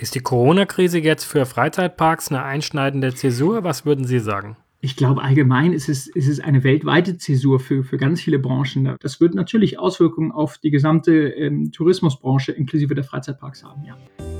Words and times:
Ist 0.00 0.14
die 0.14 0.20
Corona-Krise 0.20 1.00
jetzt 1.00 1.24
für 1.24 1.44
Freizeitparks 1.44 2.30
eine 2.30 2.44
einschneidende 2.44 3.12
Zäsur? 3.16 3.64
Was 3.64 3.84
würden 3.84 4.04
Sie 4.04 4.20
sagen? 4.20 4.56
Ich 4.80 4.94
glaube, 4.94 5.20
allgemein 5.24 5.72
ist 5.72 5.88
es, 5.88 6.06
ist 6.06 6.28
es 6.28 6.38
eine 6.38 6.62
weltweite 6.62 7.18
Zäsur 7.18 7.58
für, 7.58 7.82
für 7.82 7.96
ganz 7.96 8.20
viele 8.20 8.38
Branchen. 8.38 8.94
Das 9.00 9.20
wird 9.20 9.34
natürlich 9.34 9.80
Auswirkungen 9.80 10.30
auf 10.30 10.58
die 10.58 10.70
gesamte 10.70 11.30
ähm, 11.30 11.72
Tourismusbranche 11.72 12.52
inklusive 12.52 12.94
der 12.94 13.02
Freizeitparks 13.02 13.64
haben, 13.64 13.82
ja. 13.84 13.96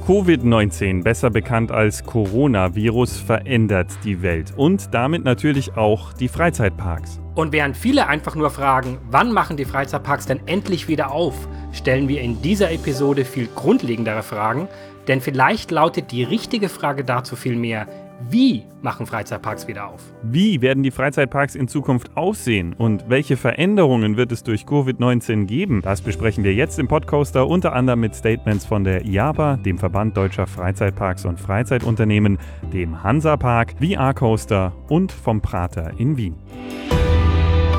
Covid-19, 0.07 1.03
besser 1.03 1.31
bekannt 1.31 1.73
als 1.73 2.05
Coronavirus, 2.05 3.17
verändert 3.17 3.91
die 4.05 4.23
Welt 4.23 4.55
und 4.57 4.95
damit 4.95 5.25
natürlich 5.25 5.77
auch 5.77 6.13
die 6.13 6.29
Freizeitparks. 6.29 7.21
Und 7.35 7.53
während 7.53 7.77
viele 7.77 8.07
einfach 8.07 8.37
nur 8.37 8.51
fragen, 8.51 8.99
wann 9.11 9.33
machen 9.33 9.57
die 9.57 9.65
Freizeitparks 9.65 10.27
denn 10.27 10.41
endlich 10.47 10.87
wieder 10.87 11.11
auf, 11.11 11.49
stellen 11.73 12.07
wir 12.07 12.21
in 12.21 12.41
dieser 12.43 12.71
Episode 12.71 13.25
viel 13.25 13.49
grundlegendere 13.55 14.23
Fragen, 14.23 14.69
denn 15.09 15.21
vielleicht 15.21 15.71
lautet 15.71 16.13
die 16.13 16.23
richtige 16.23 16.69
Frage 16.69 17.03
dazu 17.03 17.35
vielmehr, 17.35 17.87
wie 18.31 18.65
machen 18.83 19.07
Freizeitparks 19.07 19.69
wieder 19.69 19.89
auf? 19.89 20.03
Wie 20.23 20.61
werden 20.61 20.83
die 20.83 20.91
Freizeitparks 20.91 21.55
in 21.55 21.69
Zukunft 21.69 22.17
aussehen 22.17 22.75
und 22.75 23.09
welche 23.09 23.37
Veränderungen 23.37 24.17
wird 24.17 24.33
es 24.33 24.43
durch 24.43 24.65
Covid-19 24.65 25.47
geben? 25.47 25.83
Das 25.83 26.03
besprechen 26.03 26.43
wir 26.43 26.53
jetzt 26.53 26.81
im 26.81 26.89
Podcoaster 26.89 27.47
unter 27.47 27.75
anderem 27.75 28.01
mit 28.01 28.17
Statements 28.17 28.67
von 28.67 28.83
der 28.83 29.05
IAPA, 29.05 29.57
dem 29.57 29.79
Verband 29.79 30.17
deutscher 30.17 30.49
Freizeitparks 30.49 31.25
und 31.27 31.39
Freizeitunternehmen, 31.39 32.39
dem 32.73 33.03
Hansa-Park, 33.05 33.77
VR 33.81 34.13
Coaster 34.15 34.73
und 34.89 35.13
vom 35.13 35.41
Prater 35.41 35.93
in 35.99 36.17
Wien. 36.17 36.35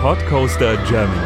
Podcoaster 0.02 0.78
Germany. 0.88 1.20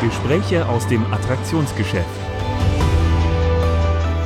Gespräche 0.00 0.66
aus 0.66 0.86
dem 0.86 1.04
Attraktionsgeschäft. 1.12 2.29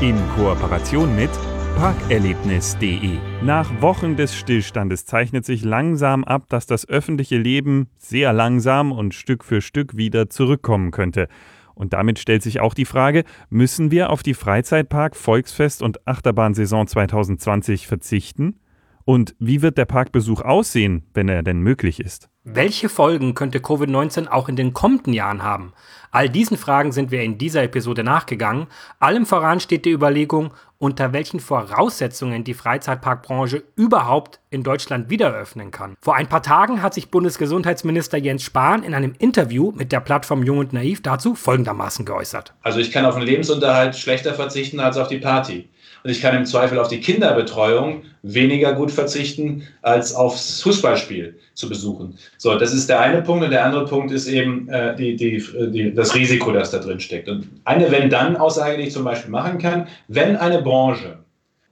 In 0.00 0.16
Kooperation 0.34 1.14
mit 1.14 1.30
Parkerlebnis.de. 1.76 3.16
Nach 3.42 3.80
Wochen 3.80 4.16
des 4.16 4.36
Stillstandes 4.36 5.06
zeichnet 5.06 5.44
sich 5.44 5.62
langsam 5.62 6.24
ab, 6.24 6.48
dass 6.48 6.66
das 6.66 6.88
öffentliche 6.88 7.38
Leben 7.38 7.88
sehr 7.96 8.32
langsam 8.32 8.90
und 8.90 9.14
Stück 9.14 9.44
für 9.44 9.60
Stück 9.60 9.96
wieder 9.96 10.28
zurückkommen 10.28 10.90
könnte. 10.90 11.28
Und 11.74 11.92
damit 11.92 12.18
stellt 12.18 12.42
sich 12.42 12.60
auch 12.60 12.74
die 12.74 12.86
Frage, 12.86 13.22
müssen 13.50 13.92
wir 13.92 14.10
auf 14.10 14.24
die 14.24 14.34
Freizeitpark, 14.34 15.14
Volksfest 15.14 15.80
und 15.80 16.06
Achterbahnsaison 16.08 16.88
2020 16.88 17.86
verzichten? 17.86 18.58
Und 19.04 19.34
wie 19.38 19.60
wird 19.60 19.76
der 19.76 19.84
Parkbesuch 19.84 20.40
aussehen, 20.40 21.04
wenn 21.12 21.28
er 21.28 21.42
denn 21.42 21.60
möglich 21.60 22.00
ist? 22.00 22.30
Welche 22.42 22.88
Folgen 22.88 23.34
könnte 23.34 23.58
Covid-19 23.58 24.28
auch 24.28 24.48
in 24.48 24.56
den 24.56 24.72
kommenden 24.72 25.12
Jahren 25.12 25.42
haben? 25.42 25.72
All 26.10 26.28
diesen 26.28 26.56
Fragen 26.56 26.92
sind 26.92 27.10
wir 27.10 27.22
in 27.22 27.38
dieser 27.38 27.62
Episode 27.62 28.04
nachgegangen. 28.04 28.66
Allem 29.00 29.26
voran 29.26 29.60
steht 29.60 29.84
die 29.84 29.90
Überlegung, 29.90 30.52
unter 30.78 31.12
welchen 31.12 31.40
Voraussetzungen 31.40 32.44
die 32.44 32.54
Freizeitparkbranche 32.54 33.64
überhaupt 33.76 34.40
in 34.50 34.62
Deutschland 34.62 35.10
wieder 35.10 35.32
öffnen 35.32 35.70
kann. 35.70 35.96
Vor 36.00 36.16
ein 36.16 36.28
paar 36.28 36.42
Tagen 36.42 36.82
hat 36.82 36.94
sich 36.94 37.10
Bundesgesundheitsminister 37.10 38.18
Jens 38.18 38.42
Spahn 38.42 38.82
in 38.82 38.94
einem 38.94 39.14
Interview 39.18 39.72
mit 39.72 39.92
der 39.92 40.00
Plattform 40.00 40.42
Jung 40.42 40.58
und 40.58 40.72
Naiv 40.72 41.02
dazu 41.02 41.34
folgendermaßen 41.34 42.04
geäußert. 42.04 42.54
Also 42.62 42.78
ich 42.78 42.90
kann 42.90 43.06
auf 43.06 43.14
den 43.14 43.24
Lebensunterhalt 43.24 43.96
schlechter 43.96 44.34
verzichten 44.34 44.80
als 44.80 44.98
auf 44.98 45.08
die 45.08 45.18
Party. 45.18 45.68
Und 46.04 46.10
ich 46.10 46.20
kann 46.20 46.36
im 46.36 46.44
Zweifel 46.44 46.78
auf 46.78 46.88
die 46.88 47.00
Kinderbetreuung 47.00 48.02
weniger 48.22 48.74
gut 48.74 48.90
verzichten, 48.90 49.62
als 49.80 50.14
aufs 50.14 50.60
Fußballspiel 50.60 51.38
zu 51.54 51.66
besuchen. 51.66 52.18
So, 52.36 52.58
das 52.58 52.74
ist 52.74 52.90
der 52.90 53.00
eine 53.00 53.22
Punkt. 53.22 53.42
Und 53.42 53.50
der 53.50 53.64
andere 53.64 53.86
Punkt 53.86 54.12
ist 54.12 54.28
eben 54.28 54.68
äh, 54.68 54.94
die, 54.94 55.16
die, 55.16 55.42
die, 55.70 55.94
das 55.94 56.14
Risiko, 56.14 56.52
das 56.52 56.70
da 56.70 56.78
drin 56.78 57.00
steckt. 57.00 57.30
Und 57.30 57.48
eine 57.64 57.90
Wenn-Dann-Aussage, 57.90 58.76
die 58.76 58.84
ich 58.84 58.92
zum 58.92 59.04
Beispiel 59.04 59.30
machen 59.30 59.56
kann, 59.56 59.88
wenn 60.08 60.36
eine 60.36 60.60
Branche, 60.60 61.20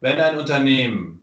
wenn 0.00 0.18
ein 0.18 0.38
Unternehmen 0.38 1.20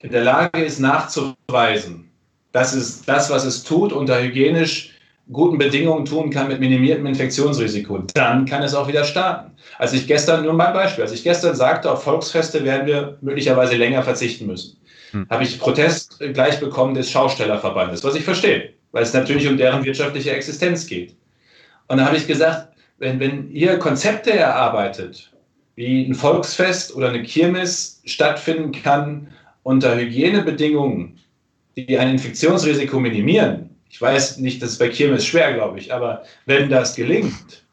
in 0.00 0.10
der 0.10 0.22
Lage 0.22 0.62
ist, 0.62 0.78
nachzuweisen, 0.78 2.10
dass 2.52 2.74
es 2.74 3.02
das, 3.02 3.30
was 3.30 3.46
es 3.46 3.64
tut, 3.64 3.94
unter 3.94 4.22
hygienisch 4.22 4.95
guten 5.32 5.58
Bedingungen 5.58 6.04
tun 6.04 6.30
kann 6.30 6.48
mit 6.48 6.60
minimiertem 6.60 7.06
Infektionsrisiko, 7.06 8.04
dann 8.14 8.46
kann 8.46 8.62
es 8.62 8.74
auch 8.74 8.86
wieder 8.86 9.04
starten. 9.04 9.52
Als 9.78 9.92
ich 9.92 10.06
gestern, 10.06 10.44
nur 10.44 10.52
mein 10.52 10.72
Beispiel, 10.72 11.02
als 11.02 11.12
ich 11.12 11.24
gestern 11.24 11.56
sagte, 11.56 11.90
auf 11.90 12.04
Volksfeste 12.04 12.64
werden 12.64 12.86
wir 12.86 13.18
möglicherweise 13.20 13.76
länger 13.76 14.02
verzichten 14.02 14.46
müssen, 14.46 14.76
hm. 15.10 15.26
habe 15.28 15.42
ich 15.42 15.58
Protest 15.58 16.20
gleich 16.32 16.60
bekommen 16.60 16.94
des 16.94 17.10
Schaustellerverbandes, 17.10 18.04
was 18.04 18.14
ich 18.14 18.24
verstehe, 18.24 18.70
weil 18.92 19.02
es 19.02 19.12
natürlich 19.12 19.48
um 19.48 19.56
deren 19.56 19.84
wirtschaftliche 19.84 20.30
Existenz 20.30 20.86
geht. 20.86 21.16
Und 21.88 21.98
da 21.98 22.06
habe 22.06 22.16
ich 22.16 22.26
gesagt, 22.26 22.68
wenn, 22.98 23.20
wenn 23.20 23.50
ihr 23.50 23.78
Konzepte 23.78 24.32
erarbeitet, 24.32 25.30
wie 25.74 26.06
ein 26.06 26.14
Volksfest 26.14 26.94
oder 26.94 27.08
eine 27.10 27.22
Kirmes 27.22 28.00
stattfinden 28.04 28.72
kann 28.72 29.28
unter 29.62 29.96
Hygienebedingungen, 29.96 31.18
die 31.76 31.98
ein 31.98 32.12
Infektionsrisiko 32.12 32.98
minimieren, 32.98 33.75
ich 33.88 34.00
weiß 34.00 34.38
nicht, 34.38 34.62
das 34.62 34.72
ist 34.72 34.78
bei 34.78 34.88
Kirmes 34.88 35.24
schwer, 35.24 35.54
glaube 35.54 35.78
ich, 35.78 35.92
aber 35.92 36.22
wenn 36.44 36.68
das 36.68 36.94
gelingt, 36.94 37.64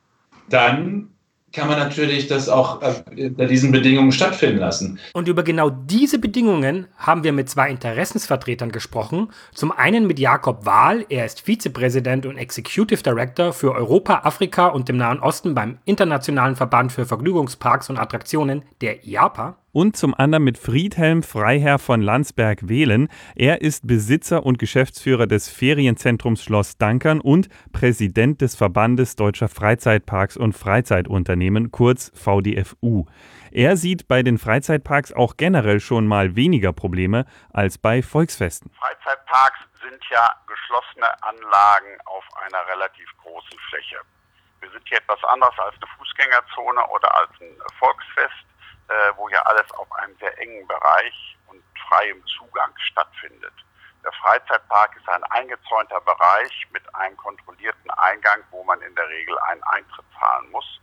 dann 0.49 1.09
kann 1.53 1.67
man 1.67 1.77
natürlich 1.77 2.27
das 2.27 2.49
auch 2.49 2.81
äh, 2.81 3.27
unter 3.27 3.45
diesen 3.45 3.71
Bedingungen 3.71 4.11
stattfinden 4.11 4.57
lassen. 4.57 4.99
Und 5.13 5.27
über 5.27 5.43
genau 5.43 5.69
diese 5.69 6.17
Bedingungen 6.17 6.87
haben 6.97 7.23
wir 7.23 7.31
mit 7.31 7.47
zwei 7.47 7.69
Interessensvertretern 7.69 8.71
gesprochen. 8.71 9.29
Zum 9.53 9.71
einen 9.71 10.07
mit 10.07 10.19
Jakob 10.19 10.65
Wahl, 10.65 11.05
er 11.09 11.25
ist 11.25 11.41
Vizepräsident 11.41 12.25
und 12.25 12.37
Executive 12.37 13.03
Director 13.03 13.53
für 13.53 13.73
Europa, 13.73 14.21
Afrika 14.23 14.67
und 14.67 14.89
dem 14.89 14.97
Nahen 14.97 15.19
Osten 15.19 15.53
beim 15.53 15.77
Internationalen 15.85 16.55
Verband 16.55 16.91
für 16.91 17.05
Vergnügungsparks 17.05 17.89
und 17.89 17.97
Attraktionen, 17.97 18.63
der 18.81 19.05
IAPA 19.05 19.57
und 19.73 19.97
zum 19.97 20.13
anderen 20.13 20.45
mit 20.45 20.57
Friedhelm 20.57 21.23
Freiherr 21.23 21.79
von 21.79 22.01
Landsberg-Wehlen. 22.01 23.09
Er 23.35 23.61
ist 23.61 23.85
Besitzer 23.85 24.45
und 24.45 24.59
Geschäftsführer 24.59 25.27
des 25.27 25.49
Ferienzentrums 25.49 26.43
Schloss 26.43 26.77
Dankern 26.77 27.19
und 27.19 27.49
Präsident 27.73 28.39
des 28.41 28.55
Verbandes 28.55 29.15
Deutscher 29.17 29.49
Freizeitparks 29.49 30.37
und 30.37 30.53
Freizeitunternehmen, 30.53 31.71
kurz 31.71 32.11
VDFU. 32.15 33.05
Er 33.51 33.75
sieht 33.75 34.07
bei 34.07 34.23
den 34.23 34.37
Freizeitparks 34.37 35.11
auch 35.11 35.35
generell 35.37 35.79
schon 35.79 36.07
mal 36.07 36.35
weniger 36.35 36.71
Probleme 36.71 37.25
als 37.51 37.77
bei 37.77 38.01
Volksfesten. 38.01 38.71
Freizeitparks 38.79 39.59
sind 39.81 40.01
ja 40.11 40.29
geschlossene 40.47 41.11
Anlagen 41.23 41.97
auf 42.05 42.23
einer 42.45 42.61
relativ 42.71 43.09
großen 43.23 43.59
Fläche. 43.69 43.97
Wir 44.61 44.69
sind 44.71 44.83
hier 44.87 44.99
etwas 44.99 45.21
anders 45.25 45.53
als 45.57 45.75
eine 45.75 45.91
Fußgängerzone 45.97 46.87
oder 46.87 47.15
als 47.15 47.29
ein 47.41 47.57
Volksfest 47.79 48.45
äh, 48.93 49.13
wo 49.17 49.27
ja 49.29 49.41
alles 49.43 49.69
auf 49.71 49.91
einem 49.93 50.15
sehr 50.17 50.37
engen 50.39 50.67
Bereich 50.67 51.37
und 51.47 51.63
freiem 51.87 52.23
Zugang 52.37 52.71
stattfindet. 52.77 53.53
Der 54.03 54.11
Freizeitpark 54.13 54.95
ist 54.95 55.07
ein 55.09 55.23
eingezäunter 55.25 55.99
Bereich 56.01 56.67
mit 56.71 56.83
einem 56.95 57.17
kontrollierten 57.17 57.89
Eingang, 57.91 58.43
wo 58.51 58.63
man 58.63 58.81
in 58.81 58.93
der 58.95 59.07
Regel 59.07 59.37
einen 59.39 59.63
Eintritt 59.63 60.05
zahlen 60.19 60.51
muss 60.51 60.79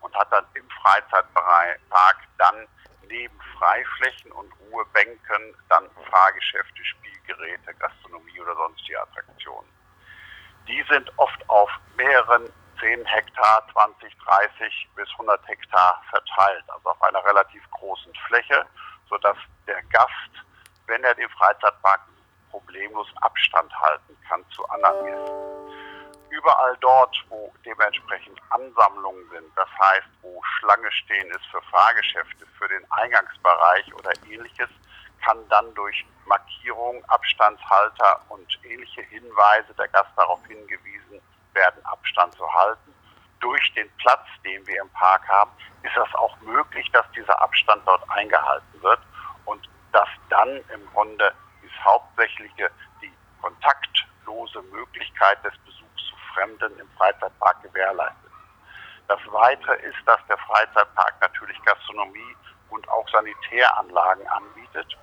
und 0.00 0.14
hat 0.14 0.30
dann 0.30 0.44
im 0.54 0.68
Freizeitpark 0.82 2.18
dann 2.36 2.68
neben 3.08 3.40
Freiflächen 3.58 4.30
und 4.32 4.52
Ruhebänken 4.60 5.56
dann 5.68 5.88
Fahrgeschäfte, 6.10 6.84
Spielgeräte, 6.84 7.74
Gastronomie 7.74 8.40
oder 8.40 8.54
sonstige 8.54 9.00
Attraktionen. 9.00 9.68
Die 10.68 10.84
sind 10.90 11.10
oft 11.16 11.48
auf 11.48 11.70
mehreren 11.96 12.52
10 12.80 13.04
Hektar, 13.04 13.66
20, 13.72 14.16
30 14.24 14.88
bis 14.94 15.08
100 15.12 15.46
Hektar 15.48 16.02
verteilt, 16.10 16.64
also 16.68 16.90
auf 16.90 17.02
einer 17.02 17.24
relativ 17.24 17.62
großen 17.72 18.12
Fläche, 18.26 18.64
sodass 19.08 19.36
der 19.66 19.82
Gast, 19.84 20.32
wenn 20.86 21.02
er 21.04 21.14
den 21.14 21.28
Freizeitpark 21.30 22.00
problemlos 22.50 23.08
Abstand 23.20 23.72
halten 23.80 24.16
kann 24.28 24.44
zu 24.50 24.64
anderen 24.68 25.06
Gästen. 25.06 26.30
Überall 26.30 26.76
dort, 26.80 27.16
wo 27.30 27.52
dementsprechend 27.64 28.40
Ansammlungen 28.50 29.28
sind, 29.30 29.50
das 29.56 29.68
heißt, 29.80 30.08
wo 30.22 30.40
Schlange 30.58 30.90
stehen 30.92 31.30
ist 31.30 31.46
für 31.50 31.62
Fahrgeschäfte, 31.62 32.46
für 32.58 32.68
den 32.68 32.84
Eingangsbereich 32.90 33.92
oder 33.94 34.10
ähnliches, 34.30 34.68
kann 35.24 35.38
dann 35.48 35.74
durch 35.74 36.06
Markierung, 36.26 37.04
Abstandshalter 37.06 38.20
und 38.28 38.46
ähnliche 38.64 39.02
Hinweise 39.02 39.74
der 39.74 39.88
Gast 39.88 40.10
darauf 40.16 40.40
hingewiesen 40.46 41.20
werden, 41.58 41.84
Abstand 41.84 42.34
zu 42.34 42.46
halten. 42.54 42.94
Durch 43.40 43.72
den 43.74 43.88
Platz, 43.98 44.26
den 44.44 44.66
wir 44.66 44.80
im 44.80 44.90
Park 44.90 45.28
haben, 45.28 45.50
ist 45.82 45.96
es 45.96 46.14
auch 46.14 46.36
möglich, 46.40 46.90
dass 46.92 47.06
dieser 47.12 47.40
Abstand 47.40 47.82
dort 47.86 48.02
eingehalten 48.10 48.82
wird 48.82 49.00
und 49.44 49.68
dass 49.92 50.08
dann 50.28 50.48
im 50.74 50.86
Grunde 50.92 51.32
ist 51.62 51.84
hauptsächliche 51.84 52.70
die 53.02 53.12
kontaktlose 53.40 54.62
Möglichkeit 54.72 55.42
des 55.44 55.56
Besuchs 55.58 56.02
zu 56.08 56.16
Fremden 56.34 56.78
im 56.78 56.88
Freizeitpark 56.96 57.62
gewährleistet. 57.62 58.32
Das 59.06 59.20
Weitere 59.30 59.76
ist, 59.88 59.98
dass 60.06 60.20
der 60.28 60.38
Freizeitpark 60.38 61.14
natürlich 61.20 61.60
Gastronomie 61.64 62.36
und 62.70 62.88
auch 62.88 63.08
Sanitäranlagen 63.10 64.26
anbietet 64.28 64.96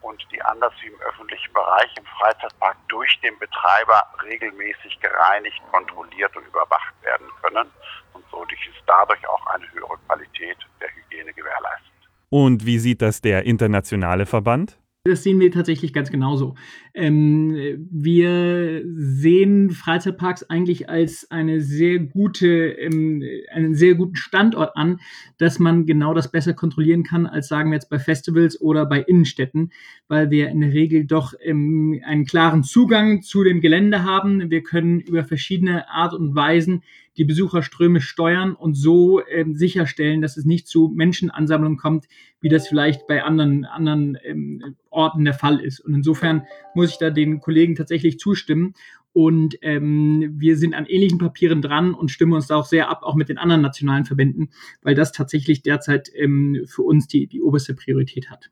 und 0.00 0.24
die 0.32 0.40
anders 0.42 0.72
wie 0.82 0.88
im 0.88 1.00
öffentlichen 1.00 1.52
Bereich 1.52 1.90
im 1.98 2.04
Freizeitpark 2.18 2.76
durch 2.88 3.18
den 3.20 3.38
Betreiber 3.38 4.02
regelmäßig 4.22 4.98
gereinigt, 5.00 5.60
kontrolliert 5.70 6.36
und 6.36 6.46
überwacht 6.46 6.94
werden 7.02 7.26
können 7.42 7.70
und 8.12 8.24
so 8.30 8.42
ist 8.42 8.82
dadurch 8.86 9.26
auch 9.28 9.46
eine 9.46 9.70
höhere 9.72 9.96
Qualität 10.06 10.58
der 10.80 10.88
Hygiene 10.88 11.32
gewährleistet. 11.32 11.92
Und 12.30 12.66
wie 12.66 12.78
sieht 12.78 13.02
das 13.02 13.20
der 13.20 13.44
internationale 13.44 14.26
Verband? 14.26 14.78
Das 15.04 15.22
sehen 15.22 15.38
wir 15.38 15.52
tatsächlich 15.52 15.92
ganz 15.92 16.10
genauso. 16.10 16.56
Ähm, 16.98 17.54
wir 17.90 18.82
sehen 18.86 19.68
Freizeitparks 19.70 20.44
eigentlich 20.44 20.88
als 20.88 21.30
eine 21.30 21.60
sehr 21.60 21.98
gute, 21.98 22.46
ähm, 22.48 23.22
einen 23.52 23.74
sehr 23.74 23.94
guten 23.96 24.16
Standort 24.16 24.74
an, 24.76 25.00
dass 25.36 25.58
man 25.58 25.84
genau 25.84 26.14
das 26.14 26.32
besser 26.32 26.54
kontrollieren 26.54 27.02
kann, 27.02 27.26
als 27.26 27.48
sagen 27.48 27.70
wir 27.70 27.74
jetzt 27.74 27.90
bei 27.90 27.98
Festivals 27.98 28.58
oder 28.58 28.86
bei 28.86 29.02
Innenstädten, 29.02 29.72
weil 30.08 30.30
wir 30.30 30.48
in 30.48 30.62
der 30.62 30.72
Regel 30.72 31.04
doch 31.04 31.34
ähm, 31.42 32.00
einen 32.02 32.24
klaren 32.24 32.62
Zugang 32.62 33.20
zu 33.20 33.44
dem 33.44 33.60
Gelände 33.60 34.02
haben. 34.02 34.50
Wir 34.50 34.62
können 34.62 35.00
über 35.00 35.22
verschiedene 35.22 35.90
Art 35.90 36.14
und 36.14 36.34
Weisen 36.34 36.82
die 37.16 37.24
Besucherströme 37.24 38.00
steuern 38.00 38.54
und 38.54 38.74
so 38.74 39.22
ähm, 39.26 39.54
sicherstellen, 39.54 40.20
dass 40.20 40.36
es 40.36 40.44
nicht 40.44 40.68
zu 40.68 40.92
Menschenansammlungen 40.94 41.78
kommt, 41.78 42.06
wie 42.40 42.48
das 42.48 42.68
vielleicht 42.68 43.06
bei 43.06 43.22
anderen, 43.22 43.64
anderen 43.64 44.18
ähm, 44.22 44.76
Orten 44.90 45.24
der 45.24 45.34
Fall 45.34 45.60
ist. 45.60 45.80
Und 45.80 45.94
insofern 45.94 46.42
muss 46.74 46.85
ich 46.90 46.98
da 46.98 47.10
den 47.10 47.40
Kollegen 47.40 47.74
tatsächlich 47.74 48.18
zustimmen. 48.18 48.74
Und 49.12 49.56
ähm, 49.62 50.34
wir 50.36 50.58
sind 50.58 50.74
an 50.74 50.84
ähnlichen 50.84 51.18
Papieren 51.18 51.62
dran 51.62 51.94
und 51.94 52.10
stimmen 52.10 52.34
uns 52.34 52.48
da 52.48 52.56
auch 52.56 52.66
sehr 52.66 52.90
ab, 52.90 53.00
auch 53.02 53.14
mit 53.14 53.30
den 53.30 53.38
anderen 53.38 53.62
nationalen 53.62 54.04
Verbänden, 54.04 54.50
weil 54.82 54.94
das 54.94 55.12
tatsächlich 55.12 55.62
derzeit 55.62 56.10
ähm, 56.14 56.66
für 56.66 56.82
uns 56.82 57.08
die, 57.08 57.26
die 57.26 57.40
oberste 57.40 57.74
Priorität 57.74 58.30
hat. 58.30 58.50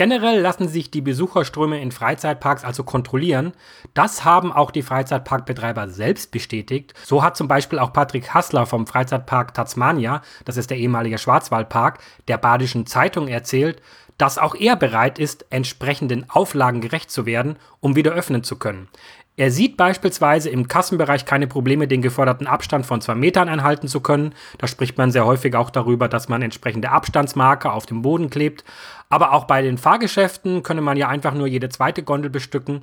Generell 0.00 0.40
lassen 0.40 0.66
sich 0.66 0.90
die 0.90 1.02
Besucherströme 1.02 1.78
in 1.78 1.92
Freizeitparks 1.92 2.64
also 2.64 2.84
kontrollieren. 2.84 3.52
Das 3.92 4.24
haben 4.24 4.50
auch 4.50 4.70
die 4.70 4.80
Freizeitparkbetreiber 4.80 5.90
selbst 5.90 6.32
bestätigt. 6.32 6.94
So 7.04 7.22
hat 7.22 7.36
zum 7.36 7.48
Beispiel 7.48 7.78
auch 7.78 7.92
Patrick 7.92 8.32
Hassler 8.32 8.64
vom 8.64 8.86
Freizeitpark 8.86 9.52
Tasmania, 9.52 10.22
das 10.46 10.56
ist 10.56 10.70
der 10.70 10.78
ehemalige 10.78 11.18
Schwarzwaldpark, 11.18 11.98
der 12.28 12.38
Badischen 12.38 12.86
Zeitung 12.86 13.28
erzählt, 13.28 13.82
dass 14.20 14.36
auch 14.36 14.54
er 14.54 14.76
bereit 14.76 15.18
ist, 15.18 15.46
entsprechenden 15.48 16.28
Auflagen 16.28 16.82
gerecht 16.82 17.10
zu 17.10 17.24
werden, 17.24 17.56
um 17.80 17.96
wieder 17.96 18.12
öffnen 18.12 18.44
zu 18.44 18.56
können. 18.56 18.88
Er 19.36 19.50
sieht 19.50 19.76
beispielsweise 19.76 20.50
im 20.50 20.68
Kassenbereich 20.68 21.24
keine 21.24 21.46
Probleme, 21.46 21.88
den 21.88 22.02
geforderten 22.02 22.46
Abstand 22.46 22.84
von 22.84 23.00
zwei 23.00 23.14
Metern 23.14 23.48
einhalten 23.48 23.88
zu 23.88 24.00
können. 24.00 24.34
Da 24.58 24.66
spricht 24.66 24.98
man 24.98 25.12
sehr 25.12 25.24
häufig 25.24 25.54
auch 25.54 25.70
darüber, 25.70 26.08
dass 26.08 26.28
man 26.28 26.42
entsprechende 26.42 26.90
Abstandsmarker 26.90 27.72
auf 27.72 27.86
dem 27.86 28.02
Boden 28.02 28.28
klebt. 28.28 28.64
Aber 29.08 29.32
auch 29.32 29.44
bei 29.44 29.62
den 29.62 29.78
Fahrgeschäften 29.78 30.62
könne 30.62 30.82
man 30.82 30.98
ja 30.98 31.08
einfach 31.08 31.32
nur 31.32 31.46
jede 31.46 31.70
zweite 31.70 32.02
Gondel 32.02 32.30
bestücken. 32.30 32.82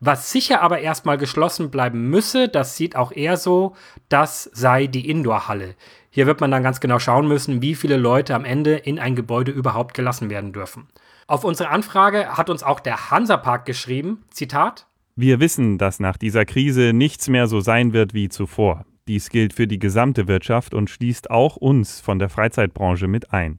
Was 0.00 0.30
sicher 0.30 0.60
aber 0.60 0.80
erstmal 0.80 1.16
geschlossen 1.16 1.70
bleiben 1.70 2.10
müsse, 2.10 2.48
das 2.48 2.76
sieht 2.76 2.96
auch 2.96 3.12
er 3.12 3.38
so, 3.38 3.74
das 4.10 4.50
sei 4.52 4.86
die 4.86 5.08
Indoorhalle. 5.08 5.74
Hier 6.10 6.26
wird 6.26 6.40
man 6.40 6.50
dann 6.50 6.62
ganz 6.62 6.80
genau 6.80 6.98
schauen 6.98 7.26
müssen, 7.26 7.62
wie 7.62 7.74
viele 7.74 7.96
Leute 7.96 8.34
am 8.34 8.44
Ende 8.44 8.74
in 8.74 8.98
ein 8.98 9.16
Gebäude 9.16 9.52
überhaupt 9.52 9.94
gelassen 9.94 10.28
werden 10.28 10.52
dürfen. 10.52 10.88
Auf 11.26 11.44
unsere 11.44 11.70
Anfrage 11.70 12.36
hat 12.36 12.50
uns 12.50 12.62
auch 12.62 12.80
der 12.80 13.10
Hansapark 13.10 13.64
geschrieben, 13.64 14.24
Zitat, 14.30 14.86
wir 15.16 15.38
wissen, 15.38 15.78
dass 15.78 16.00
nach 16.00 16.16
dieser 16.16 16.44
Krise 16.44 16.92
nichts 16.92 17.28
mehr 17.28 17.46
so 17.46 17.60
sein 17.60 17.92
wird 17.92 18.14
wie 18.14 18.28
zuvor. 18.28 18.84
Dies 19.06 19.28
gilt 19.28 19.52
für 19.52 19.66
die 19.66 19.78
gesamte 19.78 20.26
Wirtschaft 20.28 20.74
und 20.74 20.90
schließt 20.90 21.30
auch 21.30 21.56
uns 21.56 22.00
von 22.00 22.18
der 22.18 22.28
Freizeitbranche 22.28 23.06
mit 23.06 23.32
ein. 23.32 23.58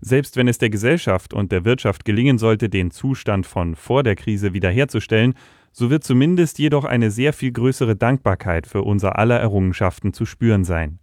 Selbst 0.00 0.36
wenn 0.36 0.48
es 0.48 0.58
der 0.58 0.70
Gesellschaft 0.70 1.34
und 1.34 1.52
der 1.52 1.64
Wirtschaft 1.64 2.04
gelingen 2.04 2.38
sollte, 2.38 2.68
den 2.68 2.90
Zustand 2.90 3.46
von 3.46 3.74
vor 3.74 4.02
der 4.02 4.16
Krise 4.16 4.52
wiederherzustellen, 4.52 5.34
so 5.72 5.90
wird 5.90 6.04
zumindest 6.04 6.58
jedoch 6.58 6.84
eine 6.84 7.10
sehr 7.10 7.32
viel 7.32 7.52
größere 7.52 7.96
Dankbarkeit 7.96 8.66
für 8.66 8.82
unser 8.82 9.18
aller 9.18 9.40
Errungenschaften 9.40 10.12
zu 10.12 10.24
spüren 10.24 10.64
sein. 10.64 11.00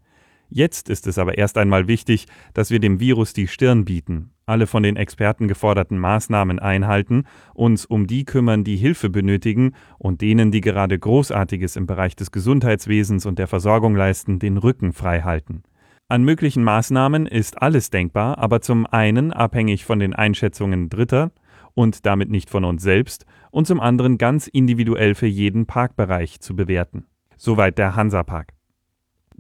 Jetzt 0.53 0.89
ist 0.89 1.07
es 1.07 1.17
aber 1.17 1.37
erst 1.37 1.57
einmal 1.57 1.87
wichtig, 1.87 2.25
dass 2.53 2.71
wir 2.71 2.79
dem 2.79 2.99
Virus 2.99 3.31
die 3.31 3.47
Stirn 3.47 3.85
bieten, 3.85 4.31
alle 4.45 4.67
von 4.67 4.83
den 4.83 4.97
Experten 4.97 5.47
geforderten 5.47 5.97
Maßnahmen 5.97 6.59
einhalten, 6.59 7.23
uns 7.53 7.85
um 7.85 8.05
die 8.05 8.25
kümmern, 8.25 8.65
die 8.65 8.75
Hilfe 8.75 9.09
benötigen 9.09 9.75
und 9.97 10.19
denen, 10.19 10.51
die 10.51 10.59
gerade 10.59 10.99
Großartiges 10.99 11.77
im 11.77 11.85
Bereich 11.87 12.17
des 12.17 12.33
Gesundheitswesens 12.33 13.25
und 13.25 13.39
der 13.39 13.47
Versorgung 13.47 13.95
leisten, 13.95 14.39
den 14.39 14.57
Rücken 14.57 14.91
frei 14.91 15.21
halten. 15.21 15.63
An 16.09 16.23
möglichen 16.23 16.65
Maßnahmen 16.65 17.27
ist 17.27 17.61
alles 17.61 17.89
denkbar, 17.89 18.37
aber 18.37 18.59
zum 18.59 18.85
einen 18.85 19.31
abhängig 19.31 19.85
von 19.85 19.99
den 19.99 20.13
Einschätzungen 20.13 20.89
Dritter 20.89 21.31
und 21.75 22.05
damit 22.05 22.29
nicht 22.29 22.49
von 22.49 22.65
uns 22.65 22.83
selbst 22.83 23.25
und 23.51 23.67
zum 23.67 23.79
anderen 23.79 24.17
ganz 24.17 24.47
individuell 24.47 25.15
für 25.15 25.27
jeden 25.27 25.65
Parkbereich 25.65 26.41
zu 26.41 26.57
bewerten. 26.57 27.05
Soweit 27.37 27.77
der 27.77 27.95
Hansapark. 27.95 28.51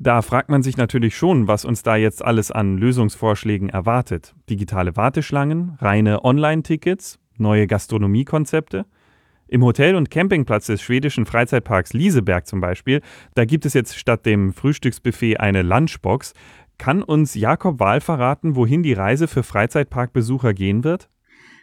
Da 0.03 0.23
fragt 0.23 0.49
man 0.49 0.63
sich 0.63 0.77
natürlich 0.77 1.15
schon, 1.15 1.47
was 1.47 1.63
uns 1.63 1.83
da 1.83 1.95
jetzt 1.95 2.25
alles 2.25 2.49
an 2.49 2.75
Lösungsvorschlägen 2.75 3.69
erwartet. 3.69 4.33
Digitale 4.49 4.95
Warteschlangen, 4.95 5.77
reine 5.79 6.25
Online-Tickets, 6.25 7.19
neue 7.37 7.67
Gastronomiekonzepte. 7.67 8.87
Im 9.47 9.63
Hotel- 9.63 9.95
und 9.95 10.09
Campingplatz 10.09 10.65
des 10.65 10.81
schwedischen 10.81 11.27
Freizeitparks 11.27 11.93
Lieseberg 11.93 12.47
zum 12.47 12.61
Beispiel, 12.61 13.01
da 13.35 13.45
gibt 13.45 13.63
es 13.67 13.75
jetzt 13.75 13.95
statt 13.95 14.25
dem 14.25 14.53
Frühstücksbuffet 14.53 15.39
eine 15.39 15.61
Lunchbox. 15.61 16.33
Kann 16.79 17.03
uns 17.03 17.35
Jakob 17.35 17.79
Wahl 17.79 18.01
verraten, 18.01 18.55
wohin 18.55 18.81
die 18.81 18.93
Reise 18.93 19.27
für 19.27 19.43
Freizeitparkbesucher 19.43 20.55
gehen 20.55 20.83
wird? 20.83 21.09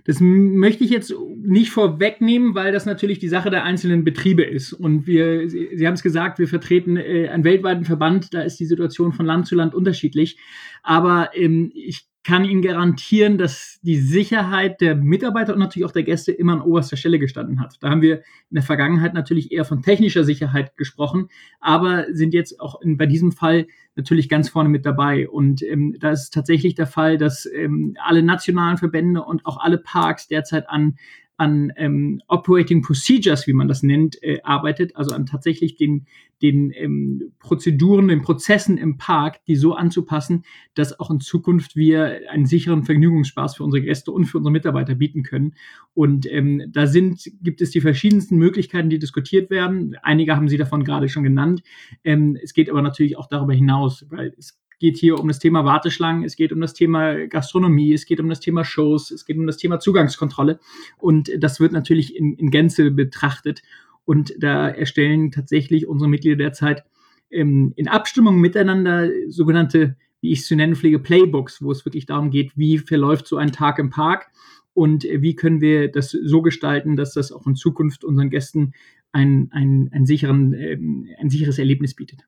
Das 0.05 0.21
möchte 0.21 0.85
ich 0.85 0.91
jetzt 0.91 1.15
nicht 1.43 1.71
vorwegnehmen, 1.71 2.55
weil 2.55 2.73
das 2.73 2.87
natürlich 2.87 3.19
die 3.19 3.29
Sache 3.29 3.51
der 3.51 3.65
einzelnen 3.65 4.05
Betriebe 4.05 4.43
ist. 4.43 4.73
Und 4.73 5.07
wir, 5.07 5.49
Sie, 5.49 5.71
Sie 5.75 5.87
haben 5.87 5.95
es 5.95 6.03
gesagt, 6.03 6.39
wir 6.39 6.49
vertreten 6.49 6.97
äh, 6.97 7.29
einen 7.29 7.45
weltweiten 7.45 7.85
Verband, 7.85 8.33
da 8.35 8.43
ist 8.43 8.59
die 8.59 8.67
Situation 8.67 9.13
von 9.13 9.27
Land 9.27 9.47
zu 9.47 9.55
Land 9.55 9.75
unterschiedlich. 9.75 10.39
Aber 10.83 11.31
ähm, 11.35 11.71
ich 11.75 12.07
kann 12.29 12.45
Ihnen 12.45 12.61
garantieren, 12.61 13.39
dass 13.39 13.81
die 13.81 13.97
Sicherheit 13.97 14.83
der 14.83 14.95
Mitarbeiter 14.95 15.55
und 15.55 15.61
natürlich 15.61 15.87
auch 15.87 15.93
der 15.93 16.03
Gäste 16.03 16.31
immer 16.31 16.53
an 16.53 16.61
oberster 16.61 16.99
Stelle 16.99 17.19
gestanden 17.19 17.59
hat. 17.59 17.79
Da 17.81 17.89
haben 17.89 18.03
wir 18.03 18.17
in 18.17 18.57
der 18.57 18.63
Vergangenheit 18.63 19.15
natürlich 19.15 19.51
eher 19.51 19.65
von 19.65 19.81
technischer 19.81 20.25
Sicherheit 20.25 20.77
gesprochen, 20.77 21.31
aber 21.59 22.05
sind 22.13 22.35
jetzt 22.35 22.61
auch 22.61 22.83
in, 22.83 22.99
bei 22.99 23.07
diesem 23.07 23.33
Fall 23.33 23.67
natürlich 23.97 24.29
ganz 24.29 24.51
vorne 24.51 24.69
mit 24.69 24.85
dabei. 24.85 25.27
Und 25.27 25.63
ähm, 25.63 25.97
da 26.01 26.11
ist 26.11 26.35
tatsächlich 26.35 26.75
der 26.75 26.87
Fall, 26.87 27.17
dass 27.17 27.47
ähm, 27.47 27.97
alle 28.05 28.23
nationalen 28.23 28.77
Verbände 28.77 29.23
und 29.23 29.47
auch 29.47 29.57
alle 29.59 29.79
Parks 29.79 30.29
derzeit 30.29 30.69
an 30.69 30.99
an 31.39 31.73
ähm, 31.77 32.21
Operating 32.27 32.83
Procedures, 32.83 33.47
wie 33.47 33.53
man 33.53 33.69
das 33.69 33.85
nennt, 33.85 34.21
äh, 34.25 34.41
arbeitet, 34.43 34.97
also 34.97 35.15
an 35.15 35.25
tatsächlich 35.25 35.77
den, 35.77 36.07
den 36.43 36.73
ähm, 36.75 37.33
Prozeduren, 37.39 38.09
den 38.09 38.23
Prozessen 38.23 38.77
im 38.77 38.99
Park, 38.99 39.45
die 39.47 39.55
so 39.55 39.75
anzupassen, 39.75 40.43
dass 40.75 40.99
auch 40.99 41.13
in 41.13 41.21
Zukunft 41.21 41.77
wir 41.77 42.29
einen 42.29 42.45
sicheren 42.45 42.83
Vergnügungsspaß 42.83 43.57
für 43.57 43.63
unsere 43.63 43.85
Gäste 43.85 44.11
und 44.11 44.27
für 44.27 44.39
unsere 44.39 44.53
Mitarbeiter 44.53 44.97
bieten 44.97 45.23
können. 45.23 45.55
Und 45.95 46.31
ähm, 46.31 46.65
da 46.73 46.89
sind, 46.89 47.23
gibt 47.41 47.61
es 47.61 47.71
die 47.71 47.81
verschiedensten 47.81 48.37
Möglichkeiten, 48.37 48.91
die 48.91 48.99
diskutiert 48.99 49.49
werden. 49.49 49.97
Einige 50.03 50.35
haben 50.35 50.49
Sie 50.49 50.59
davon 50.59 50.83
gerade 50.83 51.09
schon 51.09 51.23
genannt. 51.23 51.63
Ähm, 52.03 52.37
es 52.43 52.53
geht 52.53 52.69
aber 52.69 52.83
natürlich 52.83 53.17
auch 53.17 53.29
darüber 53.29 53.55
hinaus, 53.55 54.05
weil 54.11 54.35
es 54.37 54.59
geht 54.79 54.97
hier 54.97 55.19
um 55.19 55.29
das 55.29 55.39
Thema 55.39 55.65
Warteschlangen, 55.65 56.25
es 56.25 56.37
geht 56.37 56.53
um 56.53 56.61
das 56.61 56.75
Thema 56.75 57.27
Gastronomie, 57.27 57.93
es 57.93 58.07
geht 58.07 58.21
um 58.21 58.29
das 58.29 58.41
Thema 58.41 58.65
Shows, 58.65 59.11
es 59.11 59.25
geht 59.25 59.37
um 59.37 59.47
das 59.47 59.57
Thema 59.57 59.81
Zugangskontrolle. 59.81 60.61
Und 60.99 61.31
das 61.39 61.61
wird 61.61 61.73
natürlich 61.73 62.17
in, 62.17 62.35
in 62.35 62.51
Gänze 62.51 62.91
betrachtet. 62.91 63.63
Und 64.05 64.35
da 64.39 64.69
erstellen 64.69 65.31
tatsächlich 65.31 65.87
unsere 65.87 66.09
Mitglieder 66.09 66.37
derzeit 66.37 66.85
ähm, 67.31 67.73
in 67.77 67.89
Abstimmung 67.89 68.41
miteinander 68.41 69.09
sogenannte, 69.29 69.97
wie 70.21 70.33
ich 70.33 70.41
es 70.41 70.47
zu 70.47 70.57
nennen 70.57 70.77
pflege, 70.77 70.99
Playbooks, 70.99 71.63
wo 71.63 71.71
es 71.71 71.85
wirklich 71.85 72.07
darum 72.07 72.31
geht, 72.31 72.57
wie 72.57 72.79
verläuft 72.79 73.27
so 73.27 73.37
ein 73.37 73.53
Tag 73.53 73.79
im 73.79 73.91
Park 73.91 74.29
und 74.75 75.05
wie 75.05 75.35
können 75.35 75.61
wir 75.61 75.91
das 75.91 76.11
so 76.11 76.41
gestalten, 76.41 76.97
dass 76.97 77.13
das 77.13 77.33
auch 77.33 77.47
in 77.47 77.57
Zukunft 77.57 78.05
unseren 78.05 78.31
Gästen 78.31 78.73
ein, 79.13 79.49
ein, 79.53 79.91
ein, 79.93 80.07
sicheren, 80.07 80.55
ähm, 80.55 81.09
ein 81.19 81.31
sicheres 81.31 81.59
Erlebnis 81.59 81.95
bietet. 81.95 82.27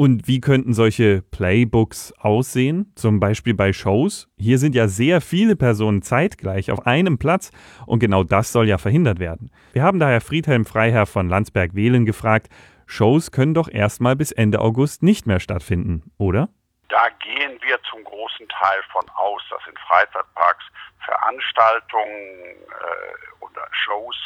Und 0.00 0.28
wie 0.28 0.40
könnten 0.40 0.74
solche 0.74 1.22
Playbooks 1.22 2.14
aussehen? 2.20 2.92
Zum 2.94 3.18
Beispiel 3.18 3.52
bei 3.52 3.72
Shows. 3.72 4.28
Hier 4.38 4.58
sind 4.58 4.76
ja 4.76 4.86
sehr 4.86 5.20
viele 5.20 5.56
Personen 5.56 6.02
zeitgleich 6.02 6.70
auf 6.70 6.86
einem 6.86 7.18
Platz 7.18 7.50
und 7.84 7.98
genau 7.98 8.22
das 8.22 8.52
soll 8.52 8.68
ja 8.68 8.78
verhindert 8.78 9.18
werden. 9.18 9.50
Wir 9.72 9.82
haben 9.82 9.98
daher 9.98 10.20
Friedhelm 10.20 10.64
Freiherr 10.66 11.06
von 11.06 11.28
Landsberg-Wehlen 11.28 12.06
gefragt, 12.06 12.46
Shows 12.86 13.32
können 13.32 13.54
doch 13.54 13.68
erstmal 13.68 14.14
bis 14.14 14.30
Ende 14.30 14.60
August 14.60 15.02
nicht 15.02 15.26
mehr 15.26 15.40
stattfinden, 15.40 16.12
oder? 16.16 16.48
Da 16.90 17.08
gehen 17.18 17.58
wir 17.60 17.80
zum 17.90 18.04
großen 18.04 18.48
Teil 18.50 18.80
von 18.92 19.02
aus, 19.16 19.42
dass 19.50 19.66
in 19.68 19.76
Freizeitparks 19.88 20.64
Veranstaltungen 21.04 22.54
äh, 22.54 23.44
oder 23.44 23.66
Shows, 23.72 24.16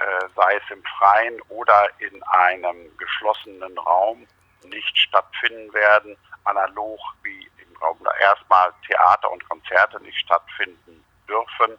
äh, 0.00 0.26
sei 0.34 0.56
es 0.56 0.76
im 0.76 0.82
Freien 0.98 1.40
oder 1.48 1.90
in 2.00 2.20
einem 2.24 2.76
geschlossenen 2.98 3.78
Raum, 3.78 4.26
nicht 4.68 4.96
stattfinden 4.96 5.72
werden, 5.72 6.16
analog 6.44 7.00
wie 7.22 7.50
im 7.58 7.76
Raum 7.78 7.98
da 8.04 8.10
erstmal 8.20 8.72
Theater 8.86 9.30
und 9.30 9.48
Konzerte 9.48 10.00
nicht 10.02 10.18
stattfinden 10.18 11.04
dürfen. 11.28 11.76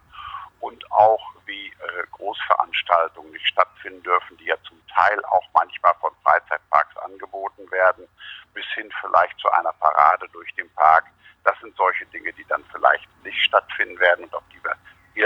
und 0.60 0.92
auch 0.92 1.22
wie 1.46 1.68
äh, 1.68 2.08
Großveranstaltungen 2.14 3.32
nicht 3.32 3.48
stattfinden 3.48 4.02
dürfen, 4.02 4.38
die 4.38 4.46
ja 4.46 4.56
zum 4.68 4.82
Teil 4.88 5.24
auch 5.26 5.44
manchmal 5.54 5.94
von 6.02 6.12
Freizeitparks 6.24 6.98
angeboten 6.98 7.70
werden, 7.72 8.08
bis 8.54 8.66
hin 8.74 8.90
vielleicht 9.02 9.38
zu 9.40 9.50
einer 9.52 9.72
Parade 9.74 10.28
durch 10.34 10.54
den 10.56 10.70
Park. 10.74 11.06
Das 11.44 11.54
sind 11.62 11.76
solche 11.78 12.06
Dinge, 12.08 12.34
die 12.34 12.46
dann 12.50 12.64
vielleicht 12.72 13.08
nicht 13.24 13.40
stattfinden 13.44 14.00
werden 14.00 14.26
und 14.26 14.34
auf 14.34 14.44
die 14.52 14.64
wir 14.64 14.76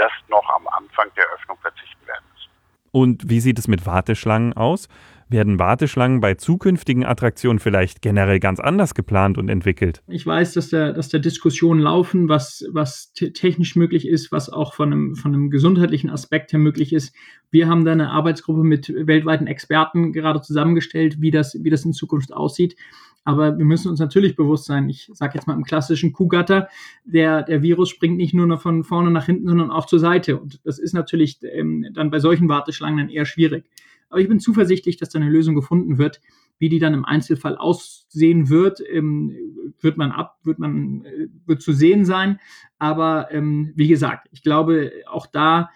erst 0.00 0.28
noch 0.28 0.48
am 0.50 0.66
Anfang 0.68 1.10
der 1.16 1.24
Öffnung 1.32 1.58
verzichten 1.58 2.06
werden 2.06 2.24
müssen. 2.34 2.50
Und 2.92 3.28
wie 3.28 3.40
sieht 3.40 3.58
es 3.58 3.68
mit 3.68 3.86
Warteschlangen 3.86 4.52
aus? 4.54 4.88
Werden 5.32 5.58
Warteschlangen 5.58 6.20
bei 6.20 6.34
zukünftigen 6.34 7.06
Attraktionen 7.06 7.58
vielleicht 7.58 8.02
generell 8.02 8.38
ganz 8.38 8.60
anders 8.60 8.94
geplant 8.94 9.38
und 9.38 9.48
entwickelt? 9.48 10.02
Ich 10.06 10.26
weiß, 10.26 10.52
dass 10.52 10.68
da, 10.68 10.92
dass 10.92 11.08
da 11.08 11.18
Diskussionen 11.18 11.80
laufen, 11.80 12.28
was, 12.28 12.66
was 12.70 13.14
technisch 13.14 13.74
möglich 13.74 14.06
ist, 14.06 14.30
was 14.30 14.50
auch 14.50 14.74
von 14.74 14.92
einem, 14.92 15.16
von 15.16 15.34
einem 15.34 15.48
gesundheitlichen 15.48 16.10
Aspekt 16.10 16.52
her 16.52 16.58
möglich 16.58 16.92
ist. 16.92 17.14
Wir 17.50 17.66
haben 17.66 17.86
da 17.86 17.92
eine 17.92 18.10
Arbeitsgruppe 18.10 18.62
mit 18.62 18.92
weltweiten 18.94 19.46
Experten 19.46 20.12
gerade 20.12 20.42
zusammengestellt, 20.42 21.22
wie 21.22 21.30
das, 21.30 21.56
wie 21.58 21.70
das 21.70 21.86
in 21.86 21.94
Zukunft 21.94 22.34
aussieht. 22.34 22.76
Aber 23.24 23.56
wir 23.56 23.64
müssen 23.64 23.88
uns 23.88 24.00
natürlich 24.00 24.36
bewusst 24.36 24.66
sein, 24.66 24.88
ich 24.90 25.08
sage 25.14 25.34
jetzt 25.34 25.46
mal 25.46 25.54
im 25.54 25.64
klassischen 25.64 26.12
Kuhgatter, 26.12 26.68
der, 27.04 27.42
der 27.42 27.62
Virus 27.62 27.88
springt 27.88 28.18
nicht 28.18 28.34
nur 28.34 28.58
von 28.58 28.84
vorne 28.84 29.10
nach 29.10 29.26
hinten, 29.26 29.48
sondern 29.48 29.70
auch 29.70 29.86
zur 29.86 30.00
Seite. 30.00 30.38
Und 30.38 30.60
das 30.64 30.78
ist 30.78 30.92
natürlich 30.92 31.38
ähm, 31.42 31.86
dann 31.94 32.10
bei 32.10 32.18
solchen 32.18 32.50
Warteschlangen 32.50 32.98
dann 32.98 33.08
eher 33.08 33.24
schwierig. 33.24 33.64
Aber 34.12 34.20
ich 34.20 34.28
bin 34.28 34.40
zuversichtlich, 34.40 34.98
dass 34.98 35.08
da 35.08 35.18
eine 35.18 35.30
Lösung 35.30 35.54
gefunden 35.54 35.96
wird. 35.96 36.20
Wie 36.58 36.68
die 36.68 36.78
dann 36.78 36.92
im 36.92 37.06
Einzelfall 37.06 37.56
aussehen 37.56 38.50
wird, 38.50 38.80
ähm, 38.86 39.34
wird 39.80 39.96
man 39.96 40.12
ab, 40.12 40.38
wird 40.44 40.58
man, 40.58 41.04
äh, 41.06 41.28
wird 41.46 41.62
zu 41.62 41.72
sehen 41.72 42.04
sein. 42.04 42.38
Aber 42.78 43.32
ähm, 43.32 43.72
wie 43.74 43.88
gesagt, 43.88 44.28
ich 44.30 44.42
glaube, 44.42 44.92
auch 45.06 45.26
da 45.26 45.70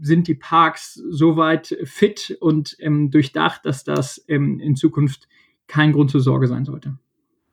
sind 0.00 0.28
die 0.28 0.36
Parks 0.36 0.94
soweit 0.94 1.76
fit 1.82 2.38
und 2.40 2.76
ähm, 2.78 3.10
durchdacht, 3.10 3.66
dass 3.66 3.82
das 3.82 4.18
in 4.18 4.76
Zukunft 4.76 5.26
kein 5.66 5.92
Grund 5.92 6.12
zur 6.12 6.20
Sorge 6.20 6.46
sein 6.46 6.64
sollte. 6.64 6.96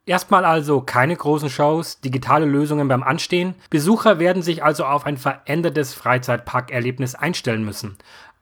Erstmal 0.05 0.45
also 0.45 0.81
keine 0.81 1.15
großen 1.15 1.49
Shows, 1.49 2.01
digitale 2.01 2.45
Lösungen 2.45 2.87
beim 2.87 3.03
Anstehen. 3.03 3.53
Besucher 3.69 4.17
werden 4.17 4.41
sich 4.41 4.63
also 4.63 4.83
auf 4.83 5.05
ein 5.05 5.17
verändertes 5.17 5.93
Freizeitparkerlebnis 5.93 7.13
einstellen 7.13 7.63
müssen. 7.63 7.97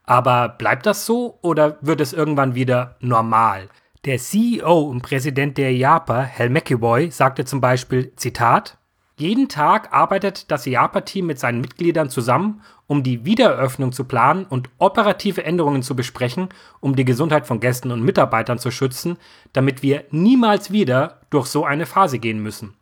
Aber 0.09 0.49
bleibt 0.49 0.87
das 0.87 1.05
so 1.05 1.37
oder 1.43 1.77
wird 1.81 2.01
es 2.01 2.13
irgendwann 2.13 2.55
wieder 2.55 2.95
normal? 2.99 3.69
Der 4.05 4.17
CEO 4.17 4.79
und 4.89 5.03
Präsident 5.03 5.55
der 5.59 5.71
IAPA, 5.71 6.25
Hal 6.35 6.49
McEvoy, 6.49 7.11
sagte 7.11 7.45
zum 7.45 7.61
Beispiel, 7.61 8.11
Zitat, 8.15 8.79
jeden 9.17 9.49
Tag 9.49 9.93
arbeitet 9.93 10.49
das 10.49 10.65
IAPA-Team 10.65 11.27
mit 11.27 11.37
seinen 11.37 11.61
Mitgliedern 11.61 12.09
zusammen, 12.09 12.61
um 12.87 13.03
die 13.03 13.23
Wiedereröffnung 13.23 13.91
zu 13.91 14.03
planen 14.03 14.45
und 14.45 14.71
operative 14.79 15.43
Änderungen 15.43 15.83
zu 15.83 15.95
besprechen, 15.95 16.49
um 16.79 16.95
die 16.95 17.05
Gesundheit 17.05 17.45
von 17.45 17.59
Gästen 17.59 17.91
und 17.91 18.01
Mitarbeitern 18.01 18.57
zu 18.57 18.71
schützen, 18.71 19.17
damit 19.53 19.83
wir 19.83 20.05
niemals 20.09 20.71
wieder 20.71 21.19
durch 21.29 21.45
so 21.45 21.65
eine 21.65 21.85
Phase 21.85 22.17
gehen 22.17 22.41
müssen. 22.41 22.73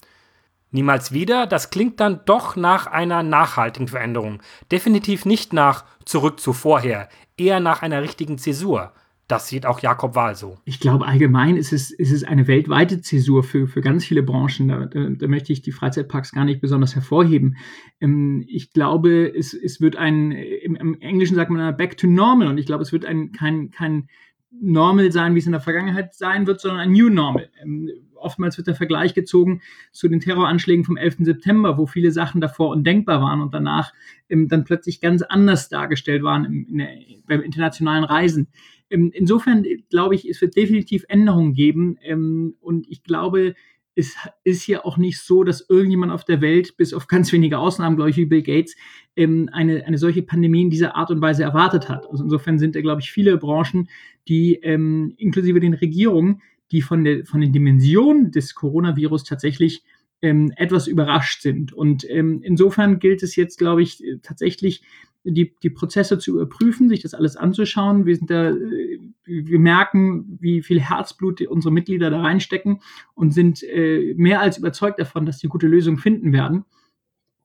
Niemals 0.71 1.13
wieder, 1.13 1.47
das 1.47 1.69
klingt 1.69 1.99
dann 1.99 2.21
doch 2.25 2.55
nach 2.55 2.87
einer 2.87 3.23
nachhaltigen 3.23 3.87
Veränderung. 3.87 4.41
Definitiv 4.71 5.25
nicht 5.25 5.53
nach 5.53 5.85
zurück 6.03 6.39
zu 6.39 6.51
vorher, 6.51 7.07
eher 7.37 7.59
nach 7.59 7.81
einer 7.81 8.01
richtigen 8.01 8.37
Zäsur. 8.37 8.93
Das 9.27 9.49
sieht 9.49 9.65
auch 9.65 9.81
Jakob 9.81 10.15
Wahl 10.15 10.35
so. 10.35 10.57
Ich 10.63 10.79
glaube, 10.79 11.05
allgemein 11.05 11.57
ist 11.57 11.73
es, 11.73 11.91
ist 11.91 12.13
es 12.13 12.23
eine 12.23 12.47
weltweite 12.47 13.01
Zäsur 13.01 13.43
für, 13.43 13.67
für 13.67 13.81
ganz 13.81 14.05
viele 14.05 14.23
Branchen. 14.23 14.69
Da, 14.69 14.85
da, 14.85 15.09
da 15.09 15.27
möchte 15.27 15.51
ich 15.51 15.61
die 15.61 15.73
Freizeitparks 15.73 16.31
gar 16.31 16.45
nicht 16.45 16.61
besonders 16.61 16.95
hervorheben. 16.95 17.57
Ähm, 17.99 18.45
ich 18.47 18.71
glaube, 18.71 19.33
es, 19.35 19.53
es 19.53 19.81
wird 19.81 19.97
ein, 19.97 20.31
im, 20.31 20.75
im, 20.75 21.01
Englischen 21.01 21.35
sagt 21.35 21.51
man 21.51 21.75
back 21.75 21.97
to 21.97 22.07
normal 22.07 22.47
und 22.47 22.57
ich 22.57 22.65
glaube, 22.65 22.83
es 22.83 22.93
wird 22.93 23.05
ein, 23.05 23.33
kein, 23.33 23.69
kein 23.69 24.07
Normal 24.49 25.11
sein, 25.11 25.35
wie 25.35 25.39
es 25.39 25.45
in 25.45 25.51
der 25.51 25.61
Vergangenheit 25.61 26.13
sein 26.13 26.47
wird, 26.47 26.61
sondern 26.61 26.79
ein 26.79 26.91
New 26.91 27.09
Normal. 27.09 27.49
Ähm, 27.61 27.89
oftmals 28.15 28.57
wird 28.57 28.67
der 28.67 28.75
Vergleich 28.75 29.13
gezogen 29.13 29.61
zu 29.91 30.07
den 30.07 30.19
Terroranschlägen 30.19 30.85
vom 30.85 30.97
11. 30.97 31.17
September, 31.19 31.77
wo 31.77 31.85
viele 31.85 32.11
Sachen 32.11 32.41
davor 32.41 32.69
undenkbar 32.69 33.21
waren 33.21 33.41
und 33.41 33.53
danach 33.53 33.93
ähm, 34.29 34.47
dann 34.47 34.63
plötzlich 34.63 35.01
ganz 35.01 35.21
anders 35.21 35.69
dargestellt 35.69 36.23
waren 36.23 36.45
im, 36.45 36.67
in 36.67 36.77
der, 36.79 36.89
beim 37.27 37.41
internationalen 37.41 38.03
Reisen. 38.03 38.47
Ähm, 38.89 39.11
insofern 39.13 39.65
glaube 39.89 40.15
ich, 40.15 40.27
es 40.27 40.41
wird 40.41 40.55
definitiv 40.55 41.05
Änderungen 41.09 41.53
geben 41.53 41.97
ähm, 42.01 42.55
und 42.59 42.87
ich 42.89 43.03
glaube, 43.03 43.55
es 43.97 44.15
ist 44.43 44.67
ja 44.67 44.85
auch 44.85 44.97
nicht 44.97 45.19
so, 45.19 45.43
dass 45.43 45.67
irgendjemand 45.67 46.11
auf 46.11 46.23
der 46.23 46.39
Welt, 46.39 46.77
bis 46.77 46.93
auf 46.93 47.07
ganz 47.07 47.33
wenige 47.33 47.57
Ausnahmen, 47.57 47.95
glaube 47.95 48.11
ich, 48.11 48.17
wie 48.17 48.27
Bill 48.27 48.43
Gates, 48.43 48.75
ähm, 49.15 49.49
eine, 49.51 49.85
eine 49.87 49.97
solche 49.97 50.21
Pandemie 50.21 50.61
in 50.61 50.69
dieser 50.69 50.95
Art 50.95 51.09
und 51.09 51.19
Weise 51.19 51.41
erwartet 51.41 51.89
hat. 51.89 52.05
Also 52.07 52.23
insofern 52.23 52.59
sind 52.59 52.75
da, 52.75 52.81
glaube 52.81 53.01
ich, 53.01 53.11
viele 53.11 53.37
Branchen, 53.37 53.89
die 54.27 54.59
ähm, 54.61 55.15
inklusive 55.17 55.59
den 55.59 55.73
Regierungen, 55.73 56.43
die 56.71 56.83
von, 56.83 57.03
der, 57.03 57.25
von 57.25 57.41
den 57.41 57.51
Dimensionen 57.51 58.31
des 58.31 58.53
Coronavirus 58.53 59.23
tatsächlich 59.23 59.83
ähm, 60.21 60.53
etwas 60.57 60.85
überrascht 60.85 61.41
sind. 61.41 61.73
Und 61.73 62.07
ähm, 62.07 62.41
insofern 62.43 62.99
gilt 62.99 63.23
es 63.23 63.35
jetzt, 63.35 63.57
glaube 63.57 63.81
ich, 63.81 64.03
tatsächlich 64.21 64.83
die, 65.23 65.55
die 65.61 65.69
Prozesse 65.69 66.19
zu 66.19 66.35
überprüfen, 66.35 66.89
sich 66.89 67.01
das 67.01 67.13
alles 67.13 67.35
anzuschauen. 67.35 68.05
Wir 68.05 68.15
sind 68.15 68.29
da, 68.29 68.49
äh, 68.51 68.99
wir 69.25 69.59
merken, 69.59 70.37
wie 70.39 70.61
viel 70.61 70.79
Herzblut 70.79 71.41
unsere 71.41 71.73
Mitglieder 71.73 72.09
da 72.09 72.21
reinstecken 72.21 72.81
und 73.13 73.33
sind 73.33 73.63
äh, 73.63 74.13
mehr 74.15 74.41
als 74.41 74.57
überzeugt 74.57 74.99
davon, 74.99 75.25
dass 75.25 75.39
die 75.39 75.47
gute 75.47 75.67
Lösung 75.67 75.97
finden 75.97 76.31
werden. 76.33 76.65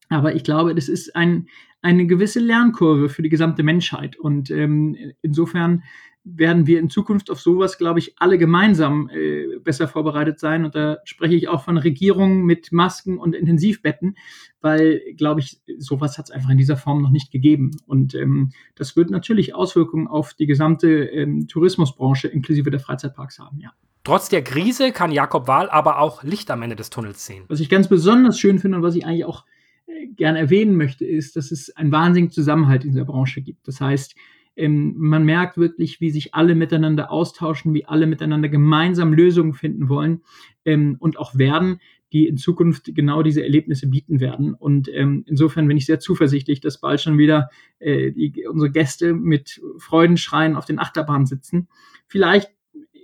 Aber 0.08 0.34
ich 0.34 0.44
glaube, 0.44 0.74
das 0.74 0.88
ist 0.88 1.16
ein, 1.16 1.48
eine 1.80 2.06
gewisse 2.06 2.38
Lernkurve 2.38 3.08
für 3.08 3.22
die 3.22 3.28
gesamte 3.28 3.62
Menschheit. 3.62 4.16
Und 4.16 4.50
ähm, 4.50 4.96
insofern 5.22 5.82
werden 6.24 6.66
wir 6.66 6.78
in 6.78 6.88
Zukunft 6.88 7.30
auf 7.30 7.40
sowas, 7.40 7.78
glaube 7.78 7.98
ich, 7.98 8.14
alle 8.18 8.38
gemeinsam 8.38 9.08
äh, 9.08 9.58
besser 9.58 9.88
vorbereitet 9.88 10.38
sein. 10.38 10.64
Und 10.64 10.74
da 10.74 10.98
spreche 11.04 11.34
ich 11.34 11.48
auch 11.48 11.64
von 11.64 11.78
Regierungen 11.78 12.44
mit 12.44 12.70
Masken 12.70 13.18
und 13.18 13.34
Intensivbetten, 13.34 14.16
weil, 14.60 15.00
glaube 15.16 15.40
ich, 15.40 15.60
sowas 15.78 16.18
hat 16.18 16.26
es 16.26 16.30
einfach 16.30 16.50
in 16.50 16.58
dieser 16.58 16.76
Form 16.76 17.02
noch 17.02 17.10
nicht 17.10 17.32
gegeben. 17.32 17.72
Und 17.86 18.14
ähm, 18.14 18.52
das 18.76 18.96
wird 18.96 19.10
natürlich 19.10 19.54
Auswirkungen 19.54 20.06
auf 20.06 20.34
die 20.34 20.46
gesamte 20.46 20.88
ähm, 20.88 21.48
Tourismusbranche 21.48 22.28
inklusive 22.28 22.70
der 22.70 22.80
Freizeitparks 22.80 23.38
haben, 23.38 23.58
ja. 23.58 23.72
Trotz 24.04 24.28
der 24.28 24.42
Krise 24.42 24.90
kann 24.90 25.12
Jakob 25.12 25.46
Wahl 25.46 25.70
aber 25.70 26.00
auch 26.00 26.24
Licht 26.24 26.50
am 26.50 26.62
Ende 26.62 26.74
des 26.74 26.90
Tunnels 26.90 27.24
sehen. 27.24 27.44
Was 27.46 27.60
ich 27.60 27.68
ganz 27.68 27.86
besonders 27.88 28.36
schön 28.38 28.58
finde 28.58 28.78
und 28.78 28.82
was 28.82 28.96
ich 28.96 29.06
eigentlich 29.06 29.24
auch 29.24 29.44
äh, 29.86 30.08
gerne 30.08 30.40
erwähnen 30.40 30.76
möchte, 30.76 31.04
ist, 31.04 31.36
dass 31.36 31.52
es 31.52 31.70
einen 31.76 31.92
wahnsinnigen 31.92 32.32
Zusammenhalt 32.32 32.84
in 32.84 32.90
dieser 32.90 33.04
Branche 33.04 33.42
gibt. 33.42 33.68
Das 33.68 33.80
heißt, 33.80 34.16
ähm, 34.56 34.94
man 34.96 35.24
merkt 35.24 35.56
wirklich, 35.56 36.00
wie 36.00 36.10
sich 36.10 36.34
alle 36.34 36.54
miteinander 36.54 37.10
austauschen, 37.10 37.74
wie 37.74 37.86
alle 37.86 38.06
miteinander 38.06 38.48
gemeinsam 38.48 39.12
Lösungen 39.12 39.54
finden 39.54 39.88
wollen 39.88 40.22
ähm, 40.64 40.96
und 40.98 41.18
auch 41.18 41.36
werden, 41.36 41.80
die 42.12 42.26
in 42.26 42.36
Zukunft 42.36 42.94
genau 42.94 43.22
diese 43.22 43.42
Erlebnisse 43.42 43.88
bieten 43.88 44.20
werden. 44.20 44.52
Und 44.52 44.90
ähm, 44.92 45.24
insofern 45.26 45.66
bin 45.66 45.78
ich 45.78 45.86
sehr 45.86 45.98
zuversichtlich, 45.98 46.60
dass 46.60 46.80
bald 46.80 47.00
schon 47.00 47.16
wieder 47.16 47.48
äh, 47.78 48.12
die, 48.12 48.46
unsere 48.46 48.70
Gäste 48.70 49.14
mit 49.14 49.62
Freudenschreien 49.78 50.56
auf 50.56 50.66
den 50.66 50.78
Achterbahnen 50.78 51.26
sitzen. 51.26 51.68
Vielleicht 52.06 52.50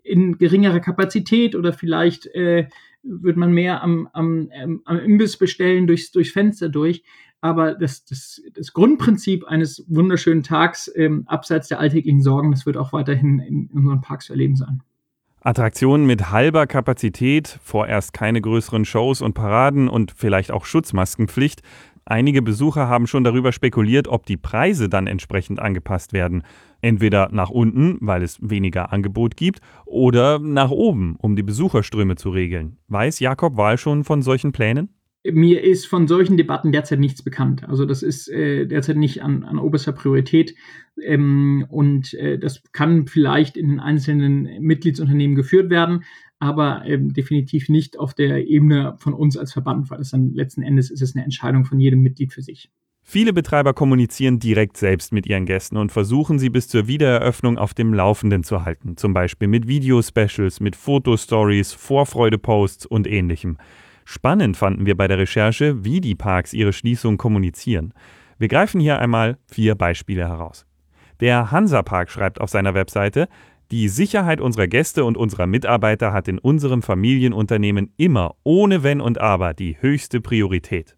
in 0.02 0.37
geringerer 0.38 0.81
Kapazität 0.81 1.55
oder 1.55 1.73
vielleicht 1.73 2.26
äh, 2.35 2.69
wird 3.02 3.37
man 3.37 3.52
mehr 3.52 3.83
am, 3.83 4.09
am, 4.12 4.50
am 4.85 4.99
Imbiss 4.99 5.38
bestellen 5.38 5.87
durchs, 5.87 6.12
durchs 6.12 6.33
Fenster 6.33 6.69
durch. 6.69 7.02
Aber 7.40 7.75
das, 7.75 8.04
das, 8.04 8.42
das 8.54 8.73
Grundprinzip 8.73 9.45
eines 9.45 9.85
wunderschönen 9.88 10.42
Tags 10.42 10.90
ähm, 10.97 11.25
abseits 11.26 11.68
der 11.68 11.78
alltäglichen 11.78 12.21
Sorgen, 12.21 12.50
das 12.50 12.66
wird 12.66 12.76
auch 12.76 12.92
weiterhin 12.92 13.38
in, 13.38 13.68
in 13.71 13.78
unseren 13.78 14.00
Parks 14.00 14.26
zu 14.26 14.33
erleben 14.33 14.57
sein. 14.57 14.83
Attraktionen 15.40 16.07
mit 16.07 16.33
halber 16.33 16.66
Kapazität, 16.66 17.59
vorerst 17.62 18.12
keine 18.12 18.40
größeren 18.40 18.85
Shows 18.85 19.23
und 19.23 19.35
Paraden 19.35 19.88
und 19.88 20.12
vielleicht 20.16 20.50
auch 20.50 20.64
Schutzmaskenpflicht. 20.64 21.62
Einige 22.04 22.42
Besucher 22.42 22.88
haben 22.88 23.07
schon 23.07 23.23
darüber 23.23 23.52
spekuliert, 23.52 24.09
ob 24.09 24.26
die 24.26 24.37
Preise 24.37 24.88
dann 24.88 25.07
entsprechend 25.07 25.61
angepasst 25.61 26.12
werden. 26.12 26.42
Entweder 26.80 27.28
nach 27.30 27.50
unten, 27.50 27.99
weil 28.00 28.23
es 28.23 28.38
weniger 28.40 28.92
Angebot 28.92 29.37
gibt, 29.37 29.61
oder 29.85 30.38
nach 30.38 30.71
oben, 30.71 31.16
um 31.21 31.37
die 31.37 31.42
Besucherströme 31.42 32.16
zu 32.16 32.30
regeln. 32.30 32.78
Weiß 32.88 33.21
Jakob 33.21 33.57
Wahl 33.57 33.78
schon 33.78 34.04
von 34.04 34.23
solchen 34.23 34.52
Plänen? 34.52 34.88
Mir 35.33 35.63
ist 35.63 35.87
von 35.87 36.09
solchen 36.09 36.37
Debatten 36.37 36.73
derzeit 36.73 37.01
nichts 37.01 37.23
bekannt. 37.23 37.69
Also 37.69 37.85
das 37.85 38.03
ist 38.03 38.29
äh, 38.29 38.67
derzeit 38.67 38.97
nicht 38.97 39.23
an, 39.23 39.45
an 39.45 39.59
oberster 39.59 39.93
Priorität. 39.93 40.55
Ähm, 41.03 41.67
und 41.69 42.15
äh, 42.15 42.39
das 42.39 42.63
kann 42.73 43.07
vielleicht 43.07 43.57
in 43.57 43.69
den 43.69 43.81
einzelnen 43.81 44.61
Mitgliedsunternehmen 44.61 45.37
geführt 45.37 45.71
werden, 45.71 46.05
aber 46.39 46.85
ähm, 46.87 47.13
definitiv 47.13 47.69
nicht 47.69 47.99
auf 47.99 48.15
der 48.15 48.47
Ebene 48.47 48.97
von 48.99 49.15
uns 49.15 49.37
als 49.37 49.53
Verband, 49.53 49.91
weil 49.91 50.01
es 50.01 50.11
dann 50.11 50.33
letzten 50.35 50.63
Endes 50.63 50.91
ist 50.91 51.03
es 51.03 51.15
eine 51.15 51.25
Entscheidung 51.25 51.65
von 51.65 51.81
jedem 51.81 52.01
Mitglied 52.01 52.33
für 52.33 52.43
sich. 52.43 52.71
Viele 53.11 53.33
Betreiber 53.33 53.73
kommunizieren 53.73 54.39
direkt 54.39 54.77
selbst 54.77 55.15
mit 55.15 55.27
ihren 55.27 55.47
Gästen 55.47 55.79
und 55.79 55.91
versuchen 55.91 56.39
sie 56.39 56.51
bis 56.51 56.69
zur 56.69 56.89
Wiedereröffnung 56.89 57.57
auf 57.57 57.73
dem 57.73 57.95
Laufenden 57.95 58.45
zu 58.45 58.67
halten, 58.67 58.99
zum 58.99 59.15
Beispiel 59.15 59.49
mit 59.49 59.67
Video-Specials, 59.67 60.61
mit 60.61 60.77
Fotostories, 60.77 61.73
Vorfreude-Posts 61.73 62.85
und 62.85 63.07
ähnlichem. 63.07 63.57
Spannend 64.11 64.57
fanden 64.57 64.87
wir 64.87 64.97
bei 64.97 65.07
der 65.07 65.19
Recherche, 65.19 65.85
wie 65.85 66.00
die 66.00 66.15
Parks 66.15 66.55
ihre 66.55 66.73
Schließung 66.73 67.19
kommunizieren. 67.19 67.93
Wir 68.38 68.49
greifen 68.49 68.81
hier 68.81 69.00
einmal 69.00 69.37
vier 69.53 69.75
Beispiele 69.75 70.27
heraus. 70.27 70.65
Der 71.21 71.50
Hansapark 71.50 72.11
schreibt 72.11 72.41
auf 72.41 72.49
seiner 72.49 72.73
Webseite, 72.73 73.29
die 73.71 73.87
Sicherheit 73.88 74.41
unserer 74.41 74.67
Gäste 74.67 75.05
und 75.05 75.19
unserer 75.19 75.47
Mitarbeiter 75.47 76.15
hat 76.15 76.27
in 76.27 76.38
unserem 76.38 76.81
Familienunternehmen 76.81 77.93
immer 77.99 78.35
ohne 78.45 78.83
Wenn 78.83 79.03
und 79.03 79.21
Aber 79.21 79.53
die 79.53 79.77
höchste 79.79 80.23
Priorität. 80.23 80.97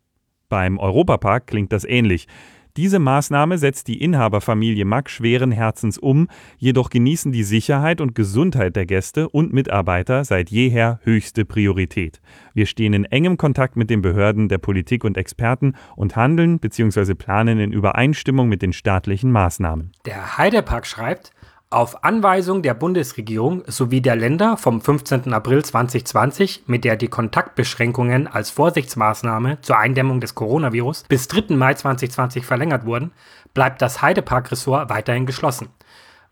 Beim 0.48 0.78
Europapark 0.78 1.48
klingt 1.48 1.72
das 1.72 1.84
ähnlich. 1.84 2.28
Diese 2.76 2.98
Maßnahme 2.98 3.58
setzt 3.58 3.88
die 3.88 4.00
Inhaberfamilie 4.02 4.84
Mack 4.84 5.10
schweren 5.10 5.50
Herzens 5.50 5.98
um, 5.98 6.28
jedoch 6.56 6.90
genießen 6.90 7.32
die 7.32 7.42
Sicherheit 7.42 8.00
und 8.00 8.14
Gesundheit 8.14 8.76
der 8.76 8.86
Gäste 8.86 9.28
und 9.28 9.52
Mitarbeiter 9.52 10.24
seit 10.24 10.50
jeher 10.50 11.00
höchste 11.02 11.44
Priorität. 11.44 12.20
Wir 12.54 12.66
stehen 12.66 12.92
in 12.92 13.04
engem 13.04 13.36
Kontakt 13.36 13.76
mit 13.76 13.90
den 13.90 14.02
Behörden 14.02 14.48
der 14.48 14.58
Politik 14.58 15.04
und 15.04 15.16
Experten 15.16 15.74
und 15.96 16.14
handeln 16.16 16.60
bzw. 16.60 17.14
planen 17.14 17.58
in 17.58 17.72
Übereinstimmung 17.72 18.48
mit 18.48 18.62
den 18.62 18.72
staatlichen 18.72 19.32
Maßnahmen. 19.32 19.92
Der 20.06 20.38
Heidepark 20.38 20.86
schreibt, 20.86 21.32
auf 21.70 22.02
Anweisung 22.02 22.62
der 22.62 22.74
Bundesregierung 22.74 23.62
sowie 23.68 24.00
der 24.00 24.16
Länder 24.16 24.56
vom 24.56 24.80
15. 24.80 25.32
April 25.32 25.64
2020, 25.64 26.64
mit 26.66 26.84
der 26.84 26.96
die 26.96 27.06
Kontaktbeschränkungen 27.06 28.26
als 28.26 28.50
Vorsichtsmaßnahme 28.50 29.60
zur 29.60 29.78
Eindämmung 29.78 30.20
des 30.20 30.34
Coronavirus 30.34 31.04
bis 31.08 31.28
3. 31.28 31.54
Mai 31.54 31.74
2020 31.74 32.44
verlängert 32.44 32.86
wurden, 32.86 33.12
bleibt 33.54 33.80
das 33.82 34.02
Heidepark-Ressort 34.02 34.90
weiterhin 34.90 35.26
geschlossen. 35.26 35.68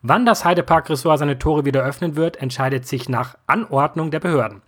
Wann 0.02 0.26
das 0.26 0.44
Heidepark-Ressort 0.44 1.20
seine 1.20 1.38
Tore 1.38 1.64
wieder 1.64 1.84
öffnen 1.84 2.16
wird, 2.16 2.38
entscheidet 2.38 2.88
sich 2.88 3.08
nach 3.08 3.38
Anordnung 3.46 4.10
der 4.10 4.20
Behörden. 4.20 4.62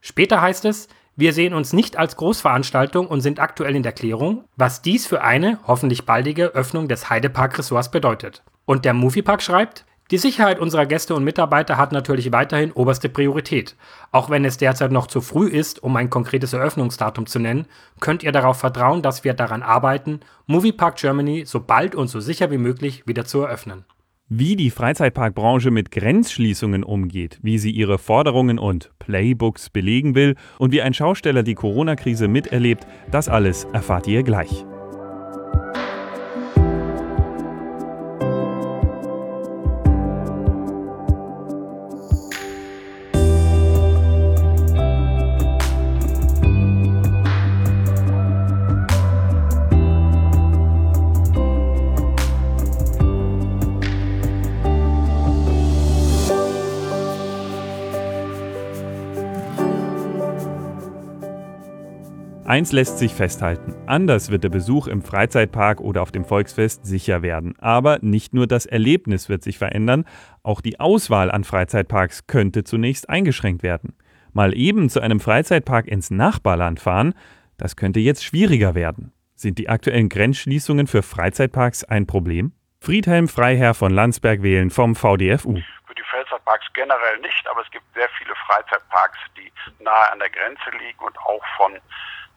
Später 0.00 0.40
heißt 0.40 0.64
es, 0.64 0.88
wir 1.16 1.34
sehen 1.34 1.52
uns 1.52 1.74
nicht 1.74 1.98
als 1.98 2.16
Großveranstaltung 2.16 3.06
und 3.06 3.20
sind 3.20 3.40
aktuell 3.40 3.76
in 3.76 3.82
der 3.82 3.92
Klärung, 3.92 4.44
was 4.56 4.80
dies 4.80 5.06
für 5.06 5.22
eine 5.22 5.58
hoffentlich 5.66 6.06
baldige 6.06 6.46
Öffnung 6.46 6.88
des 6.88 7.10
Heidepark-Ressorts 7.10 7.90
bedeutet. 7.90 8.42
Und 8.64 8.86
der 8.86 8.94
Moviepark 8.94 9.42
schreibt, 9.42 9.84
die 10.10 10.18
Sicherheit 10.18 10.58
unserer 10.58 10.84
Gäste 10.84 11.14
und 11.14 11.24
Mitarbeiter 11.24 11.78
hat 11.78 11.92
natürlich 11.92 12.30
weiterhin 12.30 12.72
oberste 12.72 13.08
Priorität. 13.08 13.74
Auch 14.12 14.28
wenn 14.28 14.44
es 14.44 14.58
derzeit 14.58 14.92
noch 14.92 15.06
zu 15.06 15.22
früh 15.22 15.48
ist, 15.48 15.82
um 15.82 15.96
ein 15.96 16.10
konkretes 16.10 16.52
Eröffnungsdatum 16.52 17.26
zu 17.26 17.38
nennen, 17.38 17.66
könnt 18.00 18.22
ihr 18.22 18.32
darauf 18.32 18.58
vertrauen, 18.58 19.00
dass 19.00 19.24
wir 19.24 19.32
daran 19.32 19.62
arbeiten, 19.62 20.20
Moviepark 20.46 20.96
Germany 20.96 21.44
so 21.46 21.60
bald 21.60 21.94
und 21.94 22.08
so 22.08 22.20
sicher 22.20 22.50
wie 22.50 22.58
möglich 22.58 23.06
wieder 23.06 23.24
zu 23.24 23.40
eröffnen. 23.40 23.86
Wie 24.28 24.56
die 24.56 24.70
Freizeitparkbranche 24.70 25.70
mit 25.70 25.90
Grenzschließungen 25.90 26.82
umgeht, 26.82 27.38
wie 27.42 27.58
sie 27.58 27.70
ihre 27.70 27.98
Forderungen 27.98 28.58
und 28.58 28.90
Playbooks 28.98 29.70
belegen 29.70 30.14
will 30.14 30.34
und 30.58 30.72
wie 30.72 30.82
ein 30.82 30.94
Schausteller 30.94 31.42
die 31.42 31.54
Corona-Krise 31.54 32.28
miterlebt, 32.28 32.86
das 33.10 33.28
alles 33.28 33.64
erfahrt 33.72 34.06
ihr 34.06 34.22
gleich. 34.22 34.64
Eins 62.54 62.70
lässt 62.70 62.98
sich 62.98 63.12
festhalten. 63.12 63.74
Anders 63.88 64.30
wird 64.30 64.44
der 64.44 64.48
Besuch 64.48 64.86
im 64.86 65.02
Freizeitpark 65.02 65.80
oder 65.80 66.02
auf 66.02 66.12
dem 66.12 66.24
Volksfest 66.24 66.86
sicher 66.86 67.20
werden. 67.20 67.58
Aber 67.58 67.98
nicht 68.00 68.32
nur 68.32 68.46
das 68.46 68.64
Erlebnis 68.64 69.28
wird 69.28 69.42
sich 69.42 69.58
verändern, 69.58 70.04
auch 70.44 70.60
die 70.60 70.78
Auswahl 70.78 71.32
an 71.32 71.42
Freizeitparks 71.42 72.28
könnte 72.28 72.62
zunächst 72.62 73.10
eingeschränkt 73.10 73.64
werden. 73.64 73.96
Mal 74.32 74.56
eben 74.56 74.88
zu 74.88 75.00
einem 75.00 75.18
Freizeitpark 75.18 75.88
ins 75.88 76.12
Nachbarland 76.12 76.78
fahren, 76.78 77.14
das 77.56 77.74
könnte 77.74 77.98
jetzt 77.98 78.22
schwieriger 78.22 78.76
werden. 78.76 79.12
Sind 79.34 79.58
die 79.58 79.68
aktuellen 79.68 80.08
Grenzschließungen 80.08 80.86
für 80.86 81.02
Freizeitparks 81.02 81.82
ein 81.82 82.06
Problem? 82.06 82.52
Friedhelm 82.80 83.26
Freiherr 83.26 83.74
von 83.74 83.90
Landsberg 83.90 84.44
wählen 84.44 84.70
vom 84.70 84.94
VDFU. 84.94 85.56
Für 85.88 85.94
die 85.96 86.04
Freizeitparks 86.08 86.66
generell 86.72 87.18
nicht, 87.18 87.48
aber 87.50 87.62
es 87.62 87.70
gibt 87.72 87.86
sehr 87.96 88.08
viele 88.16 88.34
Freizeitparks, 88.46 89.18
die 89.36 89.50
nahe 89.82 90.12
an 90.12 90.20
der 90.20 90.30
Grenze 90.30 90.70
liegen 90.78 91.00
und 91.00 91.18
auch 91.18 91.42
von 91.56 91.72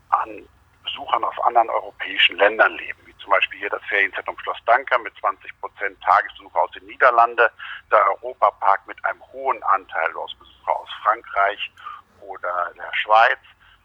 an 0.09 0.47
Besuchern 0.83 1.23
aus 1.23 1.37
anderen 1.43 1.69
europäischen 1.69 2.37
Ländern 2.37 2.73
leben, 2.77 2.99
wie 3.05 3.17
zum 3.17 3.31
Beispiel 3.31 3.59
hier 3.59 3.69
das 3.69 3.83
Ferienzentrum 3.89 4.37
Schloss 4.39 4.57
Danker 4.65 4.97
mit 4.99 5.13
20 5.19 5.59
Prozent 5.59 6.01
Tagesbesucher 6.01 6.59
aus 6.59 6.71
den 6.71 6.85
Niederlanden, 6.85 7.49
der 7.91 8.07
Europapark 8.09 8.87
mit 8.87 9.03
einem 9.05 9.21
hohen 9.33 9.61
Anteil 9.63 10.15
aus 10.15 10.33
Besucher 10.35 10.75
aus 10.79 10.89
Frankreich 11.03 11.71
oder 12.21 12.71
der 12.75 12.93
Schweiz, 12.95 13.39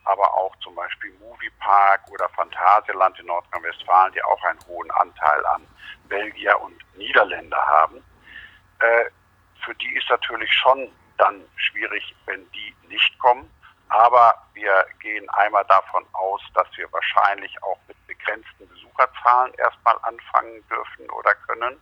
aber 0.04 0.32
auch 0.35 0.54
zum 0.56 0.74
Beispiel 0.74 1.12
Moviepark 1.18 2.02
oder 2.11 2.28
Phantasialand 2.30 3.18
in 3.18 3.26
Nordrhein-Westfalen, 3.26 4.12
die 4.12 4.22
auch 4.22 4.42
einen 4.44 4.61
hohen 4.66 4.90
Anteil 4.92 5.44
an 5.46 5.66
Belgier 6.08 6.61
und 6.61 6.76
Niederländer 6.96 7.64
haben. 7.66 8.02
Äh, 8.78 9.04
für 9.64 9.74
die 9.76 9.94
ist 9.96 10.08
natürlich 10.11 10.52
schon 10.52 10.90
dann 11.18 11.44
schwierig, 11.56 12.14
wenn 12.26 12.50
die 12.52 12.74
nicht 12.88 13.18
kommen. 13.18 13.48
Aber 13.92 14.35
wir 14.55 14.87
gehen 15.00 15.28
einmal 15.31 15.66
davon 15.66 16.07
aus, 16.14 16.40
dass 16.55 16.66
wir 16.76 16.90
wahrscheinlich 16.92 17.62
auch 17.62 17.76
mit 17.88 18.07
begrenzten 18.07 18.66
Besucherzahlen 18.66 19.52
erstmal 19.55 19.98
anfangen 20.02 20.66
dürfen 20.68 21.11
oder 21.11 21.35
können. 21.46 21.78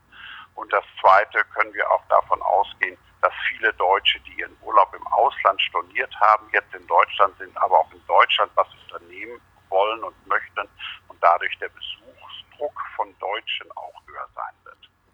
Und 0.57 0.73
das 0.73 0.83
Zweite 1.01 1.44
können 1.55 1.73
wir 1.73 1.88
auch 1.88 2.03
davon 2.09 2.42
ausgehen, 2.42 2.99
dass 3.23 3.33
viele 3.49 3.73
Deutsche, 3.75 4.18
die 4.20 4.40
ihren 4.40 4.57
Urlaub 4.62 4.92
im 4.92 5.07
Ausland 5.07 5.62
storniert 5.62 6.12
haben, 6.18 6.51
jetzt 6.53 6.75
in 6.75 6.85
Deutschland 6.88 7.38
sind, 7.38 7.57
aber 7.57 7.79
auch 7.79 7.92
in 7.92 8.05
Deutschland 8.07 8.51
was 8.57 8.66
unternehmen 8.75 9.40
wollen 9.68 10.03
und 10.03 10.27
möchten 10.27 10.68
und 11.07 11.23
dadurch 11.23 11.57
der 11.59 11.68
Besuchsdruck 11.68 12.75
von 12.96 13.16
Deutschen 13.20 13.70
auch 13.77 14.03
höher 14.09 14.29
sein. 14.35 14.60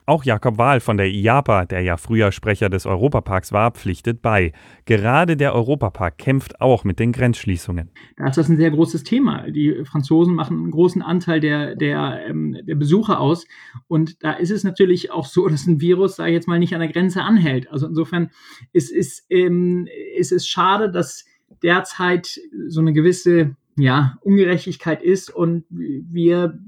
Auch 0.08 0.22
Jakob 0.22 0.56
Wahl 0.56 0.78
von 0.78 0.98
der 0.98 1.10
IAPA, 1.10 1.64
der 1.64 1.80
ja 1.80 1.96
früher 1.96 2.30
Sprecher 2.30 2.68
des 2.68 2.86
Europaparks 2.86 3.50
war, 3.50 3.72
pflichtet 3.72 4.22
bei. 4.22 4.52
Gerade 4.84 5.36
der 5.36 5.52
Europapark 5.52 6.16
kämpft 6.16 6.60
auch 6.60 6.84
mit 6.84 7.00
den 7.00 7.10
Grenzschließungen. 7.10 7.90
Da 8.16 8.28
ist 8.28 8.38
das 8.38 8.48
ein 8.48 8.56
sehr 8.56 8.70
großes 8.70 9.02
Thema. 9.02 9.50
Die 9.50 9.84
Franzosen 9.84 10.36
machen 10.36 10.58
einen 10.58 10.70
großen 10.70 11.02
Anteil 11.02 11.40
der, 11.40 11.74
der, 11.74 12.24
ähm, 12.28 12.56
der 12.62 12.76
Besucher 12.76 13.18
aus. 13.18 13.48
Und 13.88 14.22
da 14.22 14.34
ist 14.34 14.52
es 14.52 14.62
natürlich 14.62 15.10
auch 15.10 15.26
so, 15.26 15.48
dass 15.48 15.66
ein 15.66 15.80
Virus, 15.80 16.14
sage 16.14 16.30
ich 16.30 16.34
jetzt 16.34 16.46
mal, 16.46 16.60
nicht 16.60 16.74
an 16.74 16.80
der 16.80 16.92
Grenze 16.92 17.22
anhält. 17.22 17.68
Also 17.72 17.88
insofern 17.88 18.30
ist, 18.72 18.92
ist, 18.92 19.26
ähm, 19.28 19.88
ist 20.16 20.30
es 20.30 20.46
schade, 20.46 20.88
dass 20.88 21.24
derzeit 21.64 22.38
so 22.68 22.80
eine 22.80 22.92
gewisse 22.92 23.56
ja, 23.76 24.18
Ungerechtigkeit 24.22 25.02
ist 25.02 25.30
und 25.30 25.64
wir 25.68 26.58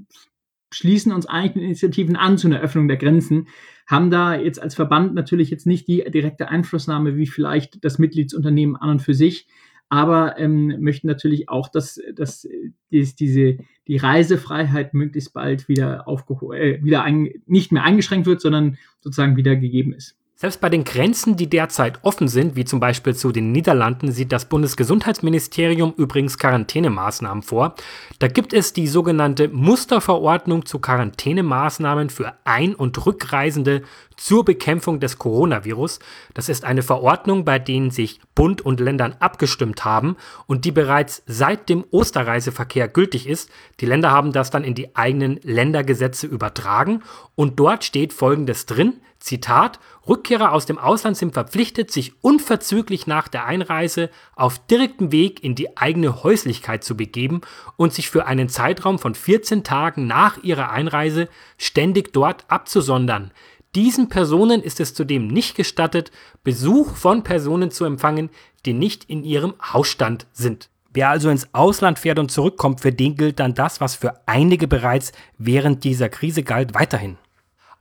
schließen 0.71 1.13
uns 1.13 1.27
eigentlich 1.27 1.55
den 1.55 1.63
Initiativen 1.63 2.17
an 2.17 2.39
zu 2.39 2.49
einer 2.49 2.61
Öffnung 2.61 2.89
der 2.89 2.97
Grenzen, 2.97 3.49
haben 3.87 4.11
da 4.11 4.35
jetzt 4.35 4.61
als 4.61 4.75
Verband 4.75 5.15
natürlich 5.15 5.51
jetzt 5.51 5.67
nicht 5.67 5.89
die 5.89 6.05
direkte 6.11 6.49
Einflussnahme 6.49 7.17
wie 7.17 7.27
vielleicht 7.27 7.85
das 7.85 7.99
Mitgliedsunternehmen 7.99 8.77
an 8.77 8.91
und 8.91 9.03
für 9.03 9.15
sich, 9.15 9.49
aber 9.89 10.39
ähm, 10.39 10.77
möchten 10.81 11.07
natürlich 11.07 11.49
auch, 11.49 11.69
dass, 11.69 12.01
dass, 12.15 12.47
dass 12.91 13.15
diese, 13.15 13.59
die 13.87 13.97
Reisefreiheit 13.97 14.93
möglichst 14.93 15.33
bald 15.33 15.69
wieder, 15.69 16.07
aufgehoben, 16.07 16.59
äh, 16.59 16.85
wieder 16.85 17.03
ein, 17.03 17.31
nicht 17.47 17.73
mehr 17.73 17.85
eingeschränkt 17.85 18.27
wird, 18.27 18.43
sondern 18.43 18.77
sozusagen 19.01 19.37
wieder 19.37 19.57
gegeben 19.57 19.95
ist. 19.95 20.19
Selbst 20.41 20.61
bei 20.61 20.69
den 20.69 20.85
Grenzen, 20.85 21.35
die 21.35 21.51
derzeit 21.51 21.99
offen 22.03 22.29
sind, 22.29 22.55
wie 22.55 22.65
zum 22.65 22.79
Beispiel 22.79 23.13
zu 23.13 23.33
den 23.33 23.51
Niederlanden, 23.51 24.13
sieht 24.13 24.31
das 24.31 24.45
Bundesgesundheitsministerium 24.45 25.95
übrigens 25.97 26.39
Quarantänemaßnahmen 26.39 27.43
vor. 27.43 27.75
Da 28.21 28.29
gibt 28.29 28.53
es 28.53 28.73
die 28.73 28.87
sogenannte 28.87 29.49
Musterverordnung 29.49 30.65
zu 30.65 30.79
Quarantänemaßnahmen 30.79 32.09
für 32.09 32.35
Ein- 32.45 32.77
und 32.77 33.05
Rückreisende 33.05 33.83
zur 34.17 34.45
Bekämpfung 34.45 35.01
des 35.01 35.19
Coronavirus. 35.19 35.99
Das 36.35 36.49
ist 36.49 36.65
eine 36.65 36.83
Verordnung, 36.83 37.45
bei 37.45 37.59
denen 37.59 37.91
sich 37.91 38.21
Bund 38.37 38.61
und 38.61 38.79
Ländern 38.79 39.17
abgestimmt 39.19 39.85
haben 39.85 40.17
und 40.47 40.65
die 40.65 40.71
bereits 40.71 41.25
seit 41.27 41.69
dem 41.69 41.85
Osterreiseverkehr 41.91 42.87
gültig 42.87 43.29
ist. 43.29 43.51
Die 43.81 43.87
Länder 43.87 44.13
haben 44.13 44.31
das 44.31 44.51
dann 44.53 44.63
in 44.63 44.77
die 44.77 44.95
eigenen 44.95 45.41
Ländergesetze 45.43 46.29
übertragen 46.29 47.03
und 47.35 47.59
dort 47.59 47.83
steht 47.83 48.13
Folgendes 48.13 48.67
drin. 48.67 49.01
Zitat, 49.19 49.81
Rückkehrer 50.07 50.53
aus 50.53 50.65
dem 50.65 50.79
Ausland 50.79 51.17
sind 51.17 51.35
verpflichtet, 51.35 51.91
sich 51.91 52.13
unverzüglich 52.23 53.07
nach 53.07 53.29
der 53.29 53.45
Einreise 53.45 54.11
auf 54.37 54.59
direktem 54.67 55.13
Weg 55.13 55.43
in 55.43 55.55
die 55.55 55.77
eigene 55.77 56.23
Häuslichkeit 56.23 56.85
zu 56.85 56.97
begeben 56.97 57.41
und 57.77 57.93
sich 57.93 58.11
für 58.11 58.27
einen 58.27 58.49
Zeitraum 58.49 58.99
von 58.99 59.15
14 59.15 59.65
Tagen 59.65 60.07
nach 60.07 60.43
ihrer 60.43 60.71
Einreise 60.71 61.29
ständig 61.57 62.13
dort 62.13 62.45
abzusondern. 62.49 63.33
Diesen 63.75 64.09
Personen 64.09 64.63
ist 64.63 64.81
es 64.81 64.95
zudem 64.95 65.27
nicht 65.27 65.55
gestattet, 65.55 66.11
Besuch 66.43 66.97
von 66.97 67.23
Personen 67.23 67.71
zu 67.71 67.85
empfangen, 67.85 68.31
die 68.65 68.73
nicht 68.73 69.05
in 69.05 69.25
ihrem 69.25 69.55
Hausstand 69.61 70.27
sind. 70.33 70.71
Wer 70.91 71.11
also 71.11 71.29
ins 71.29 71.53
Ausland 71.53 71.99
fährt 71.99 72.19
und 72.19 72.31
zurückkommt, 72.31 72.81
für 72.81 72.93
den 72.93 73.15
gilt 73.15 73.41
dann 73.41 73.55
das, 73.55 73.81
was 73.81 73.95
für 73.95 74.21
einige 74.27 74.67
bereits 74.67 75.13
während 75.37 75.85
dieser 75.85 76.09
Krise 76.09 76.43
galt, 76.43 76.75
weiterhin. 76.75 77.19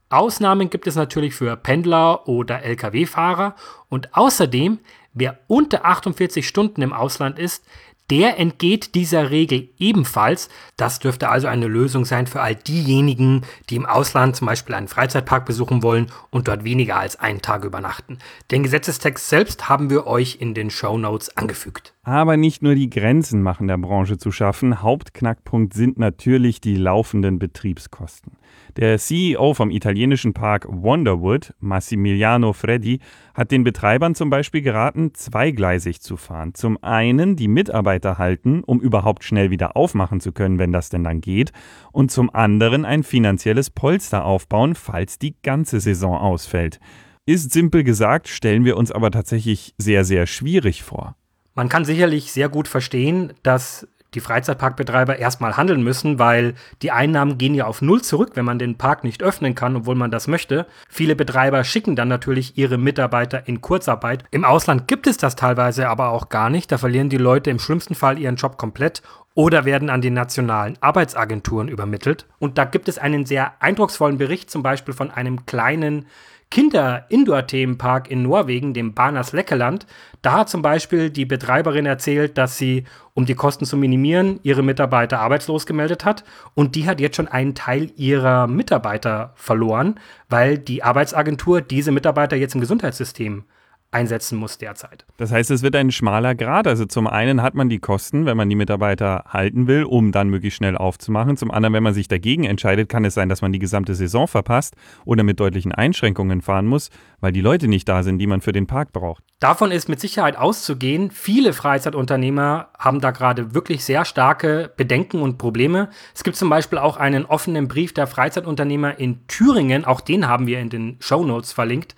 Ausnahmen 0.09 0.69
gibt 0.69 0.87
es 0.87 0.95
natürlich 0.95 1.33
für 1.33 1.55
Pendler 1.57 2.27
oder 2.27 2.63
Lkw-Fahrer 2.63 3.55
und 3.89 4.15
außerdem, 4.15 4.79
wer 5.13 5.39
unter 5.47 5.85
48 5.85 6.47
Stunden 6.47 6.81
im 6.81 6.93
Ausland 6.93 7.37
ist, 7.37 7.63
der 8.09 8.39
entgeht 8.39 8.95
dieser 8.95 9.31
Regel 9.31 9.67
ebenfalls. 9.77 10.47
Das 10.77 10.99
dürfte 10.99 11.27
also 11.27 11.47
eine 11.47 11.67
Lösung 11.67 12.05
sein 12.05 12.25
für 12.25 12.41
all 12.41 12.55
diejenigen, 12.55 13.41
die 13.69 13.75
im 13.75 13.85
Ausland 13.85 14.37
zum 14.37 14.47
Beispiel 14.47 14.75
einen 14.75 14.87
Freizeitpark 14.87 15.45
besuchen 15.45 15.83
wollen 15.83 16.07
und 16.29 16.47
dort 16.47 16.63
weniger 16.63 16.97
als 16.97 17.17
einen 17.17 17.41
Tag 17.41 17.65
übernachten. 17.65 18.19
Den 18.49 18.63
Gesetzestext 18.63 19.27
selbst 19.27 19.67
haben 19.67 19.89
wir 19.89 20.07
euch 20.07 20.37
in 20.39 20.53
den 20.53 20.69
Show 20.69 20.97
Notes 20.97 21.35
angefügt. 21.35 21.93
Aber 22.03 22.37
nicht 22.37 22.63
nur 22.63 22.75
die 22.75 22.89
Grenzen 22.89 23.41
machen 23.41 23.67
der 23.67 23.77
Branche 23.77 24.17
zu 24.17 24.31
schaffen. 24.31 24.81
Hauptknackpunkt 24.81 25.73
sind 25.73 25.99
natürlich 25.99 26.61
die 26.61 26.77
laufenden 26.77 27.39
Betriebskosten. 27.39 28.37
Der 28.75 28.97
CEO 28.97 29.53
vom 29.53 29.71
italienischen 29.71 30.33
Park 30.33 30.65
Wonderwood, 30.69 31.53
Massimiliano 31.59 32.53
Freddi, 32.53 32.99
hat 33.33 33.51
den 33.51 33.63
Betreibern 33.63 34.15
zum 34.15 34.29
Beispiel 34.29 34.61
geraten, 34.61 35.13
zweigleisig 35.13 36.01
zu 36.01 36.17
fahren. 36.17 36.53
Zum 36.53 36.81
einen 36.83 37.35
die 37.35 37.47
Mitarbeiter 37.47 38.17
halten, 38.17 38.63
um 38.63 38.79
überhaupt 38.79 39.23
schnell 39.23 39.49
wieder 39.51 39.75
aufmachen 39.75 40.19
zu 40.19 40.31
können, 40.31 40.59
wenn 40.59 40.71
das 40.71 40.89
denn 40.89 41.03
dann 41.03 41.21
geht, 41.21 41.51
und 41.91 42.11
zum 42.11 42.33
anderen 42.33 42.85
ein 42.85 43.03
finanzielles 43.03 43.69
Polster 43.69 44.25
aufbauen, 44.25 44.75
falls 44.75 45.19
die 45.19 45.35
ganze 45.41 45.79
Saison 45.79 46.17
ausfällt. 46.17 46.79
Ist 47.25 47.51
simpel 47.51 47.83
gesagt, 47.83 48.27
stellen 48.27 48.63
wir 48.63 48.77
uns 48.77 48.91
aber 48.91 49.11
tatsächlich 49.11 49.73
sehr, 49.77 50.05
sehr 50.05 50.27
schwierig 50.27 50.83
vor. 50.83 51.15
Man 51.55 51.69
kann 51.69 51.85
sicherlich 51.85 52.31
sehr 52.31 52.49
gut 52.49 52.67
verstehen, 52.67 53.33
dass 53.41 53.87
die 54.17 54.21
Freizeitparkbetreiber 54.21 55.19
erstmal 55.19 55.58
handeln 55.58 55.84
müssen, 55.84 56.17
weil 56.17 56.56
die 56.82 56.89
Einnahmen 56.89 57.38
gehen 57.38 57.53
ja 57.53 57.67
auf 57.67 57.84
Null 57.84 58.01
zurück, 58.01 58.32
wenn 58.34 58.45
man 58.45 58.58
den 58.58 58.75
Park 58.75 59.03
nicht 59.03 59.21
öffnen 59.21 59.53
kann, 59.53 59.75
obwohl 59.75 59.93
man 59.93 60.10
das 60.10 60.27
möchte. 60.27 60.65
Viele 60.89 61.15
Betreiber 61.15 61.63
schicken 61.63 61.95
dann 61.95 62.08
natürlich 62.08 62.58
ihre 62.58 62.80
Mitarbeiter 62.80 63.47
in 63.47 63.62
Kurzarbeit. 63.62 64.23
Im 64.32 64.43
Ausland 64.43 64.88
gibt 64.88 65.06
es 65.06 65.17
das 65.17 65.36
teilweise 65.36 65.88
aber 65.88 66.10
auch 66.10 66.30
gar 66.30 66.49
nicht. 66.49 66.71
Da 66.71 66.80
verlieren 66.80 67.10
die 67.10 67.17
Leute 67.17 67.51
im 67.51 67.60
schlimmsten 67.60 67.93
Fall 67.93 68.17
ihren 68.17 68.38
Job 68.38 68.58
komplett 68.58 69.03
oder 69.36 69.65
werden 69.65 69.91
an 69.91 70.01
die 70.01 70.10
nationalen 70.10 70.80
Arbeitsagenturen 70.82 71.67
übermittelt. 71.67 72.25
Und 72.39 72.58
da 72.58 72.65
gibt 72.65 72.89
es 72.89 72.97
einen 72.97 73.27
sehr 73.27 73.62
eindrucksvollen 73.62 74.17
Bericht 74.17 74.49
zum 74.49 74.63
Beispiel 74.63 74.95
von 74.95 75.12
einem 75.12 75.45
kleinen 75.45 76.08
Kinder-Indoor-Themenpark 76.49 78.10
in 78.10 78.23
Norwegen, 78.23 78.73
dem 78.73 78.93
Banas 78.93 79.33
Leckeland. 79.33 79.86
Da 80.21 80.33
hat 80.33 80.49
zum 80.49 80.62
Beispiel 80.62 81.10
die 81.10 81.25
Betreiberin 81.25 81.86
erzählt, 81.86 82.38
dass 82.38 82.57
sie, 82.57 82.86
um 83.13 83.25
die 83.25 83.36
Kosten 83.36 83.65
zu 83.65 83.77
minimieren, 83.77 84.39
ihre 84.43 84.63
Mitarbeiter 84.63 85.19
arbeitslos 85.19 85.65
gemeldet 85.65 86.05
hat. 86.05 86.23
Und 86.55 86.75
die 86.75 86.88
hat 86.88 86.99
jetzt 87.01 87.17
schon 87.17 87.27
einen 87.27 87.53
Teil 87.53 87.91
ihrer 87.97 88.47
Mitarbeiter 88.47 89.33
verloren, 89.36 89.99
weil 90.29 90.57
die 90.57 90.83
Arbeitsagentur 90.83 91.62
diese 91.62 91.91
Mitarbeiter 91.91 92.38
jetzt 92.38 92.55
im 92.55 92.62
Gesundheitssystem 92.62 93.43
einsetzen 93.91 94.38
muss 94.38 94.58
derzeit. 94.58 95.06
Das 95.17 95.32
heißt, 95.32 95.50
es 95.50 95.62
wird 95.62 95.76
ein 95.76 95.91
schmaler 95.91 96.36
Grad. 96.36 96.67
Also 96.67 96.86
zum 96.86 97.08
einen 97.08 97.41
hat 97.41 97.56
man 97.56 97.69
die 97.69 97.80
Kosten, 97.80 98.26
wenn 98.26 98.36
man 98.36 98.50
die 98.50 98.56
Mitarbeiter 98.56 99.23
halten 99.30 99.67
will, 99.67 99.84
um 99.84 100.12
dann 100.12 100.30
möglichst 100.30 100.58
schnell 100.58 100.76
aufzumachen. 100.76 101.38
Zum 101.38 101.52
anderen, 101.52 101.73
wenn 101.73 101.84
man 101.84 101.93
sich 101.93 102.08
dagegen 102.08 102.43
entscheidet, 102.43 102.89
kann 102.89 103.06
es 103.06 103.13
sein, 103.13 103.30
dass 103.30 103.41
man 103.41 103.54
die 103.54 103.60
gesamte 103.60 103.95
Saison 103.95 104.28
verpasst 104.28 104.76
oder 105.06 105.23
mit 105.23 105.39
deutlichen 105.39 105.71
Einschränkungen 105.71 106.41
fahren 106.41 106.65
muss, 106.65 106.89
weil 107.21 107.32
die 107.32 107.41
Leute 107.41 107.67
nicht 107.67 107.88
da 107.88 108.04
sind, 108.04 108.19
die 108.19 108.28
man 108.28 108.41
für 108.41 108.52
den 108.52 108.67
Park 108.67 108.91
braucht. 108.91 109.23
Davon 109.39 109.71
ist 109.71 109.88
mit 109.88 110.02
Sicherheit 110.02 110.36
auszugehen. 110.36 111.10
Viele 111.10 111.54
Freizeit-Unternehmer 111.54 112.69
haben 112.78 113.00
da 113.00 113.12
gerade 113.12 113.54
wirklich 113.54 113.86
sehr 113.86 114.04
starke 114.04 114.71
Bedenken 114.76 115.21
und 115.21 115.38
Probleme. 115.38 115.89
Es 116.13 116.23
gibt 116.23 116.36
zum 116.36 116.50
Beispiel 116.50 116.80
auch 116.80 116.97
einen 116.97 117.26
offenen 117.26 117.67
Brief 117.67 117.93
der 117.93 118.08
Freizeit-Unternehmer 118.08 119.00
in 119.00 119.26
Thüringen. 119.28 119.86
Auch 119.86 120.02
den 120.02 120.28
haben 120.28 120.45
wir 120.45 120.60
in 120.60 120.69
den 120.69 120.97
Show 121.00 121.23
Notes 121.23 121.54
verlinkt 121.54 121.95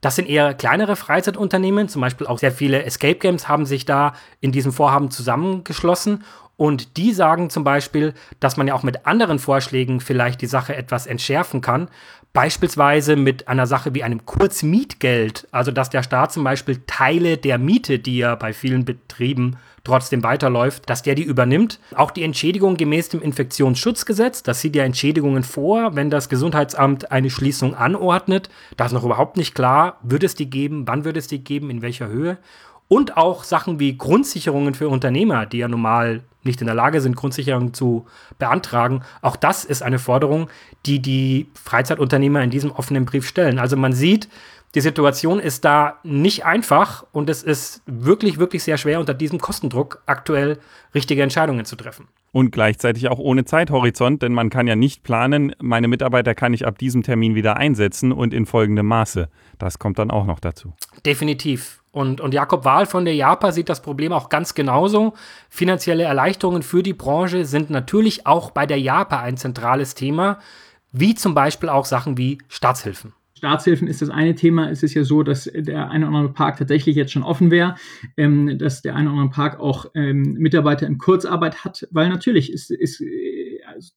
das 0.00 0.16
sind 0.16 0.28
eher 0.28 0.54
kleinere 0.54 0.96
Freizeitunternehmen, 0.96 1.88
zum 1.88 2.00
Beispiel 2.00 2.26
auch 2.26 2.38
sehr 2.38 2.52
viele 2.52 2.84
Escape 2.84 3.16
Games 3.16 3.48
haben 3.48 3.66
sich 3.66 3.84
da 3.84 4.14
in 4.40 4.52
diesem 4.52 4.72
Vorhaben 4.72 5.10
zusammengeschlossen. 5.10 6.24
Und 6.56 6.98
die 6.98 7.12
sagen 7.12 7.48
zum 7.48 7.64
Beispiel, 7.64 8.12
dass 8.38 8.58
man 8.58 8.68
ja 8.68 8.74
auch 8.74 8.82
mit 8.82 9.06
anderen 9.06 9.38
Vorschlägen 9.38 10.00
vielleicht 10.00 10.42
die 10.42 10.46
Sache 10.46 10.76
etwas 10.76 11.06
entschärfen 11.06 11.62
kann. 11.62 11.88
Beispielsweise 12.32 13.16
mit 13.16 13.48
einer 13.48 13.66
Sache 13.66 13.92
wie 13.92 14.04
einem 14.04 14.24
Kurzmietgeld, 14.24 15.48
also 15.50 15.72
dass 15.72 15.90
der 15.90 16.04
Staat 16.04 16.32
zum 16.32 16.44
Beispiel 16.44 16.80
Teile 16.86 17.38
der 17.38 17.58
Miete, 17.58 17.98
die 17.98 18.18
ja 18.18 18.36
bei 18.36 18.52
vielen 18.52 18.84
Betrieben 18.84 19.56
trotzdem 19.82 20.22
weiterläuft, 20.22 20.88
dass 20.88 21.02
der 21.02 21.16
die 21.16 21.24
übernimmt. 21.24 21.80
Auch 21.96 22.12
die 22.12 22.22
Entschädigung 22.22 22.76
gemäß 22.76 23.08
dem 23.08 23.20
Infektionsschutzgesetz, 23.20 24.44
das 24.44 24.60
sieht 24.60 24.76
ja 24.76 24.84
Entschädigungen 24.84 25.42
vor, 25.42 25.96
wenn 25.96 26.10
das 26.10 26.28
Gesundheitsamt 26.28 27.10
eine 27.10 27.30
Schließung 27.30 27.74
anordnet. 27.74 28.48
Da 28.76 28.86
ist 28.86 28.92
noch 28.92 29.04
überhaupt 29.04 29.36
nicht 29.36 29.54
klar, 29.54 29.98
wird 30.02 30.22
es 30.22 30.36
die 30.36 30.50
geben, 30.50 30.86
wann 30.86 31.04
wird 31.04 31.16
es 31.16 31.26
die 31.26 31.42
geben, 31.42 31.68
in 31.68 31.82
welcher 31.82 32.08
Höhe. 32.08 32.38
Und 32.92 33.16
auch 33.16 33.44
Sachen 33.44 33.78
wie 33.78 33.96
Grundsicherungen 33.96 34.74
für 34.74 34.88
Unternehmer, 34.88 35.46
die 35.46 35.58
ja 35.58 35.68
normal 35.68 36.22
nicht 36.42 36.60
in 36.60 36.66
der 36.66 36.74
Lage 36.74 37.00
sind, 37.00 37.14
Grundsicherungen 37.14 37.72
zu 37.72 38.04
beantragen. 38.40 39.02
Auch 39.22 39.36
das 39.36 39.64
ist 39.64 39.80
eine 39.82 40.00
Forderung, 40.00 40.48
die 40.86 40.98
die 40.98 41.46
Freizeitunternehmer 41.54 42.42
in 42.42 42.50
diesem 42.50 42.72
offenen 42.72 43.04
Brief 43.04 43.28
stellen. 43.28 43.60
Also 43.60 43.76
man 43.76 43.92
sieht, 43.92 44.28
die 44.74 44.80
Situation 44.80 45.38
ist 45.38 45.64
da 45.64 45.98
nicht 46.02 46.44
einfach 46.44 47.06
und 47.12 47.30
es 47.30 47.44
ist 47.44 47.80
wirklich, 47.86 48.38
wirklich 48.38 48.64
sehr 48.64 48.76
schwer, 48.76 48.98
unter 48.98 49.14
diesem 49.14 49.38
Kostendruck 49.38 50.02
aktuell 50.06 50.58
richtige 50.92 51.22
Entscheidungen 51.22 51.64
zu 51.66 51.76
treffen. 51.76 52.08
Und 52.32 52.50
gleichzeitig 52.50 53.08
auch 53.08 53.20
ohne 53.20 53.44
Zeithorizont, 53.44 54.22
denn 54.22 54.32
man 54.32 54.50
kann 54.50 54.66
ja 54.66 54.74
nicht 54.74 55.04
planen, 55.04 55.54
meine 55.60 55.86
Mitarbeiter 55.86 56.34
kann 56.34 56.54
ich 56.54 56.66
ab 56.66 56.76
diesem 56.78 57.04
Termin 57.04 57.36
wieder 57.36 57.56
einsetzen 57.56 58.10
und 58.10 58.34
in 58.34 58.46
folgendem 58.46 58.86
Maße. 58.86 59.28
Das 59.58 59.78
kommt 59.78 60.00
dann 60.00 60.10
auch 60.10 60.26
noch 60.26 60.40
dazu. 60.40 60.72
Definitiv. 61.04 61.79
Und, 61.92 62.20
und 62.20 62.34
Jakob 62.34 62.64
Wahl 62.64 62.86
von 62.86 63.04
der 63.04 63.14
JAPA 63.14 63.50
sieht 63.50 63.68
das 63.68 63.82
Problem 63.82 64.12
auch 64.12 64.28
ganz 64.28 64.54
genauso. 64.54 65.14
Finanzielle 65.48 66.04
Erleichterungen 66.04 66.62
für 66.62 66.82
die 66.82 66.92
Branche 66.92 67.44
sind 67.44 67.70
natürlich 67.70 68.26
auch 68.26 68.52
bei 68.52 68.64
der 68.66 68.80
JAPA 68.80 69.20
ein 69.20 69.36
zentrales 69.36 69.94
Thema, 69.94 70.38
wie 70.92 71.14
zum 71.14 71.34
Beispiel 71.34 71.68
auch 71.68 71.84
Sachen 71.84 72.16
wie 72.16 72.38
Staatshilfen. 72.48 73.12
Staatshilfen 73.40 73.88
ist 73.88 74.02
das 74.02 74.10
eine 74.10 74.34
Thema. 74.34 74.70
Es 74.70 74.82
ist 74.82 74.92
ja 74.92 75.02
so, 75.02 75.22
dass 75.22 75.50
der 75.52 75.90
eine 75.90 76.06
oder 76.06 76.18
andere 76.18 76.34
Park 76.34 76.58
tatsächlich 76.58 76.94
jetzt 76.94 77.12
schon 77.12 77.22
offen 77.22 77.50
wäre, 77.50 77.74
ähm, 78.18 78.58
dass 78.58 78.82
der 78.82 78.94
eine 78.94 79.08
oder 79.10 79.20
andere 79.20 79.34
Park 79.34 79.58
auch 79.58 79.86
ähm, 79.94 80.34
Mitarbeiter 80.34 80.86
in 80.86 80.98
Kurzarbeit 80.98 81.64
hat, 81.64 81.88
weil 81.90 82.10
natürlich 82.10 82.52
ist, 82.52 82.70
ist 82.70 83.00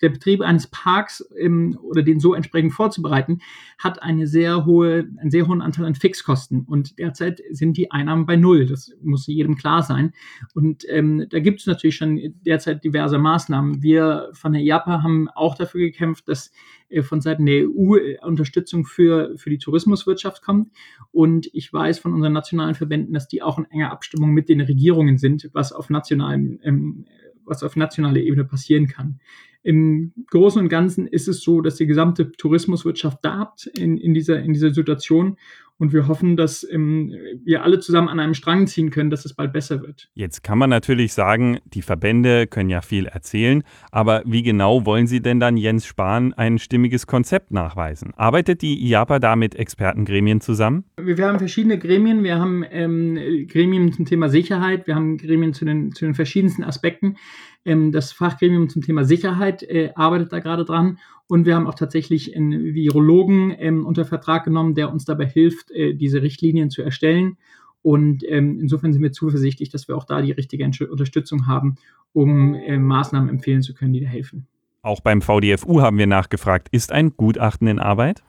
der 0.01 0.09
Betrieb 0.09 0.41
eines 0.41 0.67
Parks 0.67 1.23
ähm, 1.37 1.77
oder 1.81 2.03
den 2.03 2.19
so 2.19 2.33
entsprechend 2.33 2.73
vorzubereiten, 2.73 3.39
hat 3.77 4.01
eine 4.01 4.27
sehr 4.27 4.65
hohe, 4.65 5.07
einen 5.17 5.31
sehr 5.31 5.47
hohen 5.47 5.61
Anteil 5.61 5.85
an 5.85 5.95
Fixkosten. 5.95 6.63
Und 6.65 6.99
derzeit 6.99 7.41
sind 7.51 7.77
die 7.77 7.91
Einnahmen 7.91 8.25
bei 8.25 8.35
null. 8.35 8.65
Das 8.65 8.91
muss 9.01 9.27
jedem 9.27 9.55
klar 9.55 9.83
sein. 9.83 10.13
Und 10.53 10.85
ähm, 10.89 11.27
da 11.29 11.39
gibt 11.39 11.61
es 11.61 11.67
natürlich 11.67 11.95
schon 11.95 12.19
derzeit 12.45 12.83
diverse 12.83 13.17
Maßnahmen. 13.17 13.81
Wir 13.81 14.29
von 14.33 14.53
der 14.53 14.61
JAPA 14.61 15.03
haben 15.03 15.29
auch 15.29 15.55
dafür 15.55 15.81
gekämpft, 15.81 16.27
dass 16.27 16.51
äh, 16.89 17.03
von 17.03 17.21
Seiten 17.21 17.45
der 17.45 17.67
EU 17.67 17.97
äh, 17.97 18.17
Unterstützung 18.21 18.85
für, 18.85 19.37
für 19.37 19.49
die 19.49 19.57
Tourismuswirtschaft 19.57 20.41
kommt. 20.41 20.71
Und 21.11 21.49
ich 21.53 21.71
weiß 21.71 21.99
von 21.99 22.13
unseren 22.13 22.33
nationalen 22.33 22.75
Verbänden, 22.75 23.13
dass 23.13 23.27
die 23.27 23.41
auch 23.41 23.57
in 23.57 23.65
enger 23.65 23.91
Abstimmung 23.91 24.31
mit 24.31 24.49
den 24.49 24.61
Regierungen 24.61 25.17
sind, 25.17 25.49
was 25.53 25.71
auf 25.71 25.89
nationalem 25.89 26.59
ähm, 26.63 27.05
was 27.45 27.63
auf 27.63 27.75
nationaler 27.75 28.17
Ebene 28.21 28.45
passieren 28.45 28.87
kann. 28.87 29.19
Im 29.63 30.11
Großen 30.29 30.61
und 30.61 30.67
Ganzen 30.67 31.07
ist 31.07 31.27
es 31.27 31.41
so, 31.41 31.61
dass 31.61 31.75
die 31.75 31.87
gesamte 31.87 32.31
Tourismuswirtschaft 32.33 33.23
darbt 33.23 33.67
in, 33.67 33.97
in, 33.97 34.13
dieser, 34.13 34.39
in 34.39 34.53
dieser 34.53 34.73
Situation. 34.73 35.37
Und 35.77 35.91
wir 35.91 36.07
hoffen, 36.07 36.37
dass 36.37 36.65
ähm, 36.69 37.13
wir 37.43 37.63
alle 37.63 37.79
zusammen 37.79 38.07
an 38.07 38.19
einem 38.19 38.35
Strang 38.35 38.67
ziehen 38.67 38.89
können, 38.91 39.09
dass 39.09 39.25
es 39.25 39.33
bald 39.33 39.51
besser 39.51 39.81
wird. 39.81 40.09
Jetzt 40.13 40.43
kann 40.43 40.57
man 40.57 40.69
natürlich 40.69 41.13
sagen, 41.13 41.59
die 41.65 41.81
Verbände 41.81 42.45
können 42.45 42.69
ja 42.69 42.81
viel 42.81 43.07
erzählen, 43.07 43.63
aber 43.91 44.21
wie 44.25 44.43
genau 44.43 44.85
wollen 44.85 45.07
Sie 45.07 45.21
denn 45.21 45.39
dann 45.39 45.57
Jens 45.57 45.85
Spahn 45.85 46.31
ein 46.33 46.59
stimmiges 46.59 47.07
Konzept 47.07 47.51
nachweisen? 47.51 48.13
Arbeitet 48.15 48.61
die 48.61 48.81
IAPA 48.87 49.19
da 49.19 49.35
mit 49.35 49.55
Expertengremien 49.55 50.41
zusammen? 50.41 50.85
Wir, 51.01 51.17
wir 51.17 51.27
haben 51.27 51.39
verschiedene 51.39 51.79
Gremien. 51.79 52.23
Wir 52.23 52.37
haben 52.37 52.63
ähm, 52.69 53.47
Gremien 53.47 53.91
zum 53.91 54.05
Thema 54.05 54.29
Sicherheit, 54.29 54.85
wir 54.87 54.95
haben 54.95 55.17
Gremien 55.17 55.53
zu 55.53 55.65
den, 55.65 55.91
zu 55.91 56.05
den 56.05 56.13
verschiedensten 56.13 56.63
Aspekten. 56.63 57.17
Ähm, 57.65 57.91
das 57.91 58.11
Fachgremium 58.11 58.69
zum 58.69 58.81
Thema 58.81 59.03
Sicherheit 59.05 59.63
äh, 59.63 59.91
arbeitet 59.95 60.33
da 60.33 60.39
gerade 60.39 60.65
dran. 60.65 60.99
Und 61.27 61.45
wir 61.45 61.55
haben 61.55 61.67
auch 61.67 61.75
tatsächlich 61.75 62.35
einen 62.35 62.73
Virologen 62.73 63.55
ähm, 63.57 63.85
unter 63.85 64.05
Vertrag 64.05 64.43
genommen, 64.43 64.75
der 64.75 64.91
uns 64.91 65.05
dabei 65.05 65.25
hilft, 65.25 65.71
äh, 65.71 65.93
diese 65.93 66.21
Richtlinien 66.21 66.69
zu 66.69 66.81
erstellen. 66.81 67.37
Und 67.81 68.23
ähm, 68.27 68.59
insofern 68.59 68.93
sind 68.93 69.01
wir 69.01 69.11
zuversichtlich, 69.11 69.69
dass 69.69 69.87
wir 69.87 69.97
auch 69.97 70.05
da 70.05 70.21
die 70.21 70.31
richtige 70.31 70.63
Unterstützung 70.89 71.47
haben, 71.47 71.75
um 72.13 72.55
äh, 72.55 72.77
Maßnahmen 72.77 73.29
empfehlen 73.29 73.61
zu 73.61 73.73
können, 73.73 73.93
die 73.93 74.01
da 74.01 74.07
helfen. 74.07 74.47
Auch 74.81 75.01
beim 75.01 75.21
VDFU 75.21 75.81
haben 75.81 75.97
wir 75.97 76.07
nachgefragt, 76.07 76.67
ist 76.71 76.91
ein 76.91 77.15
Gutachten 77.15 77.67
in 77.67 77.79
Arbeit? 77.79 78.23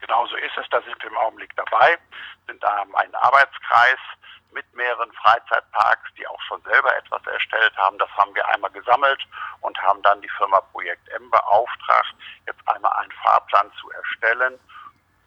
Genau 0.00 0.26
so 0.26 0.36
ist 0.36 0.56
es, 0.60 0.66
da 0.70 0.80
sind 0.82 0.96
wir 1.00 1.10
im 1.10 1.16
Augenblick 1.16 1.50
dabei, 1.56 1.96
sind 2.48 2.62
da 2.62 2.82
einen 2.94 3.14
Arbeitskreis 3.14 3.98
mit 4.52 4.72
mehreren 4.74 5.12
Freizeitparks, 5.12 6.12
die 6.16 6.26
auch 6.26 6.40
schon 6.42 6.62
selber 6.62 6.94
etwas 6.96 7.26
erstellt 7.26 7.76
haben. 7.76 7.98
Das 7.98 8.10
haben 8.16 8.34
wir 8.34 8.46
einmal 8.48 8.70
gesammelt 8.70 9.26
und 9.60 9.80
haben 9.82 10.02
dann 10.02 10.20
die 10.20 10.28
Firma 10.36 10.60
Projekt 10.72 11.08
M 11.10 11.30
beauftragt, 11.30 12.14
jetzt 12.46 12.68
einmal 12.68 12.92
einen 12.98 13.12
Fahrplan 13.22 13.70
zu 13.80 13.90
erstellen, 13.90 14.58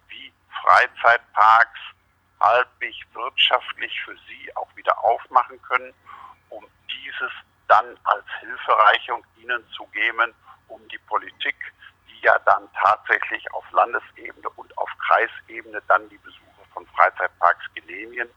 wie 0.07 0.31
Freizeitparks 0.61 1.79
halbwegs 2.39 2.97
wirtschaftlich 3.13 3.99
für 4.01 4.15
sie 4.27 4.55
auch 4.55 4.73
wieder 4.75 4.97
aufmachen 5.03 5.61
können, 5.63 5.93
um 6.49 6.65
dieses 6.89 7.31
dann 7.67 7.97
als 8.03 8.25
Hilfereichung 8.39 9.25
ihnen 9.37 9.65
zu 9.71 9.85
geben, 9.87 10.33
um 10.67 10.87
die 10.89 10.97
Politik, 10.99 11.55
die 12.07 12.19
ja 12.21 12.37
dann 12.39 12.67
tatsächlich 12.73 13.51
auf 13.53 13.63
Landesebene 13.71 14.49
und 14.55 14.77
auf 14.77 14.89
Kreisebene 15.07 15.81
dann 15.87 16.07
die 16.09 16.17
Besuche 16.17 16.41
von 16.73 16.85
Freizeitparks 16.87 17.65
genehmigen, 17.73 18.29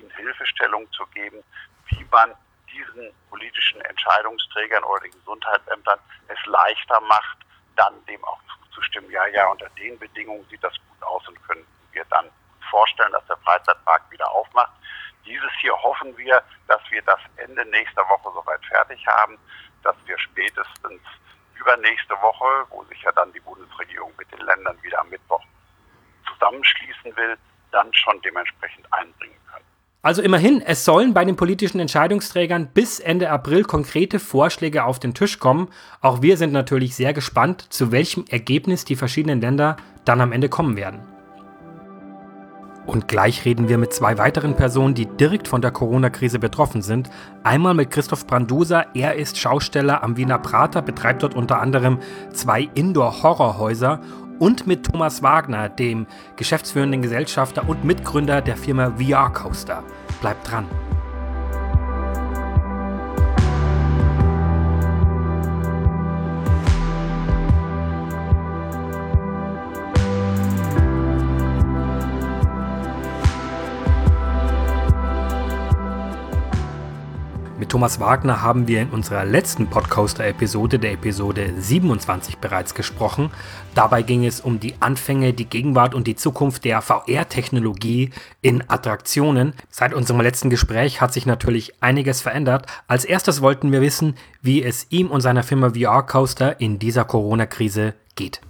ihnen 0.00 0.10
Hilfestellung 0.10 0.90
zu 0.92 1.06
geben, 1.06 1.42
wie 1.86 2.04
man 2.10 2.34
diesen 2.72 3.12
politischen 3.28 3.80
Entscheidungsträgern 3.82 4.84
oder 4.84 5.00
den 5.02 5.12
Gesundheitsämtern 5.12 5.98
es 6.28 6.46
leichter 6.46 7.00
macht, 7.02 7.38
dann 7.76 8.04
dem 8.06 8.24
auch 8.24 8.38
zuzustimmen, 8.64 9.10
ja, 9.10 9.26
ja, 9.28 9.48
unter 9.48 9.68
den 9.70 9.98
Bedingungen 9.98 10.46
sieht 10.48 10.62
das 10.62 10.74
gut 10.74 11.02
aus 11.02 11.26
und 11.28 11.42
können 11.46 11.66
wir 11.92 12.04
dann 12.10 12.30
vorstellen, 12.70 13.12
dass 13.12 13.26
der 13.26 13.36
Freizeitpark 13.38 14.02
wieder 14.10 14.30
aufmacht. 14.30 14.72
Dieses 15.24 15.50
hier 15.60 15.74
hoffen 15.74 16.16
wir, 16.16 16.42
dass 16.68 16.80
wir 16.90 17.02
das 17.02 17.20
Ende 17.36 17.64
nächster 17.66 18.08
Woche 18.08 18.30
soweit 18.32 18.64
fertig 18.66 19.04
haben, 19.06 19.38
dass 19.82 19.96
wir 20.06 20.18
spätestens 20.18 21.02
übernächste 21.54 22.14
Woche, 22.20 22.66
wo 22.70 22.84
sich 22.84 23.02
ja 23.02 23.12
dann 23.12 23.32
die 23.32 23.40
Bundesregierung 23.40 24.12
mit 24.16 24.30
den 24.32 24.40
Ländern 24.40 24.82
wieder 24.82 25.00
am 25.00 25.08
Mittwoch 25.10 25.42
zusammenschließen 26.32 27.14
will, 27.16 27.36
dann 27.70 27.92
schon 27.92 28.20
dementsprechend 28.22 28.90
einbringen 28.92 29.38
können. 29.52 29.69
Also 30.02 30.22
immerhin, 30.22 30.62
es 30.62 30.86
sollen 30.86 31.12
bei 31.12 31.26
den 31.26 31.36
politischen 31.36 31.78
Entscheidungsträgern 31.78 32.68
bis 32.72 33.00
Ende 33.00 33.28
April 33.28 33.64
konkrete 33.64 34.18
Vorschläge 34.18 34.84
auf 34.84 34.98
den 34.98 35.12
Tisch 35.12 35.38
kommen. 35.38 35.68
Auch 36.00 36.22
wir 36.22 36.38
sind 36.38 36.54
natürlich 36.54 36.94
sehr 36.94 37.12
gespannt, 37.12 37.66
zu 37.68 37.92
welchem 37.92 38.24
Ergebnis 38.30 38.86
die 38.86 38.96
verschiedenen 38.96 39.42
Länder 39.42 39.76
dann 40.06 40.22
am 40.22 40.32
Ende 40.32 40.48
kommen 40.48 40.76
werden. 40.76 41.00
Und 42.86 43.08
gleich 43.08 43.44
reden 43.44 43.68
wir 43.68 43.76
mit 43.76 43.92
zwei 43.92 44.16
weiteren 44.16 44.56
Personen, 44.56 44.94
die 44.94 45.04
direkt 45.04 45.48
von 45.48 45.60
der 45.60 45.70
Corona-Krise 45.70 46.38
betroffen 46.38 46.80
sind. 46.80 47.10
Einmal 47.44 47.74
mit 47.74 47.90
Christoph 47.90 48.26
Branduser, 48.26 48.86
er 48.94 49.16
ist 49.16 49.36
Schausteller 49.36 50.02
am 50.02 50.16
Wiener 50.16 50.38
Prater, 50.38 50.80
betreibt 50.80 51.22
dort 51.22 51.34
unter 51.34 51.60
anderem 51.60 51.98
zwei 52.32 52.62
Indoor-Horrorhäuser 52.74 54.00
und 54.40 54.66
mit 54.66 54.84
Thomas 54.86 55.22
Wagner, 55.22 55.68
dem 55.68 56.08
geschäftsführenden 56.34 57.02
Gesellschafter 57.02 57.68
und 57.68 57.84
Mitgründer 57.84 58.40
der 58.40 58.56
Firma 58.56 58.90
VR 58.98 59.32
Coaster. 59.32 59.84
Bleibt 60.20 60.50
dran! 60.50 60.66
Thomas 77.70 78.00
Wagner 78.00 78.42
haben 78.42 78.66
wir 78.66 78.82
in 78.82 78.90
unserer 78.90 79.24
letzten 79.24 79.68
Podcaster-Episode, 79.68 80.80
der 80.80 80.90
Episode 80.94 81.52
27, 81.56 82.38
bereits 82.38 82.74
gesprochen. 82.74 83.30
Dabei 83.76 84.02
ging 84.02 84.26
es 84.26 84.40
um 84.40 84.58
die 84.58 84.74
Anfänge, 84.80 85.32
die 85.32 85.44
Gegenwart 85.44 85.94
und 85.94 86.08
die 86.08 86.16
Zukunft 86.16 86.64
der 86.64 86.82
VR-Technologie 86.82 88.10
in 88.42 88.64
Attraktionen. 88.66 89.52
Seit 89.68 89.94
unserem 89.94 90.20
letzten 90.20 90.50
Gespräch 90.50 91.00
hat 91.00 91.12
sich 91.12 91.26
natürlich 91.26 91.80
einiges 91.80 92.20
verändert. 92.20 92.66
Als 92.88 93.04
erstes 93.04 93.40
wollten 93.40 93.70
wir 93.70 93.80
wissen, 93.80 94.16
wie 94.42 94.64
es 94.64 94.90
ihm 94.90 95.08
und 95.08 95.20
seiner 95.20 95.44
Firma 95.44 95.70
VR 95.70 96.02
Coaster 96.02 96.60
in 96.60 96.80
dieser 96.80 97.04
Corona-Krise 97.04 97.94
geht. 98.16 98.40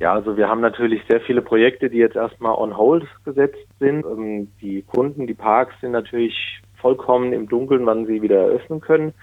Ja, 0.00 0.14
also 0.14 0.38
wir 0.38 0.48
haben 0.48 0.62
natürlich 0.62 1.02
sehr 1.10 1.20
viele 1.20 1.42
Projekte, 1.42 1.90
die 1.90 1.98
jetzt 1.98 2.16
erstmal 2.16 2.54
on 2.54 2.74
hold 2.74 3.06
gesetzt 3.26 3.68
sind. 3.80 4.02
Ähm, 4.06 4.48
die 4.62 4.80
Kunden, 4.80 5.26
die 5.26 5.34
Parks 5.34 5.74
sind 5.82 5.92
natürlich 5.92 6.62
vollkommen 6.84 7.32
im 7.32 7.48
Dunkeln, 7.48 7.86
wann 7.86 8.04
sie 8.04 8.20
wieder 8.20 8.40
eröffnen 8.40 8.82
können. 8.82 9.14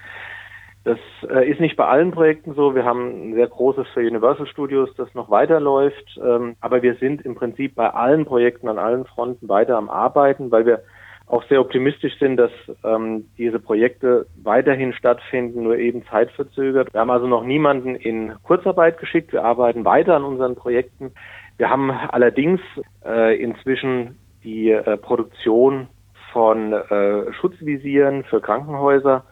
Das 0.82 0.98
äh, 1.30 1.48
ist 1.48 1.60
nicht 1.60 1.76
bei 1.76 1.86
allen 1.86 2.10
Projekten 2.10 2.54
so. 2.54 2.74
Wir 2.74 2.84
haben 2.84 3.30
ein 3.30 3.34
sehr 3.34 3.46
großes 3.46 3.86
für 3.94 4.00
Universal 4.00 4.48
Studios, 4.48 4.92
das 4.96 5.14
noch 5.14 5.30
weiterläuft. 5.30 6.20
Ähm, 6.20 6.56
aber 6.60 6.82
wir 6.82 6.96
sind 6.96 7.22
im 7.22 7.36
Prinzip 7.36 7.76
bei 7.76 7.88
allen 7.88 8.24
Projekten 8.24 8.66
an 8.68 8.80
allen 8.80 9.04
Fronten 9.04 9.48
weiter 9.48 9.76
am 9.76 9.88
Arbeiten, 9.88 10.50
weil 10.50 10.66
wir 10.66 10.82
auch 11.26 11.44
sehr 11.44 11.60
optimistisch 11.60 12.18
sind, 12.18 12.36
dass 12.36 12.50
ähm, 12.82 13.26
diese 13.38 13.60
Projekte 13.60 14.26
weiterhin 14.42 14.92
stattfinden, 14.92 15.62
nur 15.62 15.78
eben 15.78 16.04
zeitverzögert. 16.06 16.92
Wir 16.92 17.00
haben 17.00 17.10
also 17.10 17.28
noch 17.28 17.44
niemanden 17.44 17.94
in 17.94 18.32
Kurzarbeit 18.42 18.98
geschickt. 18.98 19.32
Wir 19.32 19.44
arbeiten 19.44 19.84
weiter 19.84 20.16
an 20.16 20.24
unseren 20.24 20.56
Projekten. 20.56 21.12
Wir 21.58 21.70
haben 21.70 21.92
allerdings 21.92 22.60
äh, 23.06 23.40
inzwischen 23.40 24.18
die 24.42 24.72
äh, 24.72 24.96
Produktion 24.96 25.86
von 26.32 26.72
äh, 26.72 27.32
Schutzvisieren 27.34 28.24
für 28.24 28.40
Krankenhäuser 28.40 29.24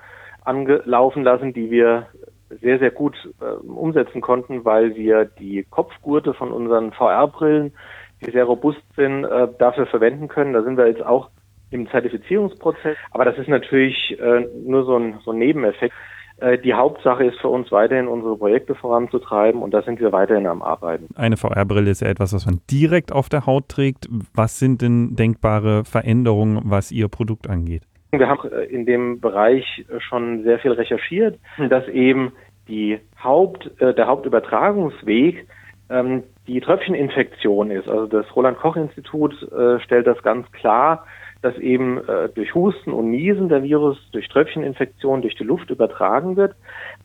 angelaufen 0.44 1.22
lassen, 1.22 1.52
die 1.52 1.70
wir 1.70 2.08
sehr, 2.60 2.78
sehr 2.78 2.90
gut 2.90 3.16
äh, 3.40 3.44
umsetzen 3.44 4.20
konnten, 4.20 4.64
weil 4.64 4.96
wir 4.96 5.24
die 5.24 5.64
Kopfgurte 5.70 6.34
von 6.34 6.50
unseren 6.52 6.92
VR-Brillen, 6.92 7.72
die 8.20 8.30
sehr 8.30 8.44
robust 8.44 8.82
sind, 8.96 9.24
äh, 9.24 9.48
dafür 9.58 9.86
verwenden 9.86 10.28
können. 10.28 10.52
Da 10.52 10.62
sind 10.62 10.76
wir 10.76 10.86
jetzt 10.88 11.04
auch 11.04 11.30
im 11.70 11.88
Zertifizierungsprozess. 11.88 12.96
Aber 13.12 13.24
das 13.24 13.38
ist 13.38 13.48
natürlich 13.48 14.18
äh, 14.18 14.46
nur 14.64 14.84
so 14.84 14.96
ein, 14.96 15.20
so 15.24 15.30
ein 15.30 15.38
Nebeneffekt. 15.38 15.94
Äh, 16.40 16.58
die 16.58 16.74
Hauptsache 16.74 17.24
ist 17.24 17.38
für 17.40 17.48
uns 17.48 17.70
weiterhin 17.70 18.08
unsere 18.08 18.36
Projekte 18.36 18.74
voranzutreiben 18.74 19.62
und 19.62 19.72
da 19.72 19.82
sind 19.82 20.00
wir 20.00 20.12
weiterhin 20.12 20.46
am 20.46 20.62
Arbeiten. 20.62 21.08
Eine 21.14 21.36
VR-Brille 21.36 21.90
ist 21.90 22.00
ja 22.00 22.08
etwas, 22.08 22.32
was 22.32 22.46
man 22.46 22.60
direkt 22.70 23.12
auf 23.12 23.28
der 23.28 23.46
Haut 23.46 23.68
trägt. 23.68 24.08
Was 24.34 24.58
sind 24.58 24.82
denn 24.82 25.16
denkbare 25.16 25.84
Veränderungen, 25.84 26.60
was 26.64 26.92
Ihr 26.92 27.08
Produkt 27.08 27.48
angeht? 27.48 27.82
Wir 28.12 28.28
haben 28.28 28.50
äh, 28.50 28.64
in 28.64 28.86
dem 28.86 29.20
Bereich 29.20 29.84
schon 29.98 30.42
sehr 30.42 30.58
viel 30.58 30.72
recherchiert, 30.72 31.38
dass 31.68 31.86
eben 31.88 32.32
die 32.68 32.98
Haupt, 33.22 33.70
äh, 33.80 33.94
der 33.94 34.06
Hauptübertragungsweg 34.06 35.46
ähm, 35.90 36.22
die 36.46 36.60
Tröpfcheninfektion 36.60 37.70
ist. 37.70 37.88
Also 37.88 38.06
das 38.06 38.24
Roland-Koch-Institut 38.34 39.34
stellt 39.84 40.06
das 40.06 40.20
ganz 40.22 40.50
klar 40.50 41.04
dass 41.42 41.56
eben 41.58 41.98
äh, 42.06 42.28
durch 42.28 42.54
Husten 42.54 42.92
und 42.92 43.10
Niesen 43.10 43.48
der 43.48 43.62
Virus 43.62 43.98
durch 44.12 44.28
Tröpfcheninfektion 44.28 45.22
durch 45.22 45.36
die 45.36 45.44
Luft 45.44 45.70
übertragen 45.70 46.36
wird, 46.36 46.54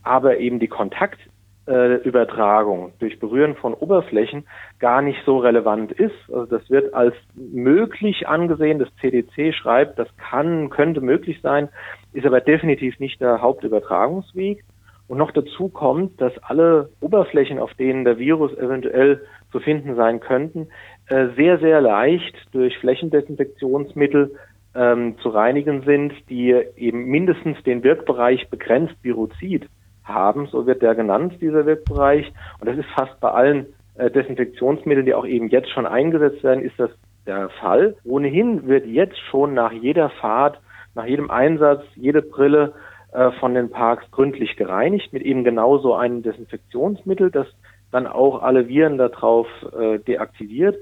aber 0.03 0.37
eben 0.37 0.59
die 0.59 0.67
Kontaktübertragung 0.67 2.89
äh, 2.89 2.91
durch 2.99 3.19
Berühren 3.19 3.55
von 3.55 3.73
Oberflächen 3.73 4.45
gar 4.79 5.01
nicht 5.01 5.19
so 5.25 5.37
relevant 5.37 5.93
ist. 5.93 6.15
Also 6.27 6.45
das 6.45 6.69
wird 6.69 6.93
als 6.93 7.15
möglich 7.35 8.27
angesehen. 8.27 8.79
Das 8.79 8.89
CDC 8.99 9.53
schreibt, 9.53 9.97
das 9.97 10.09
kann, 10.17 10.69
könnte 10.69 10.99
möglich 11.01 11.39
sein, 11.41 11.69
ist 12.13 12.25
aber 12.25 12.41
definitiv 12.41 12.99
nicht 12.99 13.21
der 13.21 13.41
Hauptübertragungsweg. 13.41 14.65
Und 15.07 15.19
noch 15.19 15.31
dazu 15.31 15.69
kommt, 15.69 16.19
dass 16.19 16.35
alle 16.39 16.89
Oberflächen, 16.99 17.59
auf 17.59 17.71
denen 17.75 18.05
der 18.05 18.17
Virus 18.17 18.57
eventuell 18.57 19.21
zu 19.51 19.59
finden 19.59 19.95
sein 19.95 20.19
könnten, 20.19 20.67
sehr, 21.09 21.59
sehr 21.59 21.81
leicht 21.81 22.35
durch 22.51 22.77
Flächendesinfektionsmittel 22.79 24.35
ähm, 24.75 25.17
zu 25.19 25.29
reinigen 25.29 25.83
sind, 25.83 26.13
die 26.29 26.51
eben 26.75 27.05
mindestens 27.05 27.61
den 27.63 27.83
Wirkbereich 27.83 28.49
begrenzt 28.49 28.95
Viruzid 29.03 29.67
haben, 30.03 30.47
so 30.47 30.67
wird 30.67 30.81
der 30.81 30.95
genannt, 30.95 31.37
dieser 31.41 31.65
Wirkbereich. 31.65 32.31
Und 32.59 32.69
das 32.69 32.77
ist 32.77 32.89
fast 32.95 33.19
bei 33.19 33.29
allen 33.31 33.67
äh, 33.95 34.11
Desinfektionsmitteln, 34.11 35.05
die 35.05 35.13
auch 35.13 35.25
eben 35.25 35.49
jetzt 35.49 35.69
schon 35.69 35.85
eingesetzt 35.85 36.43
werden, 36.43 36.63
ist 36.63 36.79
das 36.79 36.91
der 37.25 37.49
Fall. 37.49 37.95
Ohnehin 38.03 38.67
wird 38.67 38.85
jetzt 38.85 39.17
schon 39.29 39.53
nach 39.53 39.71
jeder 39.71 40.09
Fahrt, 40.09 40.59
nach 40.93 41.05
jedem 41.05 41.31
Einsatz, 41.31 41.83
jede 41.95 42.21
Brille 42.21 42.73
äh, 43.13 43.31
von 43.39 43.53
den 43.53 43.69
Parks 43.69 44.09
gründlich 44.11 44.55
gereinigt 44.57 45.11
mit 45.13 45.23
eben 45.23 45.43
genauso 45.43 45.95
einem 45.95 46.21
Desinfektionsmittel, 46.21 47.31
das 47.31 47.47
dann 47.95 48.07
auch 48.07 48.43
alle 48.43 48.67
Viren 48.67 48.97
darauf 48.97 49.47
äh, 49.77 49.99
deaktiviert. 49.99 50.75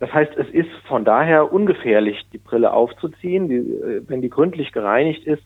Das 0.00 0.12
heißt, 0.12 0.32
es 0.36 0.48
ist 0.50 0.70
von 0.88 1.04
daher 1.04 1.52
ungefährlich, 1.52 2.20
die 2.32 2.38
Brille 2.38 2.72
aufzuziehen. 2.72 3.48
Die, 3.48 3.56
äh, 3.56 4.02
wenn 4.08 4.20
die 4.20 4.28
gründlich 4.28 4.72
gereinigt 4.72 5.24
ist, 5.24 5.44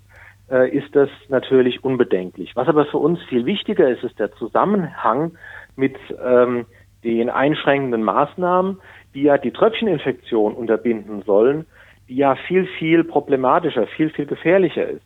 äh, 0.50 0.70
ist 0.70 0.96
das 0.96 1.10
natürlich 1.28 1.84
unbedenklich. 1.84 2.56
Was 2.56 2.68
aber 2.68 2.86
für 2.86 2.96
uns 2.98 3.22
viel 3.24 3.44
wichtiger 3.44 3.88
ist, 3.88 4.04
ist 4.04 4.18
der 4.18 4.32
Zusammenhang 4.32 5.32
mit 5.76 5.96
ähm, 6.24 6.64
den 7.04 7.28
einschränkenden 7.28 8.02
Maßnahmen, 8.02 8.80
die 9.14 9.22
ja 9.24 9.36
die 9.36 9.52
Tröpfcheninfektion 9.52 10.54
unterbinden 10.54 11.22
sollen, 11.22 11.66
die 12.08 12.16
ja 12.16 12.36
viel, 12.36 12.66
viel 12.78 13.04
problematischer, 13.04 13.86
viel, 13.86 14.08
viel 14.10 14.26
gefährlicher 14.26 14.88
ist. 14.88 15.05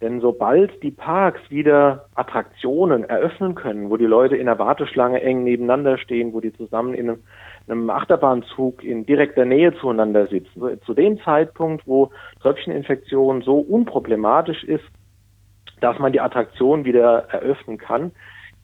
Denn 0.00 0.20
sobald 0.20 0.82
die 0.82 0.90
Parks 0.90 1.40
wieder 1.50 2.06
Attraktionen 2.14 3.04
eröffnen 3.04 3.54
können, 3.54 3.90
wo 3.90 3.98
die 3.98 4.06
Leute 4.06 4.36
in 4.36 4.46
der 4.46 4.58
Warteschlange 4.58 5.20
eng 5.22 5.44
nebeneinander 5.44 5.98
stehen, 5.98 6.32
wo 6.32 6.40
die 6.40 6.54
zusammen 6.54 6.94
in 6.94 7.18
einem, 7.68 7.90
Achterbahnzug 7.90 8.82
in 8.82 9.04
direkter 9.04 9.44
Nähe 9.44 9.74
zueinander 9.74 10.26
sitzen, 10.26 10.80
zu 10.84 10.94
dem 10.94 11.20
Zeitpunkt, 11.20 11.86
wo 11.86 12.10
Tröpfcheninfektion 12.40 13.42
so 13.42 13.58
unproblematisch 13.58 14.64
ist, 14.64 14.84
dass 15.80 15.98
man 15.98 16.12
die 16.12 16.20
Attraktion 16.20 16.84
wieder 16.84 17.26
eröffnen 17.30 17.78
kann, 17.78 18.12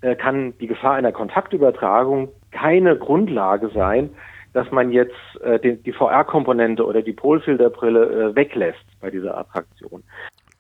äh, 0.01 0.16
kann 0.16 0.55
die 0.59 0.66
Gefahr 0.66 0.94
einer 0.94 1.12
Kontaktübertragung 1.12 2.31
keine 2.51 2.96
Grundlage 2.96 3.68
sein, 3.68 4.11
dass 4.55 4.70
man 4.70 4.90
jetzt 4.90 5.14
äh, 5.42 5.59
die, 5.59 5.77
die 5.77 5.92
VR-Komponente 5.92 6.85
oder 6.85 7.03
die 7.03 7.12
Polfilterbrille 7.12 8.31
äh, 8.31 8.35
weglässt 8.35 8.85
bei 9.01 9.11
dieser 9.11 9.37
Attraktion. 9.37 10.03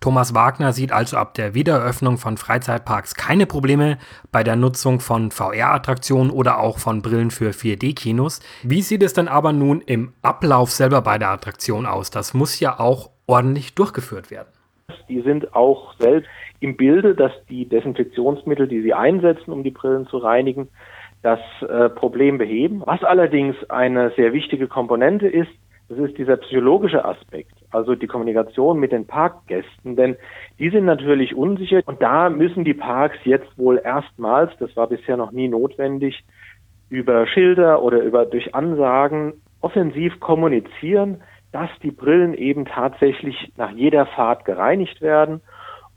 Thomas 0.06 0.36
Wagner 0.36 0.72
sieht 0.72 0.92
also 0.92 1.16
ab 1.16 1.34
der 1.34 1.54
Wiedereröffnung 1.54 2.16
von 2.16 2.36
Freizeitparks 2.36 3.16
keine 3.16 3.44
Probleme 3.44 3.98
bei 4.30 4.44
der 4.44 4.54
Nutzung 4.54 5.00
von 5.00 5.32
VR-Attraktionen 5.32 6.30
oder 6.30 6.60
auch 6.60 6.78
von 6.78 7.02
Brillen 7.02 7.32
für 7.32 7.50
4D-Kinos. 7.50 8.38
Wie 8.62 8.82
sieht 8.82 9.02
es 9.02 9.14
dann 9.14 9.26
aber 9.26 9.52
nun 9.52 9.80
im 9.80 10.12
Ablauf 10.22 10.70
selber 10.70 11.02
bei 11.02 11.18
der 11.18 11.30
Attraktion 11.30 11.86
aus? 11.86 12.12
Das 12.12 12.34
muss 12.34 12.60
ja 12.60 12.78
auch 12.78 13.10
ordentlich 13.26 13.74
durchgeführt 13.74 14.30
werden. 14.30 14.46
Die 15.08 15.22
sind 15.22 15.56
auch 15.56 15.94
selbst 15.98 16.30
im 16.60 16.76
Bilde, 16.76 17.16
dass 17.16 17.32
die 17.50 17.68
Desinfektionsmittel, 17.68 18.68
die 18.68 18.82
sie 18.82 18.94
einsetzen, 18.94 19.50
um 19.50 19.64
die 19.64 19.72
Brillen 19.72 20.06
zu 20.06 20.18
reinigen, 20.18 20.68
das 21.22 21.40
äh, 21.62 21.88
Problem 21.88 22.38
beheben. 22.38 22.80
Was 22.86 23.02
allerdings 23.02 23.56
eine 23.70 24.12
sehr 24.14 24.32
wichtige 24.32 24.68
Komponente 24.68 25.26
ist, 25.26 25.50
das 25.88 25.98
ist 25.98 26.18
dieser 26.18 26.36
psychologische 26.38 27.04
Aspekt, 27.04 27.54
also 27.70 27.94
die 27.94 28.06
Kommunikation 28.06 28.80
mit 28.80 28.92
den 28.92 29.06
Parkgästen, 29.06 29.94
denn 29.96 30.16
die 30.58 30.70
sind 30.70 30.84
natürlich 30.84 31.34
unsicher 31.36 31.80
und 31.86 32.02
da 32.02 32.28
müssen 32.28 32.64
die 32.64 32.74
Parks 32.74 33.18
jetzt 33.24 33.56
wohl 33.56 33.80
erstmals, 33.82 34.50
das 34.58 34.74
war 34.76 34.88
bisher 34.88 35.16
noch 35.16 35.30
nie 35.30 35.48
notwendig, 35.48 36.24
über 36.88 37.26
Schilder 37.26 37.82
oder 37.82 38.00
über 38.02 38.26
durch 38.26 38.54
Ansagen 38.54 39.34
offensiv 39.60 40.20
kommunizieren, 40.20 41.22
dass 41.52 41.70
die 41.82 41.90
Brillen 41.90 42.34
eben 42.34 42.64
tatsächlich 42.64 43.52
nach 43.56 43.70
jeder 43.70 44.06
Fahrt 44.06 44.44
gereinigt 44.44 45.00
werden 45.00 45.40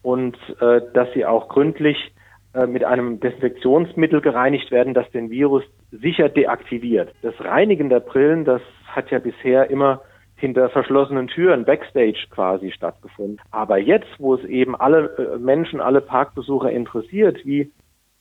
und 0.02 0.38
äh, 0.62 0.82
dass 0.94 1.12
sie 1.14 1.26
auch 1.26 1.50
gründlich 1.50 2.14
äh, 2.54 2.66
mit 2.66 2.84
einem 2.84 3.20
Desinfektionsmittel 3.20 4.22
gereinigt 4.22 4.72
werden, 4.72 4.94
das 4.94 5.10
den 5.12 5.30
Virus 5.30 5.64
sicher 5.92 6.30
deaktiviert. 6.30 7.14
Das 7.22 7.34
Reinigen 7.40 7.90
der 7.90 8.00
Brillen, 8.00 8.46
das 8.46 8.62
hat 8.96 9.12
ja 9.12 9.20
bisher 9.20 9.70
immer 9.70 10.02
hinter 10.36 10.70
verschlossenen 10.70 11.28
Türen, 11.28 11.66
Backstage 11.66 12.28
quasi 12.30 12.72
stattgefunden. 12.72 13.42
Aber 13.52 13.78
jetzt, 13.78 14.08
wo 14.20 14.36
es 14.36 14.44
eben 14.46 14.76
alle 14.76 15.18
äh, 15.18 15.38
Menschen, 15.38 15.82
alle 15.82 16.02
Parkbesucher 16.02 16.72
interessiert, 16.72 17.46
wie, 17.46 17.72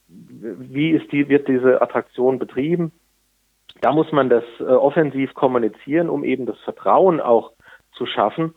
wie 0.09 0.90
ist 0.90 1.11
die, 1.12 1.28
wird 1.28 1.46
diese 1.46 1.81
Attraktion 1.81 2.38
betrieben, 2.38 2.92
da 3.81 3.92
muss 3.92 4.11
man 4.11 4.28
das 4.28 4.44
äh, 4.59 4.64
offensiv 4.64 5.35
kommunizieren, 5.35 6.09
um 6.09 6.24
eben 6.24 6.46
das 6.46 6.59
Vertrauen 6.61 7.20
auch 7.20 7.52
zu 7.92 8.07
schaffen 8.07 8.54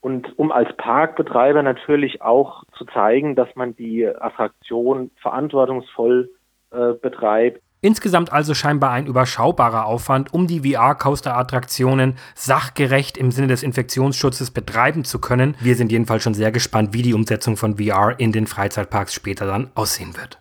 und 0.00 0.36
um 0.38 0.50
als 0.52 0.76
Parkbetreiber 0.76 1.62
natürlich 1.62 2.22
auch 2.22 2.64
zu 2.76 2.84
zeigen, 2.86 3.36
dass 3.36 3.54
man 3.54 3.76
die 3.76 4.06
Attraktion 4.06 5.10
verantwortungsvoll 5.20 6.30
äh, 6.72 6.94
betreibt. 6.94 7.62
Insgesamt 7.84 8.32
also 8.32 8.54
scheinbar 8.54 8.92
ein 8.92 9.06
überschaubarer 9.06 9.86
Aufwand, 9.86 10.32
um 10.32 10.46
die 10.46 10.60
VR-Coaster-Attraktionen 10.60 12.14
sachgerecht 12.36 13.18
im 13.18 13.32
Sinne 13.32 13.48
des 13.48 13.64
Infektionsschutzes 13.64 14.52
betreiben 14.52 15.04
zu 15.04 15.18
können. 15.18 15.56
Wir 15.58 15.74
sind 15.74 15.90
jedenfalls 15.90 16.22
schon 16.22 16.34
sehr 16.34 16.52
gespannt, 16.52 16.92
wie 16.92 17.02
die 17.02 17.12
Umsetzung 17.12 17.56
von 17.56 17.78
VR 17.78 18.14
in 18.18 18.30
den 18.30 18.46
Freizeitparks 18.46 19.12
später 19.12 19.46
dann 19.46 19.70
aussehen 19.74 20.16
wird. 20.16 20.38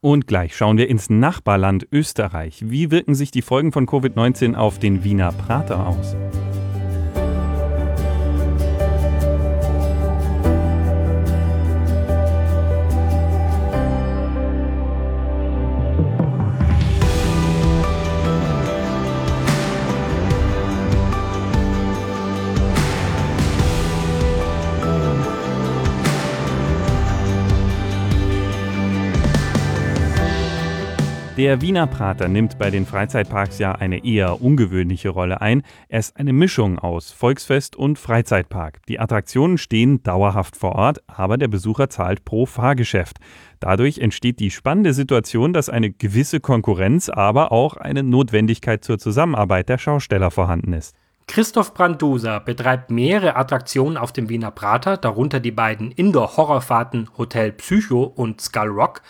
Und 0.00 0.26
gleich 0.26 0.56
schauen 0.56 0.76
wir 0.76 0.88
ins 0.88 1.08
Nachbarland 1.08 1.86
Österreich. 1.92 2.64
Wie 2.66 2.90
wirken 2.90 3.14
sich 3.14 3.30
die 3.30 3.42
Folgen 3.42 3.70
von 3.70 3.86
Covid-19 3.86 4.56
auf 4.56 4.80
den 4.80 5.04
Wiener 5.04 5.30
Prater 5.30 5.86
aus? 5.86 6.16
Der 31.38 31.62
Wiener 31.62 31.86
Prater 31.86 32.28
nimmt 32.28 32.58
bei 32.58 32.70
den 32.70 32.84
Freizeitparks 32.84 33.58
ja 33.58 33.72
eine 33.72 34.04
eher 34.04 34.42
ungewöhnliche 34.42 35.08
Rolle 35.08 35.40
ein. 35.40 35.62
Er 35.88 36.00
ist 36.00 36.18
eine 36.18 36.34
Mischung 36.34 36.78
aus 36.78 37.10
Volksfest 37.10 37.74
und 37.74 37.98
Freizeitpark. 37.98 38.84
Die 38.86 39.00
Attraktionen 39.00 39.56
stehen 39.56 40.02
dauerhaft 40.02 40.56
vor 40.56 40.74
Ort, 40.74 41.02
aber 41.06 41.38
der 41.38 41.48
Besucher 41.48 41.88
zahlt 41.88 42.26
pro 42.26 42.44
Fahrgeschäft. 42.44 43.16
Dadurch 43.60 43.96
entsteht 43.96 44.40
die 44.40 44.50
spannende 44.50 44.92
Situation, 44.92 45.54
dass 45.54 45.70
eine 45.70 45.90
gewisse 45.90 46.38
Konkurrenz, 46.38 47.08
aber 47.08 47.50
auch 47.50 47.78
eine 47.78 48.02
Notwendigkeit 48.02 48.84
zur 48.84 48.98
Zusammenarbeit 48.98 49.70
der 49.70 49.78
Schausteller 49.78 50.30
vorhanden 50.30 50.74
ist. 50.74 50.94
Christoph 51.28 51.72
Branduser 51.72 52.40
betreibt 52.40 52.90
mehrere 52.90 53.36
Attraktionen 53.36 53.96
auf 53.96 54.12
dem 54.12 54.28
Wiener 54.28 54.50
Prater, 54.50 54.98
darunter 54.98 55.40
die 55.40 55.50
beiden 55.50 55.92
Indoor-Horrorfahrten 55.92 57.08
Hotel 57.16 57.52
Psycho 57.52 58.02
und 58.02 58.42
Skull 58.42 58.68
Rock. 58.68 59.00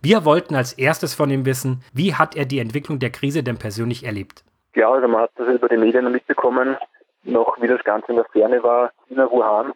Wir 0.00 0.24
wollten 0.24 0.54
als 0.54 0.72
erstes 0.74 1.14
von 1.14 1.28
ihm 1.30 1.44
wissen, 1.44 1.82
wie 1.92 2.14
hat 2.14 2.36
er 2.36 2.44
die 2.44 2.60
Entwicklung 2.60 3.00
der 3.00 3.10
Krise 3.10 3.42
denn 3.42 3.58
persönlich 3.58 4.04
erlebt? 4.04 4.44
Ja, 4.76 4.90
also 4.90 5.08
man 5.08 5.22
hat 5.22 5.32
das 5.34 5.48
über 5.48 5.68
die 5.68 5.76
Medien 5.76 6.10
mitbekommen, 6.12 6.76
noch 7.24 7.60
wie 7.60 7.66
das 7.66 7.82
Ganze 7.82 8.12
in 8.12 8.16
der 8.16 8.24
Ferne 8.26 8.62
war, 8.62 8.92
China, 9.08 9.28
Wuhan. 9.30 9.72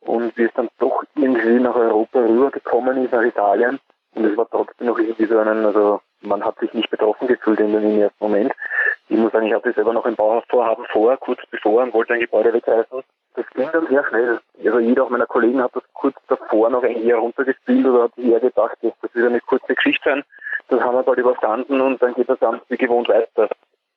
Und 0.00 0.36
wie 0.36 0.44
es 0.44 0.52
dann 0.54 0.68
doch 0.78 1.02
irgendwie 1.16 1.58
nach 1.58 1.74
Europa 1.74 2.20
rübergekommen 2.20 3.04
ist, 3.04 3.12
nach 3.12 3.24
Italien. 3.24 3.80
Und 4.14 4.24
es 4.24 4.36
war 4.36 4.48
trotzdem 4.48 4.86
noch 4.86 4.98
irgendwie 5.00 5.26
so 5.26 5.36
einen, 5.36 5.66
also 5.66 6.00
man 6.20 6.44
hat 6.44 6.58
sich 6.58 6.72
nicht 6.72 6.90
betroffen 6.90 7.28
gefühlt 7.28 7.60
in 7.60 7.72
dem 7.72 8.00
ersten 8.00 8.24
Moment. 8.24 8.52
Ich 9.08 9.16
muss 9.16 9.32
sagen, 9.32 9.46
ich 9.46 9.54
hatte 9.54 9.72
selber 9.72 9.92
noch 9.92 10.04
ein 10.04 10.16
Bauhausvorhaben 10.16 10.84
vor, 10.86 11.16
kurz 11.18 11.40
bevor, 11.50 11.82
und 11.82 11.94
wollte 11.94 12.14
ein 12.14 12.20
Gebäude 12.20 12.52
wegreißen. 12.52 13.02
Das 13.34 13.46
ging 13.54 13.68
dann 13.72 13.86
sehr 13.86 14.04
schnell. 14.08 14.40
Also 14.64 14.78
jeder 14.80 15.04
auch 15.04 15.10
meiner 15.10 15.26
Kollegen 15.26 15.62
hat 15.62 15.74
das 15.74 15.84
kurz 15.92 16.16
davor 16.28 16.70
noch 16.70 16.82
ein 16.82 17.04
Jahr 17.06 17.20
runtergespielt 17.20 17.86
oder 17.86 18.04
hat 18.04 18.18
eher 18.18 18.40
gedacht, 18.40 18.78
das 18.82 19.14
wird 19.14 19.26
eine 19.26 19.40
kurze 19.40 19.74
Geschichte 19.74 20.10
sein. 20.10 20.24
Das 20.68 20.80
haben 20.80 20.96
wir 20.96 21.02
bald 21.02 21.18
überstanden 21.18 21.80
und 21.80 22.02
dann 22.02 22.14
geht 22.14 22.28
das 22.28 22.42
Amt 22.42 22.62
wie 22.68 22.76
gewohnt 22.76 23.08
weiter. 23.08 23.48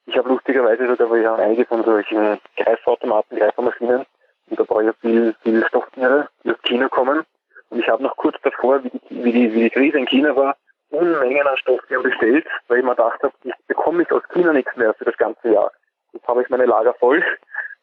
Ich 0.06 0.18
habe 0.18 0.30
lustigerweise 0.30 0.88
sogar, 0.88 1.14
wir 1.14 1.30
haben 1.30 1.42
einige 1.42 1.66
von 1.66 1.84
solchen 1.84 2.40
Greifautomaten, 2.58 3.38
Greifermaschinen 3.38 4.06
und 4.50 4.60
da 4.60 4.64
brauche 4.64 4.82
ich 4.82 4.88
ja 4.88 4.94
viel, 5.02 5.36
viel 5.42 5.66
Stofftiere, 5.66 6.30
die 6.44 6.52
aus 6.52 6.62
China 6.64 6.90
kommen. 6.90 7.24
Und 7.70 7.80
ich 7.80 7.88
habe 7.88 8.04
noch 8.04 8.18
kurz 8.18 8.36
davor, 8.44 8.84
wie 8.84 8.90
die, 8.90 9.24
wie 9.24 9.32
die, 9.32 9.54
wie 9.54 9.64
die 9.64 9.70
Krise 9.70 9.98
in 9.98 10.08
China 10.08 10.36
war, 10.36 10.56
Unmengen 10.92 11.48
an 11.48 11.58
Stofftieren 11.58 12.04
bestellt, 12.04 12.48
weil 12.68 12.80
ich 12.80 12.84
mir 12.84 12.96
gedacht 12.96 13.22
habe, 13.22 13.34
ich 13.44 13.54
bekomme 13.68 14.04
ich 14.04 14.12
aus 14.12 14.24
China 14.30 14.54
nichts 14.54 14.76
mehr 14.76 14.94
für 14.94 15.06
das 15.06 15.18
ganze 15.18 15.50
Jahr. 15.50 15.72
Jetzt 16.14 16.28
habe 16.28 16.42
ich 16.42 16.50
meine 16.50 16.66
Lager 16.66 16.94
voll 16.96 17.24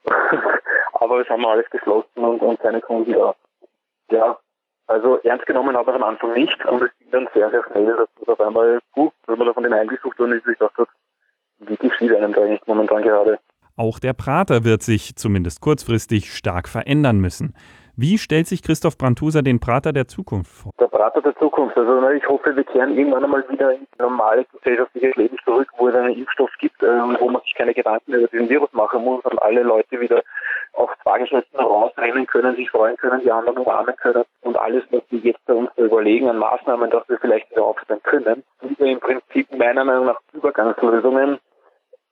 Aber 0.93 1.21
es 1.21 1.29
haben 1.29 1.43
wir 1.43 1.49
alles 1.49 1.69
geschlossen 1.71 2.25
und, 2.25 2.41
und 2.41 2.61
keine 2.61 2.81
Kunden 2.81 3.13
da. 3.13 3.35
Ja, 4.11 4.39
also 4.87 5.19
ernst 5.25 5.47
genommen 5.47 5.77
habe 5.77 5.91
ich 5.91 5.97
am 5.97 6.05
Anfang 6.05 6.33
nicht 6.33 6.65
und 6.67 6.83
es 6.83 6.91
ging 6.99 7.11
dann 7.11 7.29
sehr, 7.35 7.51
sehr 7.51 7.65
schnell, 7.65 7.87
dass 7.87 8.09
es 8.23 8.29
auf 8.29 8.41
einmal, 8.41 8.79
puh, 8.95 9.11
wenn 9.27 9.39
man 9.39 9.49
da 9.49 9.55
von 9.55 9.65
den 9.65 9.73
eingesucht 9.73 10.19
worden 10.19 10.33
ist, 10.33 10.47
ich 10.47 10.59
dachte, 10.59 10.87
wie 11.59 11.77
geschieht 11.77 12.15
einem 12.15 12.33
da 12.33 12.43
eigentlich 12.43 12.67
momentan 12.67 13.03
gerade? 13.03 13.39
Auch 13.77 13.99
der 13.99 14.13
Prater 14.13 14.65
wird 14.65 14.83
sich 14.83 15.17
zumindest 15.17 15.61
kurzfristig 15.61 16.35
stark 16.35 16.69
verändern 16.69 17.19
müssen. 17.19 17.55
Wie 17.99 18.19
stellt 18.19 18.47
sich 18.47 18.63
Christoph 18.63 18.99
Brandhuser 18.99 19.41
den 19.41 19.59
Prater 19.59 19.91
der 19.91 20.07
Zukunft 20.07 20.53
vor? 20.53 20.73
Der 20.79 20.87
Prater 20.87 21.23
der 21.23 21.35
Zukunft. 21.39 21.79
Also 21.79 22.07
ich 22.11 22.29
hoffe, 22.29 22.55
wir 22.55 22.65
kehren 22.65 22.95
irgendwann 22.95 23.25
einmal 23.25 23.43
wieder 23.49 23.73
in 23.73 23.87
normales 23.99 24.45
gesellschaftliches 24.53 25.17
Leben 25.17 25.39
zurück, 25.43 25.69
wo 25.79 25.89
es 25.89 25.95
einen 25.95 26.13
Impfstoff 26.13 26.51
gibt 26.61 26.83
äh, 26.83 26.89
und 26.89 27.19
wo 27.19 27.31
man 27.31 27.41
sich 27.41 27.55
keine 27.55 27.73
Gedanken 27.73 28.13
über 28.13 28.29
diesen 28.29 28.51
Virus 28.51 28.71
machen 28.75 29.03
muss 29.03 29.25
und 29.25 29.41
alle 29.41 29.63
Leute 29.63 29.99
wieder 29.99 30.23
auf 30.75 30.91
Tagesschriften 31.05 31.59
rausrennen 31.59 32.27
können, 32.27 32.55
sich 32.57 32.71
freuen 32.71 32.99
können, 32.99 33.23
die 33.23 33.33
anderen 33.33 33.57
umarmen 33.57 33.97
können 33.97 34.25
und 34.43 34.59
alles, 34.59 34.85
was 34.91 35.01
wir 35.09 35.21
jetzt 35.21 35.47
bei 35.47 35.55
uns 35.55 35.71
überlegen 35.79 36.29
an 36.29 36.37
Maßnahmen, 36.37 36.91
dass 36.91 37.09
wir 37.09 37.19
vielleicht 37.19 37.51
wieder 37.51 37.65
aufstellen 37.65 38.03
können, 38.03 38.43
sind 38.61 38.79
wir 38.79 38.93
im 38.93 39.01
Prinzip 39.01 39.51
meiner 39.57 39.87
Meinung 39.87 40.05
nach 40.05 40.21
Übergangslösungen, 40.35 41.39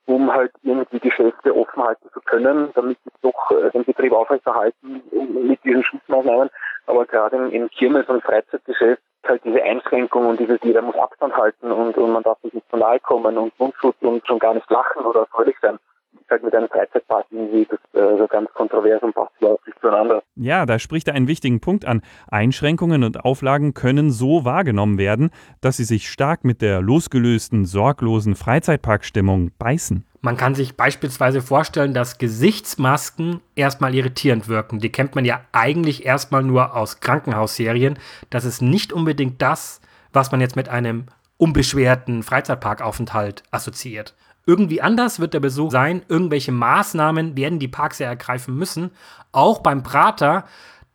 um 0.07 0.33
halt 0.33 0.53
irgendwie 0.63 1.01
Geschäfte 1.01 1.55
offen 1.55 1.83
halten 1.83 2.09
zu 2.13 2.21
können, 2.21 2.71
damit 2.75 2.99
sie 3.05 3.11
doch 3.23 3.51
äh, 3.51 3.71
den 3.71 3.85
Betrieb 3.85 4.13
aufrechterhalten 4.13 5.03
mit 5.49 5.65
diesen 5.65 5.85
Schutzmaßnahmen. 5.85 6.51
Aber 6.87 7.07
gerade 7.07 7.49
im, 7.49 7.71
Kirmes- 7.71 8.09
und 8.09 8.23
Freizeitgeschäft 8.23 9.03
halt 9.27 9.43
diese 9.45 9.63
Einschränkung 9.63 10.27
und 10.27 10.39
dieses, 10.39 10.59
jeder 10.63 10.83
muss 10.83 10.97
Abstand 10.97 11.35
halten 11.37 11.73
und, 11.73 11.97
und 11.97 12.13
man 12.13 12.23
darf 12.23 12.39
sich 12.43 12.53
nicht 12.53 12.69
zu 12.71 12.77
nahe 12.77 13.01
kommen 13.01 13.39
und 13.39 13.59
Mundschutz 13.59 13.97
und 14.01 14.27
schon 14.27 14.39
gar 14.39 14.55
nicht 14.55 14.69
lachen 14.71 15.05
oder 15.05 15.27
fröhlich 15.27 15.57
sein. 15.63 15.79
Ist 16.25 16.31
halt 16.31 16.43
mit 16.43 16.55
einem 16.55 16.69
Freizeitpark 16.69 17.27
irgendwie 17.31 17.67
das 17.67 17.79
äh, 17.93 18.17
so 18.17 18.27
ganz 18.27 18.51
kontrovers 18.55 19.03
und 19.03 19.15
passt 19.15 19.33
überhaupt 19.41 19.67
nicht 19.67 19.79
zueinander. 19.79 20.23
Ja, 20.37 20.65
da 20.65 20.79
spricht 20.79 21.07
er 21.09 21.15
einen 21.15 21.29
wichtigen 21.29 21.61
Punkt 21.61 21.85
an. 21.85 22.01
Einschränkungen 22.29 23.05
und 23.05 23.27
Auflagen 23.27 23.75
können 23.75 24.11
so 24.11 24.47
wahrgenommen 24.47 24.97
werden, 24.97 25.31
dass 25.61 25.77
sie 25.77 25.85
sich 25.85 26.09
stark 26.09 26.43
mit 26.43 26.63
der 26.63 26.81
losgelösten, 26.81 27.67
sorglosen 27.67 28.37
Freizeitparkstimmung 28.37 29.51
beißen. 29.59 30.07
Man 30.23 30.39
kann 30.39 30.55
sich 30.55 30.79
beispielsweise 30.79 31.43
vorstellen, 31.43 31.93
dass 31.93 32.17
Gesichtsmasken 32.17 33.43
erstmal 33.55 33.95
irritierend 33.95 34.49
wirken. 34.49 34.79
Die 34.79 34.91
kennt 34.91 35.15
man 35.15 35.27
ja 35.27 35.43
eigentlich 35.53 36.07
erstmal 36.07 36.43
nur 36.43 36.75
aus 36.75 37.01
Krankenhausserien. 37.01 37.99
Das 38.31 38.47
ist 38.47 38.63
nicht 38.63 38.95
unbedingt 38.95 39.43
das, 39.43 39.83
was 40.15 40.33
man 40.33 40.41
jetzt 40.41 40.57
mit 40.57 40.71
einem 40.71 41.05
unbeschwerten 41.37 42.23
Freizeitparkaufenthalt 42.23 43.43
assoziiert. 43.51 44.15
Irgendwie 44.47 44.83
anders 44.83 45.21
wird 45.21 45.33
der 45.33 45.41
Besuch 45.41 45.71
sein. 45.71 46.03
Irgendwelche 46.09 46.53
Maßnahmen 46.53 47.37
werden 47.37 47.59
die 47.59 47.69
Parks 47.69 47.99
ja 47.99 48.09
ergreifen 48.09 48.57
müssen. 48.57 48.91
Auch 49.33 49.63
beim 49.63 49.83
Prater. 49.83 50.45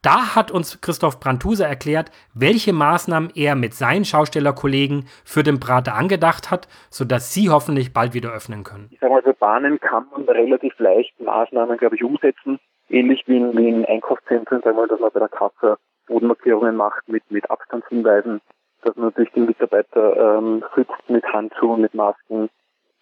Da 0.02 0.36
hat 0.36 0.50
uns 0.50 0.80
Christoph 0.80 1.20
Brandhuse 1.20 1.66
erklärt, 1.66 2.10
welche 2.34 2.72
Maßnahmen 2.72 3.32
er 3.36 3.56
mit 3.56 3.74
seinen 3.74 4.06
Schaustellerkollegen 4.06 5.06
für 5.26 5.44
den 5.44 5.60
Prater 5.60 5.96
angedacht 5.96 6.52
hat, 6.52 6.70
sodass 6.90 7.34
sie 7.34 7.50
hoffentlich 7.50 7.94
bald 7.94 8.14
wieder 8.14 8.32
öffnen 8.32 8.64
können. 8.64 8.88
Ich 8.92 9.00
sage 9.00 9.12
mal, 9.12 9.22
für 9.22 9.34
Bahnen 9.34 9.78
kann 9.82 10.06
man 10.12 10.24
relativ 10.30 10.80
leicht 10.80 11.20
Maßnahmen, 11.20 11.78
glaube 11.78 11.98
ich, 11.98 12.04
umsetzen. 12.04 12.60
Ähnlich 12.88 13.24
wie 13.28 13.38
in, 13.38 13.58
wie 13.58 13.68
in 13.68 13.86
Einkaufszentren, 13.86 14.62
sagen 14.62 14.78
wir, 14.78 14.88
dass 14.88 15.02
man 15.02 15.12
bei 15.12 15.20
der 15.20 15.30
Kasse 15.30 15.78
Bodenmarkierungen 16.08 16.78
macht 16.78 17.08
mit, 17.10 17.30
mit 17.30 17.50
Abstandshinweisen, 17.52 18.40
dass 18.84 18.96
man 18.96 19.08
natürlich 19.08 19.34
die 19.34 19.42
Mitarbeiter 19.42 20.38
ähm, 20.38 20.64
schützt 20.74 21.10
mit 21.10 21.26
Handschuhen, 21.26 21.82
mit 21.82 21.94
Masken, 21.94 22.50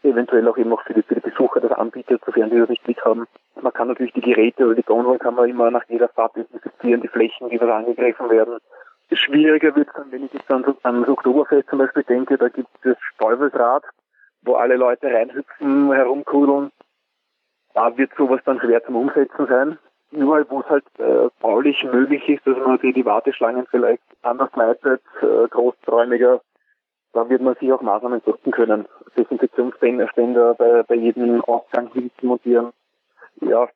eventuell 0.04 0.48
auch 0.48 0.58
eben 0.58 0.72
auch 0.74 0.82
für 0.84 0.94
die, 0.94 1.04
für 1.04 1.16
die 1.16 1.30
Besucher 1.30 1.60
das 1.60 1.72
anbietet, 1.72 2.22
sofern 2.26 2.50
sie 2.50 2.60
das 2.60 2.70
nicht 2.70 2.88
mithaben. 2.88 3.28
Man 3.62 3.74
kann 3.74 3.88
natürlich 3.88 4.14
die 4.14 4.22
Geräte 4.22 4.66
oder 4.66 4.76
die 4.76 4.84
Gondeln 4.84 5.20
kann 5.20 5.36
man 5.36 5.50
immer 5.50 5.72
nach 5.72 5.84
jeder 5.88 6.10
Fahrt 6.10 6.36
desinfizieren, 6.36 7.02
die 7.02 7.08
Flächen, 7.08 7.50
die 7.50 7.60
was 7.60 7.70
angegriffen 7.70 8.30
werden. 8.30 8.60
Schwieriger 9.12 9.76
wird 9.76 9.88
es 9.88 9.94
dann, 9.94 10.12
wenn 10.12 10.26
ich 10.26 10.34
jetzt 10.34 10.52
an, 10.52 10.66
an 10.84 11.02
das 11.02 11.10
Oktoberfest 11.10 11.70
zum 11.70 11.80
Beispiel 11.80 12.04
denke, 12.04 12.38
da 12.38 12.50
gibt 12.50 12.68
es 12.76 12.82
das 12.82 12.98
Teufelsrad, 13.18 13.84
wo 14.42 14.56
alle 14.56 14.76
Leute 14.76 15.08
reinhüpfen, 15.08 15.92
herumkudeln. 15.94 16.72
Da 17.74 17.96
wird 17.98 18.12
sowas 18.18 18.42
dann 18.46 18.60
schwer 18.60 18.84
zum 18.84 18.96
Umsetzen 18.96 19.48
sein. 19.48 19.78
Überall, 20.12 20.46
wo 20.50 20.62
es 20.62 20.70
halt 20.70 20.86
äh, 21.00 21.30
baulich 21.42 21.84
möglich 21.84 22.28
ist, 22.28 22.46
dass 22.48 22.58
man 22.58 22.80
die, 22.80 22.94
die 22.94 23.06
Warteschlangen 23.06 23.68
vielleicht 23.70 24.02
anders 24.24 24.50
leitet, 24.56 25.02
äh, 25.22 25.48
großräumiger, 25.50 26.42
da 27.18 27.28
wird 27.30 27.42
man 27.42 27.56
sich 27.56 27.74
auch 27.74 27.82
Maßnahmen 27.82 28.22
setzen 28.24 28.52
können. 28.52 28.86
Desinfektionsständer 29.18 30.54
bei, 30.54 30.84
bei 30.84 30.94
jedem 30.94 31.42
Ausgang 31.46 31.90
montieren. 32.22 32.74
Ja, 33.42 33.68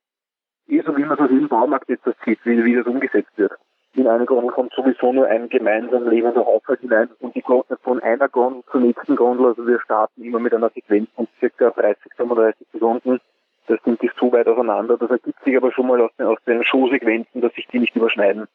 eh 0.68 0.82
so 0.82 0.96
wie 0.96 1.04
man 1.04 1.18
aus 1.18 1.32
jedem 1.32 1.48
Baumarkt 1.48 1.90
jetzt 1.90 2.06
das 2.06 2.14
sieht, 2.24 2.38
wie, 2.46 2.64
wie 2.64 2.76
das 2.76 2.86
umgesetzt 2.86 3.36
wird. 3.38 3.54
In 3.96 4.08
eine 4.08 4.26
Gondel 4.26 4.52
kommt 4.52 4.74
sowieso 4.74 5.12
nur 5.12 5.26
ein 5.26 5.50
gemeinsam 5.50 6.08
lebender 6.08 6.46
Haushalt 6.46 6.82
hinein 6.82 7.10
und 7.20 7.34
die 7.34 7.42
Gondel 7.42 7.78
von 7.82 8.00
einer 8.04 8.30
Gondel 8.30 8.62
zur 8.72 8.82
nächsten 8.82 9.16
Gondel, 9.16 9.48
also 9.48 9.66
wir 9.66 9.80
starten 9.82 10.24
immer 10.24 10.40
mit 10.40 10.54
einer 10.54 10.70
Sequenz 10.70 11.10
von 11.16 11.28
circa 11.40 11.72
30, 11.72 12.14
35 12.16 12.68
Sekunden. 12.72 13.20
Das 13.66 13.80
nimmt 13.86 14.02
sich 14.02 14.14
zu 14.20 14.32
weit 14.32 14.48
auseinander. 14.48 14.98
Das 14.98 15.10
ergibt 15.10 15.44
sich 15.44 15.58
aber 15.58 15.72
schon 15.72 15.88
mal 15.88 16.00
aus 16.00 16.12
den, 16.20 16.28
aus 16.28 16.38
den 16.46 16.64
Showsequenzen, 16.64 17.42
dass 17.42 17.54
sich 17.56 17.68
die 17.70 17.80
nicht 17.80 17.96
überschneiden. 17.96 18.48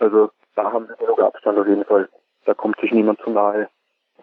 Also 0.00 0.30
da 0.56 0.72
haben 0.72 0.88
wir 0.88 0.96
genug 0.96 1.22
Abstand 1.22 1.56
auf 1.56 1.68
jeden 1.68 1.84
Fall. 1.84 2.08
Da 2.46 2.54
kommt 2.54 2.80
sich 2.80 2.90
niemand 2.90 3.20
zu 3.20 3.30
nahe. 3.30 3.68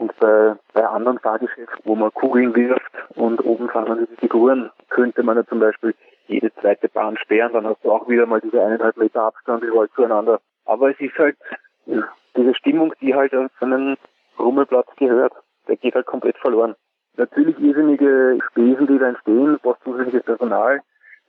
Und 0.01 0.19
bei, 0.19 0.55
bei 0.73 0.83
anderen 0.83 1.19
Fahrgeschäften, 1.19 1.77
wo 1.83 1.93
man 1.93 2.11
Kugeln 2.11 2.55
wirft 2.55 2.91
und 3.13 3.39
oben 3.45 3.69
fahren 3.69 3.99
diese 3.99 4.19
Figuren, 4.19 4.71
könnte 4.89 5.21
man 5.21 5.37
ja 5.37 5.45
zum 5.45 5.59
Beispiel 5.59 5.93
jede 6.25 6.51
zweite 6.55 6.89
Bahn 6.89 7.17
sperren, 7.17 7.53
dann 7.53 7.67
hast 7.67 7.85
du 7.85 7.91
auch 7.91 8.09
wieder 8.09 8.25
mal 8.25 8.41
diese 8.41 8.59
eineinhalb 8.63 8.97
Meter 8.97 9.21
Abstand 9.21 9.63
überall 9.63 9.89
zueinander. 9.91 10.41
Aber 10.65 10.89
es 10.89 10.99
ist 10.99 11.15
halt 11.19 11.37
diese 12.35 12.55
Stimmung, 12.55 12.95
die 12.99 13.13
halt 13.13 13.35
auf 13.35 13.51
einen 13.59 13.95
Rummelplatz 14.39 14.87
gehört, 14.95 15.33
der 15.67 15.77
geht 15.77 15.93
halt 15.93 16.07
komplett 16.07 16.37
verloren. 16.39 16.73
Natürlich 17.17 17.59
irrsinnige 17.59 18.39
Spesen, 18.49 18.87
die 18.87 18.97
da 18.97 19.09
entstehen, 19.09 19.59
was 19.61 19.77
zusätzliches 19.83 20.23
Personal, 20.23 20.81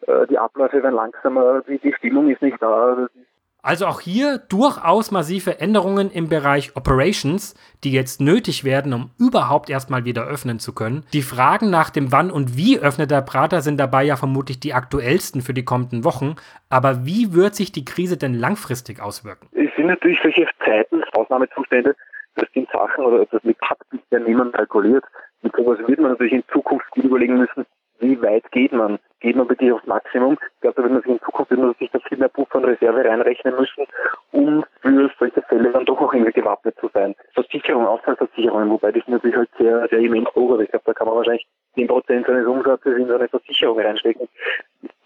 äh, 0.06 0.26
die 0.28 0.38
Abläufe 0.38 0.82
werden 0.82 0.94
langsamer, 0.94 1.60
die, 1.68 1.78
die 1.78 1.92
Stimmung 1.92 2.30
ist 2.30 2.40
nicht 2.40 2.62
da, 2.62 2.94
das 2.94 3.10
ist 3.16 3.31
also 3.62 3.86
auch 3.86 4.00
hier 4.00 4.38
durchaus 4.48 5.10
massive 5.10 5.60
Änderungen 5.60 6.10
im 6.10 6.28
Bereich 6.28 6.76
Operations, 6.76 7.54
die 7.84 7.92
jetzt 7.92 8.20
nötig 8.20 8.64
werden, 8.64 8.92
um 8.92 9.10
überhaupt 9.18 9.70
erstmal 9.70 10.04
wieder 10.04 10.26
öffnen 10.26 10.58
zu 10.58 10.74
können. 10.74 11.04
Die 11.12 11.22
Fragen 11.22 11.70
nach 11.70 11.90
dem 11.90 12.12
Wann 12.12 12.30
und 12.30 12.56
wie 12.56 12.78
öffnet 12.78 13.10
der 13.10 13.22
Prater 13.22 13.60
sind 13.60 13.78
dabei 13.78 14.02
ja 14.02 14.16
vermutlich 14.16 14.58
die 14.58 14.74
aktuellsten 14.74 15.40
für 15.42 15.54
die 15.54 15.64
kommenden 15.64 16.04
Wochen. 16.04 16.34
Aber 16.68 17.06
wie 17.06 17.32
wird 17.34 17.54
sich 17.54 17.72
die 17.72 17.84
Krise 17.84 18.16
denn 18.16 18.34
langfristig 18.34 19.00
auswirken? 19.00 19.48
Es 19.52 19.70
sind 19.76 19.86
natürlich 19.86 20.18
solche 20.22 20.46
Zeiten, 20.64 21.02
Ausnahmezustände, 21.12 21.94
das 22.34 22.48
sind 22.54 22.68
Sachen 22.72 23.04
oder 23.04 23.24
das 23.26 23.44
mit 23.44 23.60
hat 23.62 23.78
bisher 23.90 24.20
niemand 24.20 24.54
kalkuliert. 24.54 25.04
Mit 25.42 25.54
sowas 25.54 25.78
wird 25.86 26.00
man 26.00 26.12
natürlich 26.12 26.32
in 26.32 26.44
Zukunft 26.52 26.86
überlegen 26.96 27.38
müssen, 27.38 27.66
wie 28.02 28.20
weit 28.20 28.50
geht 28.50 28.72
man? 28.72 28.98
Geht 29.20 29.36
man 29.36 29.48
wirklich 29.48 29.72
aufs 29.72 29.86
Maximum? 29.86 30.32
Ich 30.56 30.60
glaube, 30.60 30.76
da 30.76 30.82
wird 30.82 30.92
man 30.92 31.02
sich 31.02 31.12
in 31.12 31.20
Zukunft 31.20 31.50
wird 31.50 31.60
man 31.60 31.74
sich 31.74 31.90
da 31.92 32.00
viel 32.00 32.18
mehr 32.18 32.28
Puffer 32.28 32.56
und 32.56 32.64
Reserve 32.64 33.04
reinrechnen 33.04 33.54
müssen, 33.54 33.86
um 34.32 34.64
für 34.80 35.10
solche 35.18 35.42
Fälle 35.42 35.70
dann 35.70 35.84
doch 35.84 36.00
auch 36.00 36.12
irgendwie 36.12 36.32
gewappnet 36.32 36.74
zu 36.80 36.90
sein. 36.92 37.14
Versicherung, 37.32 37.86
Ausfallversicherungen, 37.86 38.70
wobei 38.70 38.90
das 38.90 39.06
natürlich 39.06 39.36
halt 39.36 39.50
sehr, 39.58 39.86
sehr 39.88 40.00
immens 40.00 40.28
hoch. 40.34 40.58
Ich 40.58 40.70
glaube, 40.70 40.84
da 40.86 40.92
kann 40.92 41.06
man 41.06 41.16
wahrscheinlich 41.16 41.46
10 41.74 41.86
Prozent 41.86 42.26
seines 42.26 42.46
Umsatzes 42.46 42.98
in 42.98 43.10
eine 43.10 43.28
Versicherung 43.28 43.78
reinstecken, 43.78 44.28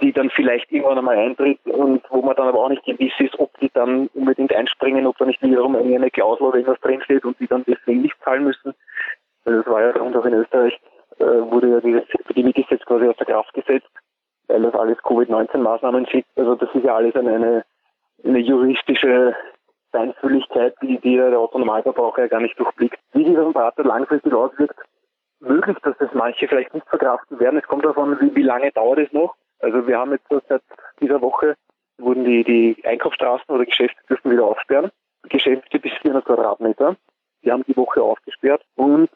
die 0.00 0.12
dann 0.12 0.30
vielleicht 0.30 0.72
irgendwann 0.72 0.98
einmal 0.98 1.18
eintritt 1.18 1.58
und 1.66 2.02
wo 2.08 2.22
man 2.22 2.36
dann 2.36 2.48
aber 2.48 2.60
auch 2.60 2.70
nicht 2.70 2.84
gewiss 2.84 3.12
ist, 3.18 3.38
ob 3.38 3.50
die 3.60 3.70
dann 3.74 4.08
unbedingt 4.14 4.54
einspringen, 4.54 5.06
ob 5.06 5.18
da 5.18 5.26
nicht 5.26 5.42
wiederum 5.42 5.76
eine 5.76 6.10
Klausel 6.10 6.46
oder 6.46 6.56
irgendwas 6.56 6.80
drinsteht 6.80 7.26
und 7.26 7.38
die 7.38 7.46
dann 7.46 7.64
deswegen 7.66 8.00
nicht 8.00 8.16
zahlen 8.24 8.44
müssen. 8.44 8.74
Das 9.44 9.66
war 9.66 9.82
ja 9.82 10.00
auch 10.00 10.24
in 10.24 10.32
Österreich 10.32 10.80
wurde 11.50 11.68
ja 11.68 11.80
dieses 11.80 12.08
Epidemiegesetz 12.10 12.84
quasi 12.84 13.06
aus 13.08 13.16
der 13.16 13.26
Kraft 13.26 13.52
gesetzt, 13.54 13.88
weil 14.48 14.62
das 14.62 14.74
alles 14.74 14.98
Covid-19-Maßnahmen 15.02 16.06
sind. 16.10 16.24
Also 16.36 16.54
das 16.54 16.68
ist 16.74 16.84
ja 16.84 16.94
alles 16.94 17.14
eine, 17.14 17.34
eine, 17.34 17.64
eine 18.24 18.38
juristische 18.38 19.34
Feinfühligkeit, 19.92 20.74
die, 20.82 20.98
die 20.98 21.16
der 21.16 21.38
Autonormalverbraucher 21.38 22.22
ja 22.22 22.28
gar 22.28 22.40
nicht 22.40 22.58
durchblickt. 22.58 22.98
Wie 23.12 23.24
sich 23.24 23.34
das 23.34 23.46
am 23.46 23.52
Prater 23.52 23.84
langfristig 23.84 24.32
auswirkt, 24.32 24.78
möglich, 25.40 25.76
dass 25.82 25.96
das 25.98 26.10
manche 26.12 26.48
vielleicht 26.48 26.74
nicht 26.74 26.88
verkraften 26.88 27.38
werden. 27.38 27.58
Es 27.58 27.66
kommt 27.66 27.84
davon, 27.84 28.18
wie, 28.20 28.34
wie 28.34 28.42
lange 28.42 28.72
dauert 28.72 28.98
es 28.98 29.12
noch. 29.12 29.34
Also 29.60 29.86
wir 29.86 29.98
haben 29.98 30.12
jetzt 30.12 30.26
seit 30.48 30.62
dieser 31.00 31.20
Woche 31.20 31.56
wurden 31.98 32.24
die, 32.24 32.44
die 32.44 32.84
Einkaufsstraßen 32.84 33.54
oder 33.54 33.64
Geschäfte 33.64 33.96
dürfen 34.08 34.30
wieder 34.30 34.44
aufsperren. 34.44 34.90
Geschäfte 35.28 35.78
bis 35.78 35.92
400 36.02 36.24
Quadratmeter. 36.24 36.96
Die 37.42 37.50
haben 37.50 37.64
die 37.66 37.76
Woche 37.76 38.02
aufgesperrt 38.02 38.62
und 38.74 39.10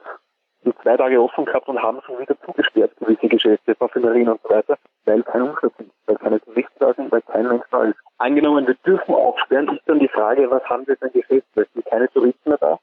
zwei 0.83 0.97
Tage 0.97 1.21
offen 1.21 1.45
gehabt 1.45 1.69
und 1.69 1.83
haben 1.83 2.01
schon 2.03 2.19
wieder 2.19 2.37
zugesperrt, 2.43 2.93
gewisse 2.99 3.29
Geschäfte, 3.29 3.75
Parfümerien 3.75 4.29
und 4.29 4.41
so 4.43 4.51
weiter, 4.51 4.79
weil 5.05 5.23
kein 5.23 5.43
Umsatz 5.43 5.73
ist, 5.79 5.91
weil 6.07 6.17
keine 6.17 6.41
Touristen 6.41 6.79
da 6.79 6.95
sind, 6.95 7.13
weil 7.13 7.23
kein 7.23 7.49
Mensch 7.49 7.65
da 7.71 7.85
ist. 7.85 7.99
Angenommen, 8.19 8.67
wir 8.67 8.75
dürfen 8.75 9.15
aufsperren, 9.15 9.69
ist 9.69 9.83
dann 9.87 9.99
die 9.99 10.09
Frage, 10.09 10.51
was 10.51 10.65
haben 10.65 10.87
wir 10.87 10.97
für 10.97 11.07
ein 11.07 11.13
Geschäft? 11.13 11.47
Weil 11.55 11.65
es 11.65 11.73
sind 11.73 11.87
keine 11.87 12.11
Touristen 12.11 12.49
mehr 12.49 12.59
da. 12.59 12.79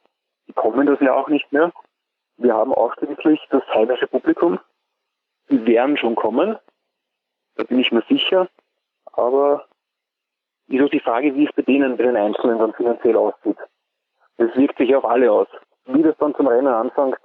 Die 0.47 0.53
kommen 0.53 0.87
das 0.87 0.99
ja 0.99 1.13
auch 1.13 1.27
nicht 1.27 1.51
mehr. 1.51 1.71
Wir 2.37 2.53
haben 2.53 2.73
ausschließlich 2.73 3.47
das 3.49 3.63
heimische 3.73 4.07
Publikum. 4.07 4.59
Die 5.49 5.65
werden 5.65 5.97
schon 5.97 6.15
kommen. 6.15 6.57
Da 7.55 7.63
bin 7.63 7.79
ich 7.79 7.91
mir 7.91 8.03
sicher. 8.07 8.47
Aber 9.13 9.65
ist 10.67 10.83
auch 10.83 10.89
die 10.89 10.99
Frage, 10.99 11.33
wie 11.35 11.45
es 11.45 11.53
bei 11.53 11.61
denen, 11.61 11.97
bei 11.97 12.03
den 12.03 12.17
Einzelnen 12.17 12.59
dann 12.59 12.73
finanziell 12.73 13.15
aussieht. 13.15 13.57
Das 14.37 14.55
wirkt 14.55 14.77
sich 14.77 14.95
auf 14.95 15.05
alle 15.05 15.31
aus. 15.31 15.47
Wie 15.85 16.03
das 16.03 16.17
dann 16.17 16.35
zum 16.35 16.47
Rennen 16.47 16.67
anfängt, 16.67 17.17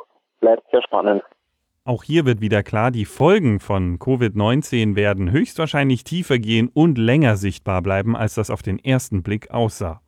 bleibt 0.43 0.71
sehr 0.71 0.83
spannend. 0.83 1.23
Auch 1.85 2.05
hier 2.05 2.27
wird 2.27 2.41
wieder 2.41 2.63
klar, 2.63 2.91
die 2.91 3.07
Folgen 3.07 3.59
von 3.59 3.99
Covid-19 3.99 4.95
werden 4.95 5.33
höchstwahrscheinlich 5.33 6.05
tiefer 6.05 6.39
gehen 6.39 6.69
und 6.73 6.99
länger 6.99 7.37
sichtbar 7.37 7.81
bleiben, 7.83 8.15
als 8.15 8.35
das 8.35 8.51
auf 8.51 8.63
den 8.63 8.79
ersten 8.79 9.23
Blick 9.23 9.51
aussah. 9.51 10.03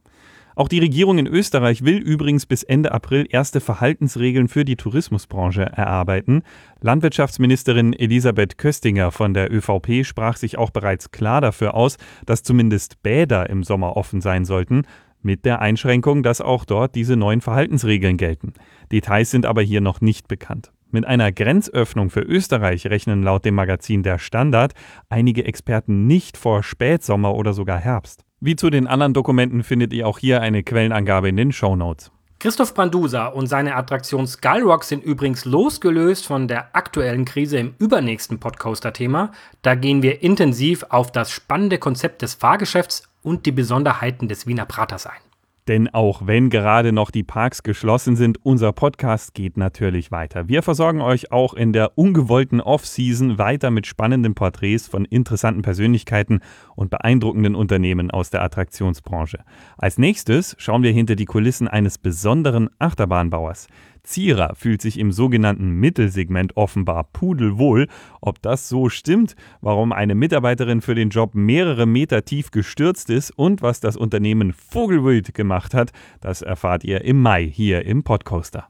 Auch 0.57 0.69
die 0.69 0.79
Regierung 0.79 1.19
in 1.19 1.27
Österreich 1.27 1.85
will 1.85 1.97
übrigens 1.97 2.47
bis 2.47 2.63
Ende 2.63 2.93
April 2.93 3.27
erste 3.29 3.61
Verhaltensregeln 3.61 4.47
für 4.47 4.65
die 4.65 4.77
Tourismusbranche 4.77 5.63
erarbeiten. 5.63 6.43
Landwirtschaftsministerin 6.81 7.93
Elisabeth 7.93 8.57
Köstinger 8.57 9.11
von 9.11 9.35
der 9.35 9.53
ÖVP 9.53 10.05
sprach 10.05 10.37
sich 10.37 10.57
auch 10.57 10.71
bereits 10.71 11.11
klar 11.11 11.41
dafür 11.41 11.75
aus, 11.75 11.97
dass 12.25 12.45
zumindest 12.45 13.03
Bäder 13.03 13.51
im 13.51 13.65
Sommer 13.65 13.97
offen 13.97 14.21
sein 14.21 14.45
sollten 14.45 14.87
mit 15.25 15.45
der 15.45 15.61
Einschränkung, 15.61 16.23
dass 16.23 16.41
auch 16.41 16.65
dort 16.65 16.95
diese 16.95 17.17
neuen 17.17 17.41
Verhaltensregeln 17.41 18.17
gelten. 18.17 18.53
Details 18.93 19.31
sind 19.31 19.47
aber 19.47 19.63
hier 19.63 19.81
noch 19.81 20.01
nicht 20.01 20.29
bekannt. 20.29 20.73
Mit 20.91 21.07
einer 21.07 21.33
Grenzöffnung 21.33 22.09
für 22.09 22.21
Österreich 22.21 22.87
rechnen 22.87 23.25
laut 23.25 23.45
dem 23.45 23.57
Magazin 23.57 24.05
Der 24.05 24.19
Standard 24.21 24.75
einige 25.09 25.45
Experten 25.45 26.07
nicht 26.07 26.37
vor 26.37 26.63
Spätsommer 26.63 27.35
oder 27.35 27.53
sogar 27.53 27.81
Herbst. 27.81 28.25
Wie 28.39 28.55
zu 28.55 28.71
den 28.71 28.87
anderen 28.87 29.15
Dokumenten 29.15 29.65
findet 29.65 29.93
ihr 29.93 30.07
auch 30.07 30.19
hier 30.19 30.41
eine 30.41 30.63
Quellenangabe 30.63 31.31
in 31.31 31.37
den 31.37 31.51
Show 31.51 31.75
Notes. 31.75 32.13
Christoph 32.39 32.75
Brandusa 32.75 33.29
und 33.29 33.47
seine 33.47 33.75
Attraktion 33.75 34.27
Skullrock 34.27 34.85
sind 34.85 35.03
übrigens 35.03 35.47
losgelöst 35.47 36.27
von 36.27 36.47
der 36.47 36.77
aktuellen 36.77 37.25
Krise 37.25 37.57
im 37.57 37.75
übernächsten 37.79 38.39
Podcoaster-Thema. 38.39 39.33
Da 39.63 39.75
gehen 39.75 40.03
wir 40.03 40.23
intensiv 40.23 40.85
auf 40.91 41.11
das 41.11 41.31
spannende 41.31 41.79
Konzept 41.79 42.21
des 42.21 42.35
Fahrgeschäfts 42.35 43.09
und 43.25 43.47
die 43.47 43.53
Besonderheiten 43.53 44.29
des 44.29 44.47
Wiener 44.47 44.67
Praters 44.67 45.07
ein. 45.07 45.19
Denn 45.67 45.89
auch 45.89 46.27
wenn 46.27 46.51
gerade 46.51 46.93
noch 46.93 47.11
die 47.11 47.23
Parks 47.23 47.63
geschlossen 47.63 48.17
sind, 48.17 48.39
unser 48.45 48.73
Podcast 48.75 49.33
geht 49.33 49.57
natürlich 49.57 50.13
weiter. 50.13 50.47
Wir 50.47 50.63
versorgen 50.63 51.01
euch 51.01 51.33
auch 51.33 51.55
in 51.55 51.73
der 51.73 51.97
ungewollten 51.97 52.61
Off-Season 52.61 53.39
weiter 53.39 53.71
mit 53.71 53.87
spannenden 53.87 54.35
Porträts 54.35 54.87
von 54.87 55.07
interessanten 55.07 55.63
Persönlichkeiten 55.63 56.41
und 56.77 56.91
beeindruckenden 56.91 57.55
Unternehmen 57.55 58.11
aus 58.11 58.29
der 58.29 58.43
Attraktionsbranche. 58.43 59.39
Als 59.79 59.97
nächstes 59.97 60.55
schauen 60.59 60.83
wir 60.83 60.93
hinter 60.93 61.17
die 61.17 61.25
Kulissen 61.25 61.67
eines 61.67 61.97
besonderen 61.97 62.69
Achterbahnbauers. 62.79 63.69
Zierer 64.05 64.55
fühlt 64.55 64.81
sich 64.81 64.99
im 64.99 65.13
sogenannten 65.13 65.71
Mittelsegment 65.73 66.57
offenbar 66.57 67.05
pudelwohl. 67.13 67.89
Ob 68.21 68.41
das 68.43 68.69
so 68.69 68.89
stimmt, 68.89 69.35
warum 69.61 69.93
eine 69.93 70.15
Mitarbeiterin 70.15 70.81
für 70.81 70.95
den 70.95 71.11
Job 71.11 71.35
mehrere 71.35 71.87
Meter 71.87 72.25
tief 72.25 72.51
gestürzt 72.51 73.11
ist 73.11 73.31
und 73.31 73.63
was 73.63 73.81
das 73.81 73.97
Unternehmen 73.97 74.53
Vogelwild 74.53 75.35
gemacht 75.35 75.75
hat, 75.75 75.91
das 76.21 76.43
erfahrt 76.43 76.85
ihr 76.85 77.03
im 77.03 77.21
Mai 77.21 77.45
hier 77.45 77.85
im 77.85 78.05
Podcoaster. 78.05 78.69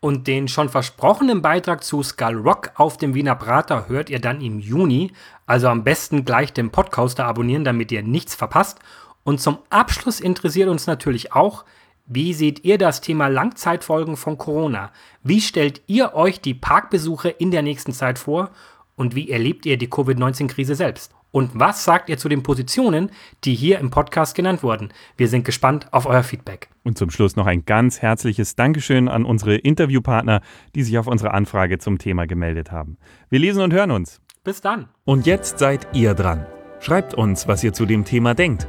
Und 0.00 0.28
den 0.28 0.46
schon 0.46 0.68
versprochenen 0.68 1.42
Beitrag 1.42 1.82
zu 1.82 2.02
Skull 2.02 2.36
Rock 2.36 2.70
auf 2.76 2.96
dem 2.96 3.14
Wiener 3.14 3.34
Prater 3.34 3.88
hört 3.88 4.08
ihr 4.08 4.20
dann 4.20 4.40
im 4.40 4.60
Juni. 4.60 5.10
Also 5.46 5.68
am 5.68 5.84
besten 5.84 6.24
gleich 6.24 6.52
den 6.52 6.70
Podcaster 6.70 7.24
abonnieren, 7.24 7.64
damit 7.64 7.90
ihr 7.90 8.02
nichts 8.02 8.34
verpasst. 8.34 8.78
Und 9.24 9.40
zum 9.40 9.58
Abschluss 9.70 10.20
interessiert 10.20 10.68
uns 10.68 10.86
natürlich 10.86 11.32
auch, 11.32 11.64
wie 12.06 12.32
seht 12.34 12.64
ihr 12.64 12.78
das 12.78 13.00
Thema 13.00 13.26
Langzeitfolgen 13.26 14.16
von 14.16 14.38
Corona? 14.38 14.92
Wie 15.24 15.40
stellt 15.40 15.82
ihr 15.88 16.14
euch 16.14 16.40
die 16.40 16.54
Parkbesuche 16.54 17.28
in 17.28 17.50
der 17.50 17.62
nächsten 17.62 17.92
Zeit 17.92 18.18
vor? 18.18 18.50
Und 18.94 19.14
wie 19.14 19.30
erlebt 19.30 19.66
ihr 19.66 19.76
die 19.76 19.90
Covid-19-Krise 19.90 20.76
selbst? 20.76 21.12
Und 21.32 21.50
was 21.52 21.84
sagt 21.84 22.08
ihr 22.08 22.16
zu 22.16 22.28
den 22.28 22.42
Positionen, 22.42 23.10
die 23.44 23.54
hier 23.54 23.78
im 23.78 23.90
Podcast 23.90 24.34
genannt 24.34 24.62
wurden? 24.62 24.90
Wir 25.16 25.28
sind 25.28 25.44
gespannt 25.44 25.92
auf 25.92 26.06
euer 26.06 26.22
Feedback. 26.22 26.68
Und 26.84 26.96
zum 26.96 27.10
Schluss 27.10 27.36
noch 27.36 27.46
ein 27.46 27.66
ganz 27.66 28.00
herzliches 28.00 28.54
Dankeschön 28.54 29.08
an 29.08 29.24
unsere 29.24 29.56
Interviewpartner, 29.56 30.40
die 30.74 30.84
sich 30.84 30.96
auf 30.98 31.08
unsere 31.08 31.34
Anfrage 31.34 31.78
zum 31.78 31.98
Thema 31.98 32.26
gemeldet 32.26 32.70
haben. 32.70 32.96
Wir 33.28 33.40
lesen 33.40 33.62
und 33.62 33.72
hören 33.72 33.90
uns. 33.90 34.20
Bis 34.44 34.60
dann. 34.60 34.88
Und 35.04 35.26
jetzt 35.26 35.58
seid 35.58 35.88
ihr 35.92 36.14
dran. 36.14 36.46
Schreibt 36.78 37.14
uns, 37.14 37.48
was 37.48 37.64
ihr 37.64 37.72
zu 37.72 37.84
dem 37.84 38.04
Thema 38.04 38.34
denkt. 38.34 38.68